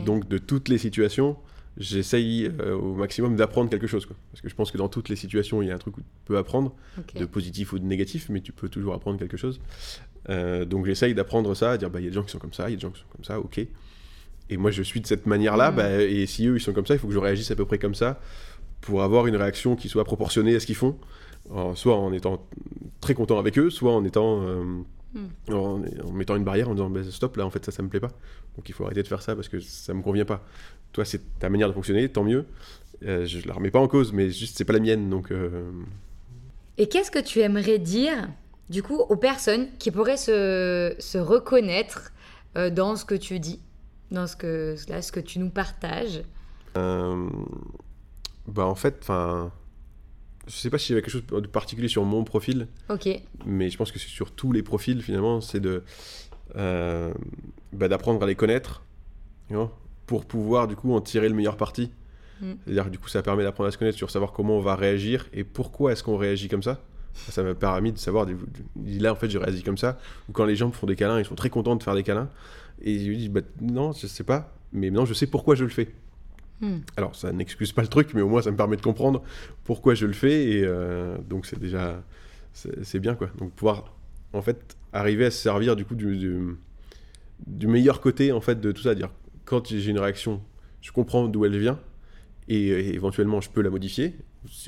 Donc, 0.06 0.28
de 0.28 0.38
toutes 0.38 0.68
les 0.68 0.78
situations, 0.78 1.38
j'essaye 1.78 2.52
au 2.74 2.96
maximum 2.96 3.36
d'apprendre 3.36 3.70
quelque 3.70 3.88
chose. 3.88 4.06
Quoi. 4.06 4.16
Parce 4.32 4.42
que 4.42 4.50
je 4.50 4.56
pense 4.56 4.72
que 4.72 4.78
dans 4.78 4.90
toutes 4.90 5.10
les 5.10 5.16
situations, 5.16 5.62
il 5.62 5.70
y 5.70 5.72
a 5.72 5.76
un 5.76 5.78
truc 5.78 5.98
où 5.98 6.02
tu 6.02 6.08
peux 6.26 6.38
apprendre, 6.38 6.74
de 7.16 7.26
positif 7.26 7.72
ou 7.72 7.80
de 7.80 7.86
négatif, 7.86 8.28
mais 8.30 8.42
tu 8.42 8.52
peux 8.52 8.68
toujours 8.68 8.96
apprendre 8.96 9.18
quelque 9.18 9.38
chose. 9.38 9.62
Euh, 10.30 10.66
donc 10.66 10.86
j'essaye 10.86 11.14
d'apprendre 11.14 11.54
ça, 11.56 11.72
à 11.72 11.78
dire 11.78 11.90
bah 11.90 12.00
il 12.00 12.04
y 12.04 12.08
a 12.08 12.10
des 12.10 12.16
gens 12.16 12.24
qui 12.24 12.32
sont 12.32 12.40
comme 12.40 12.54
ça, 12.54 12.70
il 12.70 12.72
y 12.72 12.74
a 12.74 12.76
des 12.76 12.82
gens 12.82 12.92
qui 12.92 13.00
sont 13.00 13.08
comme 13.16 13.24
ça, 13.24 13.40
ok. 13.40 13.60
Et 14.50 14.58
moi 14.58 14.72
je 14.72 14.84
suis 14.84 15.02
de 15.02 15.08
cette 15.08 15.26
manière-là, 15.26 15.72
mm. 15.72 15.76
bah, 15.76 16.02
et 16.02 16.26
si 16.26 16.48
eux 16.48 16.56
ils 16.58 16.62
sont 16.62 16.74
comme 16.74 16.86
ça, 16.86 16.96
il 16.96 17.00
faut 17.00 17.08
que 17.08 17.14
je 17.14 17.20
réagisse 17.20 17.50
à 17.52 17.56
peu 17.56 17.66
près 17.66 17.78
comme 17.78 17.96
ça 17.96 18.20
pour 18.82 19.04
avoir 19.04 19.28
une 19.28 19.36
réaction 19.36 19.76
qui 19.76 19.90
soit 19.90 20.04
proportionnée 20.04 20.56
à 20.56 20.60
ce 20.60 20.66
qu'ils 20.66 20.76
font, 20.76 20.98
soit 21.76 21.96
en 21.96 22.14
étant 22.14 22.46
très 23.02 23.14
content 23.14 23.40
avec 23.40 23.58
eux, 23.58 23.70
soit 23.70 23.94
en 23.94 24.04
étant 24.04 24.44
euh, 24.44 24.64
mm. 25.14 25.54
en, 25.54 25.80
mettant 26.12 26.36
une 26.36 26.44
barrière 26.44 26.70
en 26.70 26.74
disant 26.74 26.90
bah, 26.90 27.02
stop 27.10 27.38
là 27.38 27.46
en 27.46 27.50
fait 27.50 27.64
ça 27.64 27.72
ça 27.72 27.82
me 27.82 27.90
plaît 27.90 28.02
pas, 28.02 28.12
donc 28.56 28.68
il 28.68 28.74
faut 28.74 28.86
arrêter 28.86 29.04
de 29.04 29.08
faire 29.08 29.22
ça 29.22 29.36
parce 29.36 29.48
que 29.48 29.60
ça 29.60 29.94
me 29.94 30.02
convient 30.02 30.26
pas. 30.26 30.46
Toi 30.92 31.06
c'est 31.06 31.22
ta 31.40 31.50
manière 31.50 31.70
de 31.70 31.74
fonctionner, 31.74 32.10
tant 32.10 32.24
mieux. 32.24 32.46
Euh, 33.06 33.26
je 33.26 33.48
la 33.48 33.54
remets 33.54 33.72
pas 33.72 33.80
en 33.80 33.88
cause, 33.88 34.12
mais 34.12 34.30
juste 34.30 34.58
c'est 34.58 34.66
pas 34.66 34.74
la 34.74 34.80
mienne 34.80 35.10
donc. 35.10 35.32
Et 36.80 36.88
qu'est-ce 36.88 37.10
que 37.10 37.20
tu 37.20 37.40
aimerais 37.40 37.80
dire 37.80 38.28
du 38.70 38.84
coup, 38.84 38.98
aux 38.98 39.16
personnes 39.16 39.68
qui 39.78 39.92
pourraient 39.92 40.18
se, 40.18 40.96
se 41.00 41.18
reconnaître 41.18 42.12
euh, 42.58 42.70
dans 42.70 42.96
ce 42.96 43.06
que 43.06 43.16
tu 43.16 43.40
dis, 43.40 43.62
dans 44.12 44.28
ce 44.28 44.36
que, 44.36 44.76
là, 44.90 45.02
ce 45.02 45.12
que 45.12 45.20
tu 45.20 45.40
nous 45.40 45.50
partages 45.50 46.24
euh, 46.78 47.30
bah 48.48 48.66
En 48.66 48.76
fait, 48.76 48.98
enfin. 49.02 49.52
Je 50.48 50.54
sais 50.54 50.70
pas 50.70 50.78
si 50.78 50.88
j'avais 50.88 51.02
quelque 51.02 51.12
chose 51.12 51.26
de 51.26 51.48
particulier 51.48 51.90
sur 51.90 52.06
mon 52.06 52.24
profil. 52.24 52.70
Ok. 52.88 53.10
Mais 53.46 53.70
je 53.70 53.78
pense 53.78 53.92
que 53.92 54.00
c'est 54.00 54.08
sur 54.08 54.32
tous 54.32 54.54
les 54.54 54.64
profils, 54.64 55.02
finalement, 55.02 55.42
c'est 55.42 55.60
de. 55.60 55.84
Euh, 56.56 57.14
bah, 57.74 57.90
d'apprendre 57.90 58.24
à 58.24 58.28
les 58.28 58.36
connaître, 58.36 58.82
pour 60.06 60.26
pouvoir, 60.26 60.70
du 60.70 60.78
coup, 60.78 60.94
en 60.94 61.02
tirer 61.02 61.28
le 61.28 61.36
meilleur 61.36 61.58
parti. 61.58 61.92
Mm. 62.40 62.54
C'est-à-dire 62.64 62.86
que 62.86 62.90
du 62.92 63.00
coup, 63.00 63.10
ça 63.10 63.22
permet 63.22 63.44
d'apprendre 63.44 63.68
à 63.68 63.72
se 63.72 63.78
connaître 63.78 63.98
sur 63.98 64.10
savoir 64.10 64.32
comment 64.32 64.58
on 64.58 64.62
va 64.62 64.76
réagir 64.76 65.28
et 65.34 65.44
pourquoi 65.44 65.92
est-ce 65.92 66.04
qu'on 66.04 66.18
réagit 66.18 66.48
comme 66.48 66.64
ça. 66.64 66.82
Ça 67.30 67.44
m'a 67.44 67.56
permis 67.56 67.92
de 67.92 67.98
savoir, 67.98 68.28
là 68.86 69.12
en 69.12 69.16
fait 69.16 69.30
je 69.30 69.38
réagis 69.38 69.64
comme 69.64 69.78
ça, 69.78 69.98
ou 70.30 70.32
quand 70.32 70.46
les 70.46 70.56
gens 70.56 70.68
me 70.68 70.72
font 70.74 70.88
des 70.88 70.96
câlins, 70.96 71.20
ils 71.20 71.26
sont 71.26 71.36
très 71.36 71.50
contents 71.50 71.76
de 71.76 71.84
faire 71.84 71.96
des 71.96 72.04
câlins, 72.04 72.30
et 72.82 73.00
je 73.00 73.08
lui 73.08 73.18
dis, 73.18 73.30
bah, 73.30 73.42
non, 73.62 73.92
je 73.92 74.08
sais 74.08 74.24
pas, 74.24 74.54
mais 74.72 74.90
maintenant 74.90 75.06
je 75.06 75.14
sais 75.14 75.28
pourquoi 75.28 75.56
je 75.56 75.64
le 75.64 75.70
fais. 75.70 75.90
Hmm. 76.62 76.78
Alors 76.96 77.16
ça 77.16 77.32
n'excuse 77.32 77.72
pas 77.72 77.82
le 77.82 77.88
truc, 77.88 78.14
mais 78.14 78.22
au 78.22 78.30
moins 78.30 78.42
ça 78.42 78.52
me 78.52 78.58
permet 78.58 78.78
de 78.78 78.82
comprendre 78.82 79.24
pourquoi 79.64 79.94
je 79.94 80.06
le 80.06 80.14
fais, 80.14 80.52
et 80.52 80.64
euh, 80.64 81.18
donc 81.30 81.46
c'est 81.46 81.60
déjà, 81.60 82.02
c'est 82.54 83.00
bien 83.00 83.16
quoi. 83.16 83.30
Donc 83.38 83.52
pouvoir 83.52 83.94
en 84.34 84.42
fait 84.42 84.78
arriver 84.94 85.26
à 85.26 85.32
se 85.32 85.38
servir 85.38 85.76
du 85.76 85.86
coup 85.86 85.96
du, 85.96 86.58
du, 87.46 87.68
meilleur 87.68 88.02
côté 88.02 88.32
en 88.32 88.42
fait 88.42 88.60
de 88.60 88.72
tout 88.72 88.82
ça, 88.84 88.96
dire 88.96 89.10
quand 89.46 89.68
j'ai 89.68 89.92
une 89.92 90.00
réaction, 90.00 90.42
je 90.82 90.92
comprends 90.92 91.28
d'où 91.28 91.46
elle 91.46 91.58
vient, 91.58 91.80
et, 92.48 92.68
et 92.68 92.96
éventuellement 92.96 93.42
je 93.42 93.50
peux 93.50 93.62
la 93.62 93.70
modifier, 93.70 94.16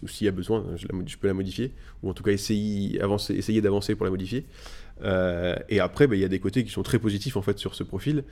ou 0.03 0.07
s'il 0.07 0.25
y 0.25 0.27
a 0.27 0.31
besoin, 0.31 0.65
je, 0.75 0.87
je, 1.05 1.17
peux 1.17 1.27
la 1.27 1.33
modifier, 1.33 1.73
ou 2.03 2.09
en 2.09 2.13
tout 2.13 2.23
cas 2.23 2.31
essayer, 2.31 3.01
avancer, 3.01 3.33
essayer 3.33 3.61
d'avancer 3.61 3.95
pour 3.95 4.05
la 4.05 4.11
modifier. 4.11 4.45
Euh, 5.03 5.55
et 5.69 5.79
après, 5.79 6.07
bah, 6.07 6.15
il 6.15 6.21
y 6.21 6.25
a 6.25 6.29
des 6.29 6.39
côtés 6.39 6.63
qui 6.63 6.71
sont 6.71 6.83
très 6.83 6.99
positifs 6.99 7.37
en 7.37 7.41
fait 7.41 7.57
sur 7.57 7.75
ce 7.75 7.83
profil, 7.83 8.23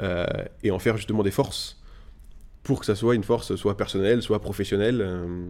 euh, 0.00 0.26
et 0.62 0.70
en 0.70 0.78
faire 0.78 0.96
justement 0.96 1.22
des 1.22 1.30
forces 1.30 1.80
pour 2.62 2.80
que 2.80 2.86
ça 2.86 2.94
soit 2.94 3.14
une 3.14 3.24
force 3.24 3.56
soit 3.56 3.76
personnelle, 3.76 4.22
soit 4.22 4.40
professionnelle. 4.40 5.00
Euh, 5.00 5.46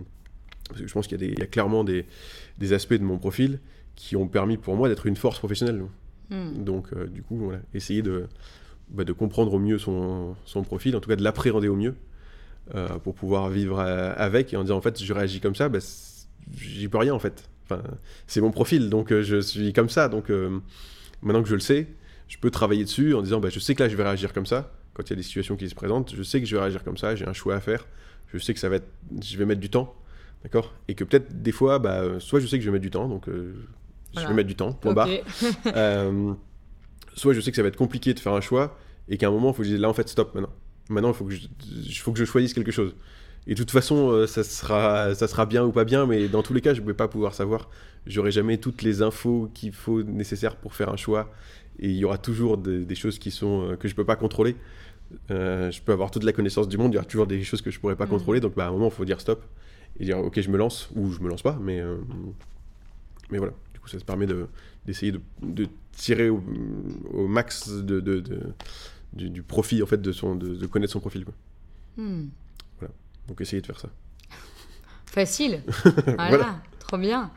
parce 0.68 0.82
que 0.82 0.86
je 0.86 0.92
pense 0.92 1.06
qu'il 1.06 1.22
y, 1.22 1.42
a 1.42 1.46
clairement 1.46 1.82
des, 1.82 2.04
des, 2.58 2.74
aspects 2.74 2.92
de 2.92 3.02
mon 3.02 3.16
profil 3.16 3.58
qui 3.96 4.16
ont 4.16 4.28
permis 4.28 4.58
pour 4.58 4.76
moi 4.76 4.90
d'être 4.90 5.06
une 5.06 5.16
force 5.16 5.38
professionnelle. 5.38 5.82
Hmm. 6.28 6.62
Donc, 6.62 6.94
du 7.08 7.22
coup, 7.22 7.38
voilà, 7.38 7.60
essayer 7.72 8.02
de, 8.02 8.28
bah, 8.90 9.04
de 9.04 9.14
comprendre 9.14 9.54
au 9.54 9.58
mieux 9.58 9.78
son, 9.78 10.36
son 10.44 10.62
profil, 10.62 10.94
en 10.94 11.00
tout 11.00 11.08
cas 11.08 11.16
de 11.16 11.24
l'appréhender 11.24 11.68
au 11.68 11.76
mieux, 11.76 11.94
pour 13.02 13.14
pouvoir 13.14 13.48
vivre 13.48 13.78
euh, 13.78 14.12
avec. 14.16 14.52
Et 14.52 14.56
en 14.56 14.62
disant 14.62 14.76
en 14.76 14.80
fait 14.80 15.02
je 15.02 15.12
réagis 15.12 15.40
comme 15.40 15.54
ça, 15.54 15.68
bah, 15.68 15.78
j'y 16.56 16.88
peux 16.88 16.98
rien 16.98 17.14
en 17.14 17.18
fait. 17.18 17.48
Enfin, 17.64 17.82
c'est 18.26 18.40
mon 18.40 18.50
profil 18.50 18.88
donc 18.88 19.12
euh, 19.12 19.22
je 19.22 19.40
suis 19.40 19.72
comme 19.72 19.88
ça. 19.88 20.08
Donc 20.08 20.30
maintenant 21.22 21.42
que 21.42 21.48
je 21.48 21.54
le 21.54 21.60
sais, 21.60 21.86
je 22.28 22.38
peux 22.38 22.50
travailler 22.50 22.84
dessus 22.84 23.14
en 23.14 23.22
disant 23.22 23.40
bah, 23.40 23.48
je 23.50 23.58
sais 23.58 23.74
que 23.74 23.82
là 23.82 23.88
je 23.88 23.96
vais 23.96 24.04
réagir 24.04 24.32
comme 24.32 24.46
ça. 24.46 24.72
Quand 24.94 25.02
il 25.04 25.10
y 25.10 25.12
a 25.12 25.16
des 25.16 25.22
situations 25.22 25.56
qui 25.56 25.68
se 25.68 25.74
présentent, 25.74 26.14
je 26.14 26.22
sais 26.22 26.40
que 26.40 26.46
je 26.46 26.56
vais 26.56 26.60
réagir 26.60 26.82
comme 26.82 26.96
ça, 26.96 27.14
j'ai 27.14 27.26
un 27.26 27.32
choix 27.32 27.54
à 27.54 27.60
faire, 27.60 27.86
je 28.32 28.38
sais 28.38 28.52
que 28.52 28.60
ça 28.60 28.68
va 28.68 28.76
être, 28.76 28.88
je 29.22 29.36
vais 29.38 29.44
mettre 29.44 29.60
du 29.60 29.70
temps, 29.70 29.94
d'accord? 30.42 30.74
Et 30.88 30.94
que 30.94 31.04
peut-être 31.04 31.40
des 31.40 31.52
fois, 31.52 31.78
bah, 31.78 32.18
soit 32.18 32.40
je 32.40 32.48
sais 32.48 32.58
que 32.58 32.64
je 32.64 32.68
vais 32.68 32.72
mettre 32.72 32.82
du 32.82 32.90
temps, 32.90 33.08
donc 33.08 33.26
je 33.28 34.26
vais 34.26 34.34
mettre 34.34 34.48
du 34.48 34.56
temps, 34.56 34.72
point 34.72 34.94
barre. 34.94 35.08
soit 37.14 37.32
je 37.32 37.40
sais 37.40 37.50
que 37.50 37.56
ça 37.56 37.62
va 37.62 37.68
être 37.68 37.76
compliqué 37.76 38.12
de 38.12 38.18
faire 38.18 38.32
un 38.32 38.40
choix 38.40 38.76
et 39.08 39.16
qu'à 39.16 39.28
un 39.28 39.30
moment, 39.30 39.50
il 39.50 39.54
faut 39.54 39.62
que 39.62 39.68
je 39.68 39.72
dise 39.72 39.80
là 39.80 39.88
en 39.88 39.94
fait 39.94 40.08
stop 40.08 40.34
maintenant. 40.34 40.52
Maintenant, 40.88 41.10
il 41.10 41.14
faut, 41.14 41.24
que 41.24 41.32
je, 41.32 42.00
faut 42.00 42.12
que 42.12 42.18
je 42.18 42.24
choisisse 42.24 42.54
quelque 42.54 42.72
chose. 42.72 42.94
Et 43.46 43.52
de 43.52 43.58
toute 43.58 43.70
façon, 43.70 44.10
euh, 44.10 44.26
ça 44.26 44.44
sera, 44.44 45.14
ça 45.14 45.26
sera 45.26 45.46
bien 45.46 45.64
ou 45.64 45.72
pas 45.72 45.84
bien, 45.84 46.06
mais 46.06 46.28
dans 46.28 46.42
tous 46.42 46.52
les 46.52 46.60
cas, 46.60 46.74
je 46.74 46.82
ne 46.82 46.86
vais 46.86 46.94
pas 46.94 47.08
pouvoir 47.08 47.34
savoir. 47.34 47.70
J'aurai 48.06 48.30
jamais 48.30 48.58
toutes 48.58 48.82
les 48.82 49.00
infos 49.00 49.50
qu'il 49.54 49.72
faut 49.72 50.02
nécessaires 50.02 50.56
pour 50.56 50.74
faire 50.74 50.90
un 50.90 50.96
choix. 50.96 51.32
Et 51.78 51.88
il 51.88 51.96
y 51.96 52.04
aura 52.04 52.18
toujours 52.18 52.58
des, 52.58 52.94
choses 52.94 53.18
qui 53.18 53.30
sont, 53.30 53.70
euh, 53.70 53.76
que 53.76 53.88
je 53.88 53.94
ne 53.94 53.96
peux 53.96 54.04
pas 54.04 54.16
contrôler. 54.16 54.54
Euh, 55.30 55.70
je 55.70 55.80
peux 55.80 55.92
avoir 55.92 56.10
toute 56.10 56.24
la 56.24 56.32
connaissance 56.32 56.68
du 56.68 56.76
monde, 56.76 56.92
il 56.92 56.96
y 56.96 56.98
aura 56.98 57.06
toujours 57.06 57.26
des 57.26 57.42
choses 57.42 57.62
que 57.62 57.70
je 57.70 57.76
ne 57.76 57.80
pourrais 57.80 57.96
pas 57.96 58.04
mm. 58.04 58.10
contrôler. 58.10 58.40
Donc, 58.40 58.54
bah, 58.54 58.66
à 58.66 58.68
un 58.68 58.72
moment, 58.72 58.88
il 58.88 58.94
faut 58.94 59.06
dire 59.06 59.20
stop 59.20 59.42
et 59.98 60.04
dire 60.04 60.18
ok, 60.18 60.38
je 60.38 60.50
me 60.50 60.58
lance 60.58 60.90
ou 60.94 61.10
je 61.12 61.20
me 61.20 61.28
lance 61.28 61.42
pas. 61.42 61.58
Mais, 61.62 61.82
mais 63.30 63.38
voilà, 63.38 63.54
du 63.72 63.80
coup, 63.80 63.88
ça 63.88 63.98
se 63.98 64.04
permet 64.04 64.26
d'essayer 64.84 65.12
de, 65.12 65.20
de, 65.42 65.66
tirer 65.92 66.28
au, 66.28 66.42
max 67.26 67.68
de, 67.68 68.00
de 68.00 68.22
du, 69.12 69.42
profit 69.42 69.82
en 69.82 69.86
fait 69.86 70.00
de, 70.00 70.12
son, 70.12 70.34
de, 70.34 70.66
connaître 70.66 70.92
son 70.92 71.00
profil. 71.00 71.24
Quoi. 71.24 71.34
Hmm. 71.96 72.28
Voilà. 72.78 72.94
Donc 73.26 73.40
essayez 73.40 73.60
de 73.60 73.66
faire 73.66 73.80
ça. 73.80 73.88
Facile. 75.06 75.62
voilà. 76.16 76.60
Trop 76.88 76.96
bien. 76.96 77.30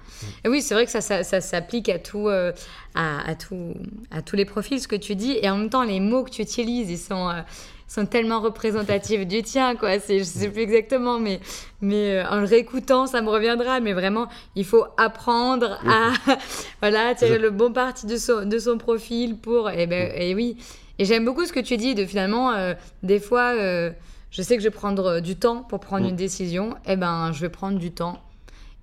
Et 0.45 0.47
oui, 0.47 0.61
c'est 0.61 0.73
vrai 0.73 0.85
que 0.85 0.91
ça, 0.91 1.01
ça, 1.01 1.23
ça 1.23 1.41
s'applique 1.41 1.89
à 1.89 1.99
tout, 1.99 2.29
euh, 2.29 2.53
à, 2.95 3.29
à, 3.29 3.35
tout, 3.35 3.73
à 4.09 4.21
tous 4.21 4.37
les 4.37 4.45
profils, 4.45 4.79
ce 4.79 4.87
que 4.87 4.95
tu 4.95 5.13
dis. 5.13 5.37
Et 5.41 5.49
en 5.49 5.57
même 5.57 5.69
temps, 5.69 5.83
les 5.83 5.99
mots 5.99 6.23
que 6.23 6.29
tu 6.29 6.41
utilises, 6.41 6.89
ils 6.89 6.97
sont, 6.97 7.27
euh, 7.27 7.41
sont 7.85 8.05
tellement 8.05 8.39
représentatifs 8.39 9.27
du 9.27 9.43
tien, 9.43 9.75
quoi. 9.75 9.99
C'est, 9.99 10.19
je 10.19 10.23
sais 10.23 10.47
plus 10.47 10.61
exactement, 10.61 11.19
mais, 11.19 11.41
mais 11.81 12.19
euh, 12.19 12.29
en 12.29 12.37
le 12.37 12.45
réécoutant, 12.45 13.07
ça 13.07 13.21
me 13.21 13.29
reviendra. 13.29 13.81
Mais 13.81 13.91
vraiment, 13.91 14.29
il 14.55 14.63
faut 14.63 14.85
apprendre 14.95 15.81
à 15.85 16.13
voilà, 16.79 17.13
tirer 17.13 17.37
le 17.37 17.49
bon 17.49 17.73
parti 17.73 18.05
de 18.05 18.15
son, 18.15 18.45
de 18.45 18.57
son 18.57 18.77
profil 18.77 19.35
pour. 19.35 19.69
Et, 19.69 19.85
ben, 19.85 20.13
et 20.15 20.33
oui. 20.33 20.55
Et 21.01 21.05
j'aime 21.05 21.25
beaucoup 21.25 21.45
ce 21.47 21.51
que 21.51 21.59
tu 21.59 21.77
dis 21.77 21.95
de 21.95 22.05
finalement, 22.05 22.53
euh, 22.53 22.75
des 23.01 23.19
fois, 23.19 23.55
euh, 23.55 23.89
je 24.29 24.43
sais 24.43 24.55
que 24.55 24.61
je 24.61 24.67
vais 24.67 24.73
prendre 24.73 25.13
euh, 25.13 25.19
du 25.19 25.35
temps 25.35 25.63
pour 25.63 25.79
prendre 25.79 26.05
une 26.05 26.13
mm. 26.13 26.15
décision, 26.15 26.75
et 26.85 26.91
eh 26.91 26.95
ben 26.95 27.31
je 27.31 27.41
vais 27.41 27.49
prendre 27.49 27.79
du 27.79 27.89
temps. 27.89 28.21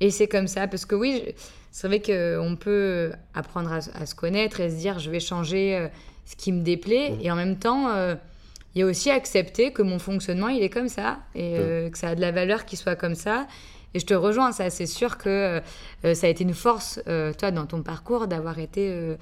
Et 0.01 0.11
c'est 0.11 0.27
comme 0.27 0.49
ça, 0.49 0.67
parce 0.67 0.85
que 0.85 0.97
oui, 0.97 1.23
c'est 1.71 1.87
vrai 1.87 2.01
qu'on 2.01 2.57
peut 2.57 3.13
apprendre 3.35 3.71
à, 3.73 4.05
se 4.05 4.17
connaître 4.17 4.59
et 4.59 4.69
se 4.69 4.75
dire, 4.75 4.99
je 4.99 5.13
vais 5.13 5.21
changer 5.21 5.89
ce 6.25 6.35
qui 6.35 6.51
me 6.51 6.63
déplaît, 6.63 7.11
mm. 7.11 7.19
et 7.23 7.31
en 7.31 7.37
même 7.37 7.57
temps, 7.57 7.87
il 8.75 8.81
y 8.81 8.83
a 8.83 8.87
aussi 8.87 9.11
accepter 9.11 9.73
que 9.73 9.83
mon 9.83 10.01
fonctionnement, 10.01 10.49
il 10.49 10.61
est 10.61 10.71
comme 10.71 10.89
ça, 10.89 11.21
et 11.37 11.57
mm. 11.57 11.91
que 11.93 11.99
ça 11.99 12.09
a 12.09 12.15
de 12.17 12.21
la 12.21 12.33
valeur 12.33 12.65
qu'il 12.65 12.81
soit 12.81 12.97
comme 12.97 13.15
ça. 13.15 13.47
Et 13.95 14.01
je 14.01 14.07
te 14.07 14.15
rejoins, 14.15 14.51
ça, 14.51 14.71
c'est 14.71 14.87
sûr 14.87 15.19
que 15.19 15.63
ça 16.03 16.27
a 16.27 16.31
été 16.31 16.43
une 16.43 16.55
force, 16.55 17.01
toi, 17.39 17.53
dans 17.53 17.67
ton 17.67 17.83
parcours, 17.83 18.27
d'avoir 18.27 18.59
été 18.59 18.91
euh, 18.91 19.15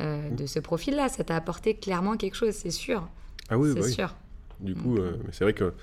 de 0.00 0.46
ce 0.46 0.58
profil-là. 0.58 1.08
Ça 1.08 1.24
t'a 1.24 1.36
apporté 1.36 1.74
clairement 1.74 2.16
quelque 2.16 2.36
chose, 2.36 2.54
c'est 2.54 2.70
sûr. 2.70 3.08
Ah 3.48 3.58
oui, 3.58 3.70
c'est 3.74 3.80
bah 3.80 3.88
sûr. 3.88 4.14
Du 4.60 4.74
coup, 4.74 4.96
euh, 4.96 5.16
c'est 5.32 5.44
vrai 5.44 5.52
que 5.52 5.74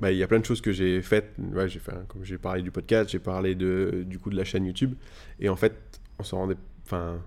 bah, 0.00 0.10
il 0.10 0.18
y 0.18 0.22
a 0.22 0.26
plein 0.26 0.40
de 0.40 0.44
choses 0.44 0.60
que 0.60 0.72
j'ai 0.72 1.02
faites. 1.02 1.34
Ouais, 1.52 1.68
j'ai 1.68 1.78
fait, 1.78 1.92
comme 2.08 2.24
j'ai 2.24 2.38
parlé 2.38 2.62
du 2.62 2.70
podcast, 2.70 3.10
j'ai 3.10 3.18
parlé 3.18 3.54
de, 3.54 4.04
du 4.06 4.18
coup 4.18 4.30
de 4.30 4.36
la 4.36 4.44
chaîne 4.44 4.64
YouTube. 4.64 4.94
Et 5.38 5.48
en 5.48 5.56
fait, 5.56 6.00
on 6.18 6.24
s'en 6.24 6.38
rendait, 6.38 6.56
enfin, 6.84 7.18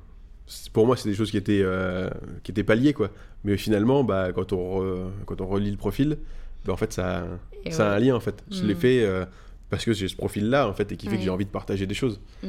pour 0.73 0.85
moi, 0.87 0.97
c'est 0.97 1.09
des 1.09 1.15
choses 1.15 1.31
qui 1.31 1.37
étaient, 1.37 1.61
euh, 1.63 2.09
qui 2.43 2.51
étaient 2.51 2.63
pas 2.63 2.75
liées, 2.75 2.93
quoi. 2.93 3.11
Mais 3.43 3.55
finalement, 3.57 4.03
bah, 4.03 4.33
quand, 4.33 4.51
on 4.53 5.11
quand 5.25 5.39
on 5.41 5.47
relit 5.47 5.71
le 5.71 5.77
profil, 5.77 6.17
bah, 6.65 6.73
en 6.73 6.77
fait, 6.77 6.91
ça, 6.91 7.27
ça 7.69 7.93
a 7.93 7.95
un 7.95 7.99
lien, 7.99 8.15
en 8.15 8.19
fait. 8.19 8.43
Je 8.51 8.63
l'ai 8.65 8.73
mm. 8.73 8.79
fait 8.79 9.03
euh, 9.03 9.25
parce 9.69 9.85
que 9.85 9.93
j'ai 9.93 10.07
ce 10.07 10.15
profil-là, 10.15 10.67
en 10.67 10.73
fait, 10.73 10.91
et 10.91 10.97
qui 10.97 11.07
fait 11.07 11.17
que 11.17 11.23
j'ai 11.23 11.29
envie 11.29 11.45
de 11.45 11.51
partager 11.51 11.85
des 11.85 11.95
choses. 11.95 12.19
Mm. 12.41 12.47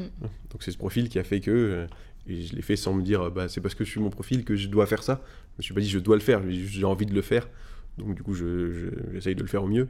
Donc 0.50 0.62
c'est 0.62 0.72
ce 0.72 0.78
profil 0.78 1.08
qui 1.08 1.18
a 1.18 1.24
fait 1.24 1.40
que... 1.40 1.86
Euh, 2.28 2.32
et 2.32 2.42
je 2.42 2.54
l'ai 2.54 2.62
fait 2.62 2.76
sans 2.76 2.94
me 2.94 3.02
dire, 3.02 3.30
bah, 3.30 3.48
c'est 3.48 3.60
parce 3.60 3.74
que 3.74 3.84
je 3.84 3.90
suis 3.90 4.00
mon 4.00 4.10
profil 4.10 4.44
que 4.44 4.56
je 4.56 4.68
dois 4.68 4.86
faire 4.86 5.02
ça. 5.02 5.22
Je 5.54 5.58
me 5.58 5.62
suis 5.62 5.74
pas 5.74 5.80
dit, 5.80 5.88
je 5.88 5.98
dois 5.98 6.16
le 6.16 6.22
faire, 6.22 6.42
j'ai 6.48 6.84
envie 6.84 7.06
de 7.06 7.14
le 7.14 7.22
faire. 7.22 7.48
Donc 7.96 8.14
du 8.14 8.22
coup, 8.22 8.34
j'essaye 8.34 9.34
de 9.34 9.42
le 9.42 9.48
faire 9.48 9.64
au 9.64 9.68
mieux. 9.68 9.88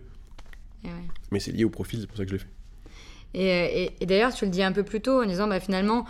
Mais 1.31 1.41
c'est 1.41 1.53
lié 1.53 1.65
au 1.65 1.71
profil, 1.71 2.01
c'est 2.01 2.07
pour 2.07 2.17
ça 2.17 2.25
que 2.25 2.31
je 2.31 2.37
l'ai 2.37 2.41
fait. 2.41 2.49
Et, 3.35 3.93
et 4.01 4.07
d'ailleurs, 4.07 4.33
tu 4.33 4.47
le 4.47 4.51
dis 4.51 4.63
un 4.63 4.73
peu 4.73 4.83
plus 4.83 5.01
tôt 5.01 5.23
en 5.23 5.27
disant, 5.27 5.47
bah, 5.49 5.61
finalement, 5.61 6.01
euh, 6.01 6.09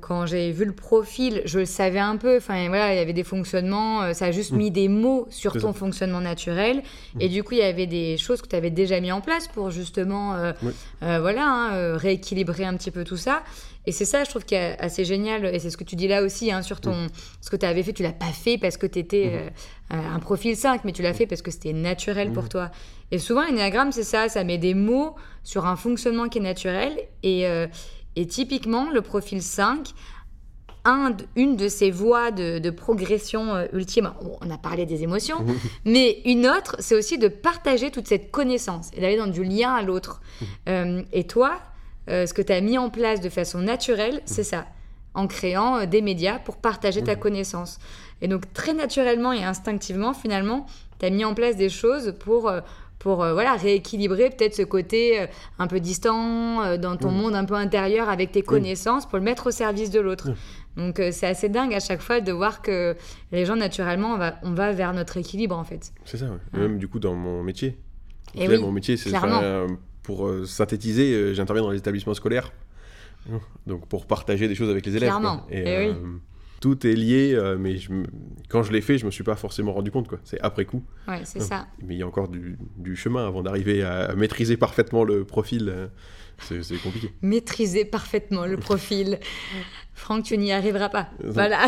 quand 0.00 0.26
j'ai 0.26 0.52
vu 0.52 0.66
le 0.66 0.74
profil, 0.74 1.40
je 1.46 1.60
le 1.60 1.64
savais 1.64 1.98
un 1.98 2.16
peu. 2.16 2.36
Enfin, 2.36 2.68
voilà, 2.68 2.92
il 2.92 2.98
y 2.98 3.00
avait 3.00 3.14
des 3.14 3.24
fonctionnements. 3.24 4.02
Euh, 4.02 4.12
ça 4.12 4.26
a 4.26 4.30
juste 4.30 4.52
mm. 4.52 4.56
mis 4.56 4.70
des 4.70 4.88
mots 4.88 5.26
sur 5.30 5.58
ton 5.58 5.72
fonctionnement 5.72 6.20
naturel. 6.20 6.82
Et 7.18 7.28
mm. 7.28 7.32
du 7.32 7.42
coup, 7.42 7.54
il 7.54 7.60
y 7.60 7.62
avait 7.62 7.86
des 7.86 8.18
choses 8.18 8.42
que 8.42 8.48
tu 8.48 8.56
avais 8.56 8.70
déjà 8.70 9.00
mis 9.00 9.10
en 9.10 9.22
place 9.22 9.48
pour 9.48 9.70
justement, 9.70 10.34
euh, 10.34 10.52
voilà, 11.00 11.46
hein, 11.46 11.96
rééquilibrer 11.96 12.64
un 12.64 12.76
petit 12.76 12.90
peu 12.90 13.04
tout 13.04 13.16
ça. 13.16 13.42
Et 13.86 13.92
c'est 13.92 14.04
ça, 14.04 14.24
je 14.24 14.28
trouve, 14.28 14.44
qui 14.44 14.54
est 14.54 14.78
assez 14.78 15.06
génial. 15.06 15.46
Et 15.46 15.58
c'est 15.58 15.70
ce 15.70 15.78
que 15.78 15.84
tu 15.84 15.96
dis 15.96 16.08
là 16.08 16.22
aussi, 16.22 16.52
hein, 16.52 16.60
sur 16.60 16.82
ton, 16.82 17.06
mm. 17.06 17.08
ce 17.40 17.48
que 17.48 17.56
tu 17.56 17.64
avais 17.64 17.82
fait. 17.82 17.94
Tu 17.94 18.02
l'as 18.02 18.12
pas 18.12 18.26
fait 18.26 18.58
parce 18.58 18.76
que 18.76 18.86
tu 18.86 18.98
étais 18.98 19.50
mm-hmm. 19.90 20.14
un 20.14 20.18
profil 20.18 20.56
5, 20.56 20.84
mais 20.84 20.92
tu 20.92 21.00
l'as 21.00 21.14
fait 21.14 21.26
parce 21.26 21.40
que 21.40 21.50
c'était 21.50 21.72
naturel 21.72 22.32
pour 22.32 22.50
toi. 22.50 22.70
Et 23.12 23.18
souvent, 23.18 23.44
l'énéagramme, 23.46 23.92
c'est 23.92 24.04
ça. 24.04 24.28
Ça 24.28 24.44
met 24.44 24.58
des 24.58 24.74
mots 24.74 25.16
sur 25.42 25.64
un 25.66 25.76
fonctionnement 25.76 26.28
qui 26.28 26.38
est 26.38 26.42
naturel. 26.42 26.92
Et 27.22 27.46
et 28.16 28.26
typiquement, 28.26 28.90
le 28.90 29.02
profil 29.02 29.42
5, 29.42 29.94
un, 30.84 31.16
une 31.36 31.56
de 31.56 31.68
ces 31.68 31.90
voies 31.90 32.30
de, 32.30 32.70
progression 32.70 33.54
euh, 33.54 33.66
ultime, 33.72 34.12
on 34.40 34.50
a 34.50 34.58
parlé 34.58 34.86
des 34.86 35.02
émotions, 35.02 35.44
mais 35.84 36.20
une 36.24 36.46
autre, 36.46 36.76
c'est 36.78 36.94
aussi 36.94 37.18
de 37.18 37.28
partager 37.28 37.90
toute 37.90 38.08
cette 38.08 38.30
connaissance 38.30 38.90
et 38.96 39.00
d'aller 39.00 39.16
dans 39.16 39.26
du 39.26 39.44
lien 39.44 39.74
à 39.74 39.82
l'autre. 39.82 40.20
Euh, 40.68 41.02
et 41.12 41.26
toi, 41.26 41.60
euh, 42.08 42.26
ce 42.26 42.34
que 42.34 42.42
tu 42.42 42.52
as 42.52 42.60
mis 42.60 42.78
en 42.78 42.90
place 42.90 43.20
de 43.20 43.28
façon 43.28 43.58
naturelle, 43.58 44.22
c'est 44.24 44.44
ça, 44.44 44.66
en 45.14 45.26
créant 45.26 45.86
des 45.86 46.02
médias 46.02 46.38
pour 46.38 46.56
partager 46.56 47.02
ta 47.02 47.14
connaissance. 47.14 47.78
Et 48.22 48.28
donc 48.28 48.52
très 48.52 48.72
naturellement 48.72 49.32
et 49.32 49.44
instinctivement, 49.44 50.14
finalement, 50.14 50.66
tu 50.98 51.06
as 51.06 51.10
mis 51.10 51.24
en 51.24 51.34
place 51.34 51.56
des 51.56 51.70
choses 51.70 52.14
pour 52.18 52.50
pour 53.00 53.24
euh, 53.24 53.32
voilà 53.32 53.56
rééquilibrer 53.56 54.30
peut-être 54.30 54.54
ce 54.54 54.62
côté 54.62 55.20
euh, 55.20 55.26
un 55.58 55.66
peu 55.66 55.80
distant 55.80 56.62
euh, 56.62 56.76
dans 56.76 56.96
ton 56.96 57.10
monde 57.10 57.34
un 57.34 57.46
peu 57.46 57.54
intérieur 57.54 58.08
avec 58.08 58.30
tes 58.30 58.42
connaissances 58.42 59.06
pour 59.06 59.18
le 59.18 59.24
mettre 59.24 59.48
au 59.48 59.50
service 59.50 59.90
de 59.90 59.98
l'autre. 59.98 60.28
Donc 60.76 61.02
c'est 61.10 61.26
assez 61.26 61.48
dingue 61.48 61.74
à 61.74 61.80
chaque 61.80 62.00
fois 62.00 62.20
de 62.20 62.30
voir 62.30 62.62
que 62.62 62.94
les 63.32 63.44
gens 63.44 63.56
naturellement 63.56 64.12
on 64.12 64.18
va, 64.18 64.38
on 64.44 64.52
va 64.52 64.72
vers 64.72 64.92
notre 64.92 65.16
équilibre 65.16 65.56
en 65.56 65.64
fait. 65.64 65.92
C'est 66.04 66.18
ça, 66.18 66.26
même 66.52 66.78
du 66.78 66.86
coup 66.86 67.00
dans 67.00 67.14
mon 67.14 67.42
métier. 67.42 67.76
Et 68.36 68.46
oui, 68.46 68.58
mon 68.58 68.70
métier 68.70 68.96
c'est 68.96 69.10
pour 70.02 70.30
synthétiser, 70.46 71.34
j'interviens 71.34 71.64
dans 71.64 71.70
les 71.70 71.78
établissements 71.78 72.14
scolaires. 72.14 72.52
Donc 73.66 73.86
pour 73.86 74.06
partager 74.06 74.46
des 74.46 74.54
choses 74.54 74.70
avec 74.70 74.86
les 74.86 74.96
élèves. 74.96 75.08
Clairement. 75.08 75.46
Et, 75.50 75.88
oui 75.88 75.94
tout 76.60 76.86
est 76.86 76.92
lié, 76.92 77.32
euh, 77.34 77.56
mais 77.58 77.76
quand 78.50 78.62
je 78.62 78.70
l'ai 78.70 78.82
fait, 78.82 78.98
je 78.98 79.06
me 79.06 79.10
suis 79.10 79.24
pas 79.24 79.34
forcément 79.34 79.72
rendu 79.72 79.90
compte. 79.90 80.08
quoi. 80.08 80.18
C'est 80.24 80.40
après 80.40 80.66
coup. 80.66 80.84
Ouais, 81.08 81.22
c'est 81.24 81.40
ça. 81.40 81.66
Mais 81.82 81.94
il 81.94 81.98
y 81.98 82.02
a 82.02 82.06
encore 82.06 82.28
du, 82.28 82.96
chemin 82.96 83.26
avant 83.26 83.42
d'arriver 83.42 83.82
à, 83.82 84.14
maîtriser 84.14 84.58
parfaitement 84.58 85.02
le 85.02 85.24
profil. 85.24 85.72
Euh, 85.74 85.86
c'est 86.62 86.82
compliqué. 86.82 87.12
Maîtriser 87.22 87.86
parfaitement 87.86 88.46
le 88.46 88.56
profil. 88.58 89.18
Franck, 89.94 90.24
tu 90.24 90.36
n'y 90.36 90.52
arriveras 90.52 90.90
pas. 90.90 91.08
Voilà. 91.24 91.66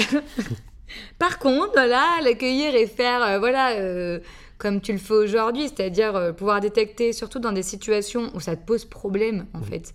Par 1.19 1.39
contre, 1.39 1.77
là, 1.77 2.21
l'accueillir 2.23 2.75
et 2.75 2.87
faire, 2.87 3.23
euh, 3.23 3.39
voilà, 3.39 4.21
comme 4.59 4.83
tu 4.83 4.93
le 4.93 4.99
fais 4.99 5.15
aujourd'hui, 5.15 5.63
c'est-à-dire 5.63 6.35
pouvoir 6.37 6.61
détecter, 6.61 7.15
surtout 7.15 7.39
dans 7.39 7.53
des 7.53 7.63
situations 7.63 8.31
où 8.35 8.41
ça 8.41 8.57
te 8.57 8.67
pose 8.67 8.85
problème, 8.85 9.47
en 9.55 9.61
mmh. 9.61 9.65
fait, 9.65 9.95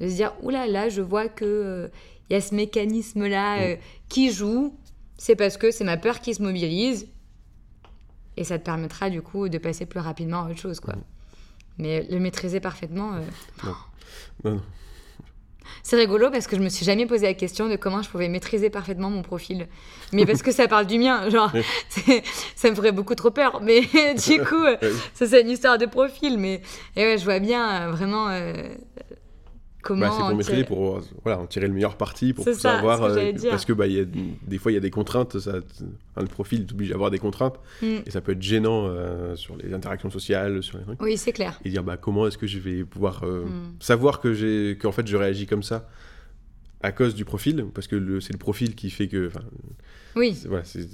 de 0.00 0.08
se 0.08 0.14
dire, 0.16 0.32
oulala, 0.42 0.66
là, 0.66 0.72
là, 0.72 0.88
je 0.88 1.00
vois 1.00 1.28
que 1.28 1.90
il 2.30 2.34
y 2.34 2.36
a 2.36 2.40
ce 2.40 2.54
mécanisme-là 2.54 3.56
mm. 3.56 3.62
euh, 3.62 3.76
qui 4.08 4.32
joue, 4.32 4.76
c'est 5.16 5.36
parce 5.36 5.56
que 5.56 5.70
c'est 5.70 5.84
ma 5.84 5.96
peur 5.96 6.20
qui 6.20 6.34
se 6.34 6.42
mobilise. 6.42 7.08
Et 8.36 8.44
ça 8.44 8.58
te 8.58 8.64
permettra 8.64 9.10
du 9.10 9.20
coup 9.20 9.48
de 9.48 9.58
passer 9.58 9.84
plus 9.84 10.00
rapidement 10.00 10.44
à 10.44 10.50
autre 10.50 10.58
chose. 10.58 10.80
quoi. 10.80 10.94
Mm. 10.94 11.02
Mais 11.78 12.06
le 12.10 12.18
maîtriser 12.18 12.60
parfaitement. 12.60 13.14
Euh, 13.14 13.20
non. 13.64 13.74
Non, 14.44 14.60
C'est 15.82 15.96
rigolo 15.96 16.30
parce 16.30 16.46
que 16.46 16.56
je 16.56 16.62
me 16.62 16.68
suis 16.68 16.84
jamais 16.84 17.06
posé 17.06 17.26
la 17.26 17.34
question 17.34 17.68
de 17.68 17.76
comment 17.76 18.02
je 18.02 18.10
pouvais 18.10 18.28
maîtriser 18.28 18.70
parfaitement 18.70 19.10
mon 19.10 19.22
profil. 19.22 19.68
Mais 20.12 20.26
parce 20.26 20.42
que 20.42 20.52
ça 20.52 20.68
parle 20.68 20.86
du 20.86 20.98
mien, 20.98 21.28
genre, 21.30 21.52
ça 22.56 22.70
me 22.70 22.74
ferait 22.74 22.92
beaucoup 22.92 23.14
trop 23.14 23.30
peur. 23.30 23.60
Mais 23.62 23.80
du 24.26 24.38
coup, 24.44 24.64
ça 25.14 25.26
c'est 25.26 25.40
une 25.40 25.50
histoire 25.50 25.78
de 25.78 25.86
profil. 25.86 26.38
Mais 26.38 26.62
et 26.96 27.04
ouais, 27.04 27.18
je 27.18 27.24
vois 27.24 27.38
bien 27.38 27.88
euh, 27.88 27.90
vraiment 27.90 28.28
bah, 29.90 30.10
c'est 30.12 30.22
pour 30.22 30.36
maîtriser, 30.36 30.64
pour 30.64 31.00
voilà, 31.24 31.40
en 31.40 31.46
tirer 31.46 31.66
le 31.66 31.74
meilleur 31.74 31.96
parti, 31.96 32.32
pour 32.32 32.44
savoir. 32.48 33.02
Euh, 33.02 33.32
parce 33.50 33.64
que 33.64 33.72
bah, 33.72 33.86
y 33.86 34.00
a, 34.00 34.04
des 34.04 34.58
fois, 34.58 34.70
il 34.70 34.74
y 34.74 34.78
a 34.78 34.80
des 34.80 34.90
contraintes. 34.90 35.38
Ça, 35.38 35.54
le 36.16 36.26
profil 36.26 36.66
t'oblige 36.66 36.92
à 36.92 36.94
avoir 36.94 37.10
des 37.10 37.18
contraintes. 37.18 37.58
Mm. 37.82 37.86
Et 38.06 38.10
ça 38.10 38.20
peut 38.20 38.32
être 38.32 38.42
gênant 38.42 38.86
euh, 38.86 39.34
sur 39.36 39.56
les 39.56 39.74
interactions 39.74 40.10
sociales, 40.10 40.62
sur 40.62 40.78
les 40.78 40.84
trucs. 40.84 41.02
Oui, 41.02 41.16
c'est 41.16 41.32
clair. 41.32 41.60
Et 41.64 41.70
dire 41.70 41.82
bah, 41.82 41.96
comment 41.96 42.26
est-ce 42.26 42.38
que 42.38 42.46
je 42.46 42.58
vais 42.58 42.84
pouvoir 42.84 43.22
euh, 43.24 43.44
mm. 43.44 43.74
savoir 43.80 44.20
que 44.20 44.74
qu'en 44.74 44.92
fait, 44.92 45.06
je 45.06 45.16
réagis 45.16 45.46
comme 45.46 45.62
ça 45.62 45.88
à 46.84 46.90
cause 46.90 47.14
du 47.14 47.24
profil, 47.24 47.66
parce 47.72 47.86
que 47.86 48.18
c'est 48.18 48.32
le 48.32 48.38
profil 48.38 48.74
qui 48.74 48.90
fait 48.90 49.06
que. 49.06 49.30
Oui. 50.14 50.36
Voilà, 50.46 50.64
c'est 50.64 50.86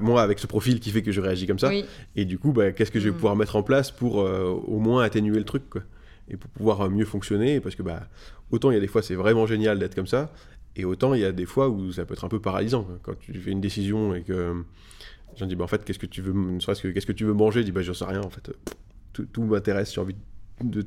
moi, 0.00 0.22
avec 0.22 0.38
ce 0.38 0.46
profil 0.46 0.80
qui 0.80 0.90
fait 0.90 1.02
que 1.02 1.12
je 1.12 1.20
réagis 1.20 1.46
comme 1.46 1.58
ça. 1.58 1.70
Et 2.16 2.24
du 2.24 2.38
coup, 2.38 2.52
bah, 2.52 2.72
qu'est-ce 2.72 2.90
que 2.90 3.00
je 3.00 3.06
vais 3.06 3.10
mm. 3.10 3.14
pouvoir 3.14 3.36
mettre 3.36 3.56
en 3.56 3.62
place 3.62 3.90
pour 3.90 4.16
au 4.16 4.78
moins 4.78 5.02
atténuer 5.04 5.38
le 5.38 5.44
truc, 5.44 5.68
quoi? 5.70 5.82
Et 6.28 6.36
pour 6.36 6.50
pouvoir 6.50 6.82
euh, 6.82 6.88
mieux 6.88 7.04
fonctionner. 7.04 7.60
Parce 7.60 7.74
que 7.74 7.82
bah, 7.82 8.08
autant 8.50 8.70
il 8.70 8.74
y 8.74 8.76
a 8.76 8.80
des 8.80 8.86
fois 8.86 9.02
c'est 9.02 9.14
vraiment 9.14 9.46
génial 9.46 9.78
d'être 9.78 9.94
comme 9.94 10.06
ça, 10.06 10.32
et 10.76 10.84
autant 10.84 11.14
il 11.14 11.20
y 11.20 11.24
a 11.24 11.32
des 11.32 11.46
fois 11.46 11.68
où 11.68 11.92
ça 11.92 12.04
peut 12.04 12.14
être 12.14 12.24
un 12.24 12.28
peu 12.28 12.40
paralysant. 12.40 12.86
Quand 13.02 13.18
tu 13.18 13.34
fais 13.34 13.50
une 13.50 13.60
décision 13.60 14.14
et 14.14 14.22
que 14.22 14.64
j'en 15.36 15.46
dis 15.46 15.56
bah, 15.56 15.64
en 15.64 15.68
fait 15.68 15.84
qu'est-ce 15.84 15.98
que 15.98 16.06
tu 16.06 16.22
veux, 16.22 16.32
que 16.32 16.88
qu'est-ce 16.88 17.06
que 17.06 17.12
tu 17.12 17.24
veux 17.24 17.34
manger, 17.34 17.60
je 17.60 17.66
dis 17.66 17.72
bah 17.72 17.82
j'en 17.82 17.94
sais 17.94 18.04
rien 18.04 18.22
en 18.22 18.30
fait. 18.30 18.50
Tout, 19.12 19.44
m'intéresse, 19.44 19.94
j'ai 19.94 20.00
envie 20.00 20.14
de 20.14 20.18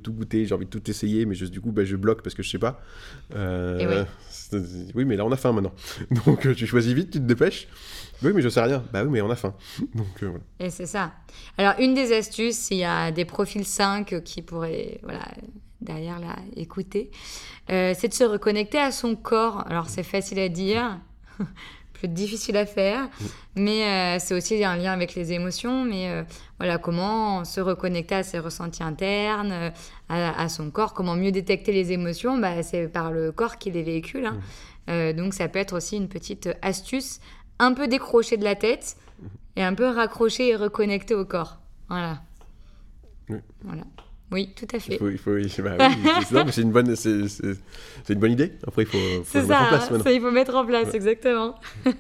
tout 0.02 0.14
goûter, 0.14 0.46
j'ai 0.46 0.56
envie 0.56 0.66
de 0.66 0.70
tout 0.70 0.90
essayer, 0.90 1.26
mais 1.26 1.36
juste 1.36 1.52
du 1.52 1.62
coup, 1.62 1.72
bah, 1.72 1.84
je 1.84 1.96
bloque 1.96 2.22
parce 2.22 2.36
que 2.36 2.44
je 2.44 2.50
sais 2.50 2.60
pas. 2.60 2.82
Euh, 3.36 4.06
oui. 4.96 5.06
mais 5.06 5.16
là, 5.16 5.26
on 5.26 5.32
a 5.32 5.38
faim 5.38 5.52
maintenant. 5.52 5.74
Donc, 6.26 6.46
euh, 6.46 6.56
tu 6.56 6.66
choisis 6.66 6.94
vite, 6.94 7.12
tu 7.12 7.20
te 7.20 7.24
dépêches. 7.24 7.68
Oui, 8.24 8.32
mais 8.34 8.42
je 8.42 8.50
sais 8.50 8.62
rien. 8.62 8.84
Bah 8.94 9.04
oui, 9.04 9.10
mais 9.12 9.22
on 9.22 9.30
a 9.30 9.36
faim. 9.36 9.54
Donc, 9.96 10.24
euh, 10.24 10.28
voilà. 10.28 10.44
Et 10.60 10.70
c'est 10.70 10.86
ça. 10.86 11.14
Alors, 11.58 11.74
une 11.80 11.94
des 11.94 12.14
astuces, 12.14 12.72
il 12.72 12.78
y 12.78 12.86
a 12.86 13.12
des 13.12 13.26
profils 13.26 13.66
5 13.66 14.24
qui 14.24 14.42
pourraient, 14.42 15.00
voilà, 15.04 15.26
derrière 15.82 16.20
là, 16.20 16.36
écouter, 16.56 17.12
c'est 17.68 18.08
de 18.08 18.14
se 18.14 18.24
reconnecter 18.24 18.80
à 18.80 18.92
son 18.92 19.16
corps. 19.16 19.66
Alors, 19.68 19.90
c'est 19.90 20.04
facile 20.04 20.40
à 20.40 20.50
dire 20.50 21.00
plus 21.98 22.08
difficile 22.08 22.58
à 22.58 22.66
faire, 22.66 23.04
mm. 23.04 23.26
mais 23.56 23.84
euh, 23.84 24.20
c'est 24.20 24.34
aussi 24.34 24.64
un 24.64 24.76
lien 24.76 24.94
avec 24.94 25.16
les 25.16 25.34
émotions. 25.34 25.84
Mais 25.84 26.10
euh, 26.10 26.24
voilà, 26.60 26.78
comment 26.78 27.44
se 27.44 27.60
reconnecter 27.60 28.16
à 28.16 28.24
ses 28.24 28.40
ressentis 28.40 28.84
internes, 28.84 29.52
euh, 29.52 29.70
à, 30.10 30.50
son 30.50 30.72
corps, 30.72 30.94
comment 30.94 31.16
mieux 31.16 31.32
détecter 31.32 31.72
les 31.72 31.92
émotions, 31.92 32.38
bah, 32.38 32.64
c'est 32.64 32.88
par 32.88 33.12
le 33.12 33.32
corps 33.32 33.58
qui 33.58 33.72
les 33.72 33.84
véhicule. 33.84 34.26
Hein. 34.26 34.40
Mm. 34.88 35.14
donc 35.18 35.34
ça 35.34 35.48
peut 35.50 35.60
être 35.60 35.76
aussi 35.76 35.98
une 35.98 36.08
petite 36.08 36.50
astuce, 36.62 37.20
un 37.60 37.74
peu 37.74 37.88
décrocher 37.88 38.38
de 38.38 38.44
la 38.44 38.56
tête 38.56 38.96
mm. 39.22 39.26
et 39.58 39.64
un 39.64 39.74
peu 39.74 39.88
raccrocher 39.88 40.50
et 40.50 40.56
reconnecter 40.56 41.16
au 41.16 41.26
corps. 41.26 41.58
Voilà. 41.90 42.22
Voilà. 43.64 43.84
Oui, 44.32 44.54
tout 44.56 44.68
à 44.76 44.80
fait. 44.80 45.00
Il 45.02 45.18
faut, 45.18 45.32
bah 45.64 45.78
c'est 46.52 46.62
une 46.62 46.72
bonne, 46.72 46.96
c'est, 46.96 47.10
une 48.10 48.20
bonne 48.20 48.32
idée. 48.34 48.54
Après, 48.68 48.84
il 48.84 48.88
faut, 48.88 49.24
faut 49.24 49.48
mettre 49.48 49.62
en 49.62 49.68
place. 49.68 50.04
Ça, 50.04 50.12
il 50.12 50.22
faut 50.22 50.32
mettre 50.32 50.56
en 50.56 50.66
place, 50.66 50.94
exactement. 50.94 51.56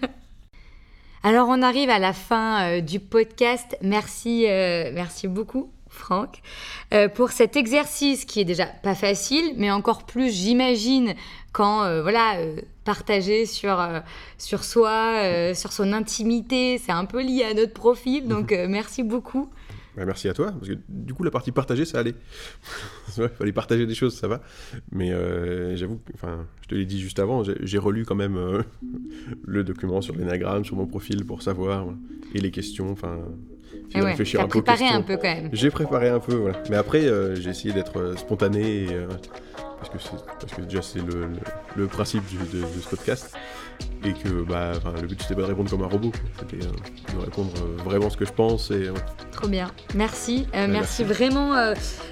Alors, 1.24 1.48
on 1.50 1.62
arrive 1.62 1.90
à 1.90 2.00
la 2.00 2.14
fin 2.14 2.62
euh, 2.62 2.82
du 2.82 3.00
podcast. 3.00 3.78
Merci, 3.82 4.46
euh, 4.48 4.92
merci 4.94 5.28
beaucoup, 5.28 5.72
Franck, 5.90 6.42
euh, 6.94 7.10
pour 7.10 7.32
cet 7.32 7.56
exercice 7.56 8.24
qui 8.24 8.40
est 8.40 8.46
déjà 8.46 8.66
pas 8.66 8.96
facile, 8.96 9.54
mais 9.58 9.72
encore 9.72 10.06
plus, 10.06 10.32
j'imagine, 10.32 11.16
quand 11.52 12.02
voilà, 12.02 12.36
partager 12.86 13.46
sur 13.46 13.84
sur 14.38 14.64
soi, 14.64 15.54
sur 15.56 15.74
son 15.74 15.92
intimité, 15.92 16.78
c'est 16.78 16.92
un 16.92 17.06
peu 17.06 17.22
lié 17.22 17.44
à 17.44 17.54
notre 17.56 17.74
profil. 17.74 18.28
Donc, 18.28 18.52
merci 18.70 19.02
beaucoup. 19.02 19.50
Bah, 19.98 20.06
merci 20.06 20.30
à 20.30 20.34
toi, 20.34 20.52
parce 20.52 20.68
que 20.68 20.78
du 20.88 21.16
coup, 21.16 21.24
la 21.24 21.32
partie 21.32 21.52
partagée, 21.52 21.84
ça 21.84 22.00
allait. 22.00 22.14
Il 23.18 23.28
fallait 23.30 23.52
partager 23.52 23.88
des 23.88 23.96
choses, 23.96 24.16
ça 24.16 24.28
va. 24.28 24.42
Mais 24.92 25.12
euh, 25.12 25.76
j'avoue, 25.76 26.00
enfin, 26.14 26.46
je 26.62 26.68
te 26.68 26.76
l'ai 26.76 26.86
dit 26.86 27.02
juste 27.02 27.18
avant, 27.18 27.44
j'ai 27.44 27.78
relu 27.80 28.06
quand 28.06 28.14
même 28.14 28.38
euh, 28.38 28.62
le 29.44 29.64
document 29.64 30.02
sur 30.02 30.16
l'énagramme, 30.16 30.64
sur 30.64 30.76
mon 30.76 30.86
profil 30.86 31.26
pour 31.26 31.42
savoir, 31.42 31.88
et 32.36 32.40
les 32.40 32.52
questions. 32.52 32.92
Enfin, 32.92 33.18
J'ai 33.90 34.02
réfléchi 34.02 34.38
un 34.38 34.44
peu. 34.44 34.62
préparé 34.62 34.86
un 34.86 35.02
peu 35.02 35.16
quand 35.16 35.24
même. 35.24 35.50
J'ai 35.52 35.72
préparé 35.72 36.10
un 36.10 36.20
peu, 36.20 36.36
voilà. 36.36 36.62
Mais 36.70 36.76
après, 36.76 37.02
j'ai 37.36 37.50
essayé 37.50 37.74
d'être 37.74 38.20
spontané 38.20 38.84
et, 38.84 38.88
parce 39.80 39.90
que, 39.90 40.16
parce 40.40 40.54
que 40.54 40.62
déjà 40.62 40.82
c'est 40.82 41.00
le, 41.00 41.30
le, 41.76 41.88
principe 41.88 42.24
de, 42.52 42.62
ce 42.82 42.90
podcast 42.90 43.36
et 44.04 44.14
que 44.14 44.44
bah, 44.44 44.74
le 45.02 45.08
but 45.08 45.22
c'était 45.22 45.36
pas 45.36 45.42
de 45.42 45.48
répondre 45.48 45.70
comme 45.70 45.84
un 45.84 45.88
robot, 45.88 46.12
c'était 46.40 46.66
euh, 46.66 47.16
de 47.16 47.24
répondre 47.24 47.52
euh, 47.62 47.82
vraiment 47.84 48.10
ce 48.10 48.18
que 48.18 48.26
je 48.26 48.32
pense 48.32 48.72
et 48.72 48.90
trop 49.32 49.48
bien. 49.48 49.72
Merci, 49.96 50.48
euh, 50.56 50.68
merci, 50.70 51.04
vraiment 51.04 51.54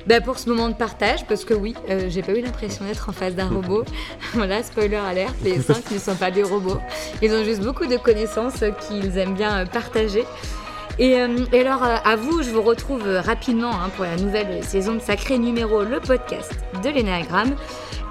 bah, 0.07 0.21
pour 0.21 0.39
ce 0.39 0.49
moment 0.49 0.69
de 0.69 0.75
partage 0.75 1.25
parce 1.25 1.45
que 1.45 1.53
oui, 1.53 1.75
j'ai 2.07 2.21
pas 2.21 2.33
eu 2.33 2.41
l'impression 2.41 2.85
d'être 2.85 3.09
en 3.09 3.13
face 3.13 3.35
d'un 3.35 3.49
robot. 3.49 3.83
voilà, 4.33 4.63
spoiler 4.63 4.95
alert, 4.95 5.35
les 5.43 5.59
cinq 5.61 5.89
ne 5.91 5.99
sont 5.99 6.15
pas 6.15 6.31
des 6.31 6.43
robots, 6.43 6.79
ils 7.21 7.31
ont 7.33 7.43
juste 7.43 7.61
beaucoup 7.61 7.85
de 7.85 7.97
connaissances 7.97 8.63
qu'ils 8.87 9.17
aiment 9.17 9.35
bien 9.35 9.65
partager. 9.65 10.25
Et, 10.97 11.15
alors, 11.19 11.83
à 11.83 12.15
vous, 12.15 12.41
je 12.41 12.49
vous 12.51 12.61
retrouve 12.61 13.03
rapidement 13.05 13.71
hein, 13.71 13.89
pour 13.95 14.05
la 14.05 14.15
nouvelle 14.15 14.63
saison 14.63 14.93
de 14.93 14.99
Sacré 14.99 15.37
Numéro, 15.37 15.83
le 15.83 15.99
podcast 15.99 16.53
de 16.83 16.89
l'énagramme. 16.89 17.55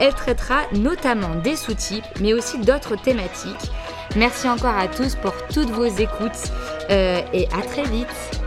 Elle 0.01 0.13
traitera 0.13 0.63
notamment 0.73 1.35
des 1.37 1.57
sous-types, 1.57 2.05
mais 2.21 2.35
aussi 2.35 2.59
d'autres 2.59 3.01
thématiques. 3.01 3.71
Merci 4.17 4.49
encore 4.49 4.77
à 4.77 4.89
tous 4.89 5.15
pour 5.17 5.33
toutes 5.53 5.71
vos 5.71 5.87
écoutes 5.87 6.53
euh, 6.91 7.21
et 7.33 7.47
à 7.47 7.63
très 7.63 7.85
vite. 7.85 8.44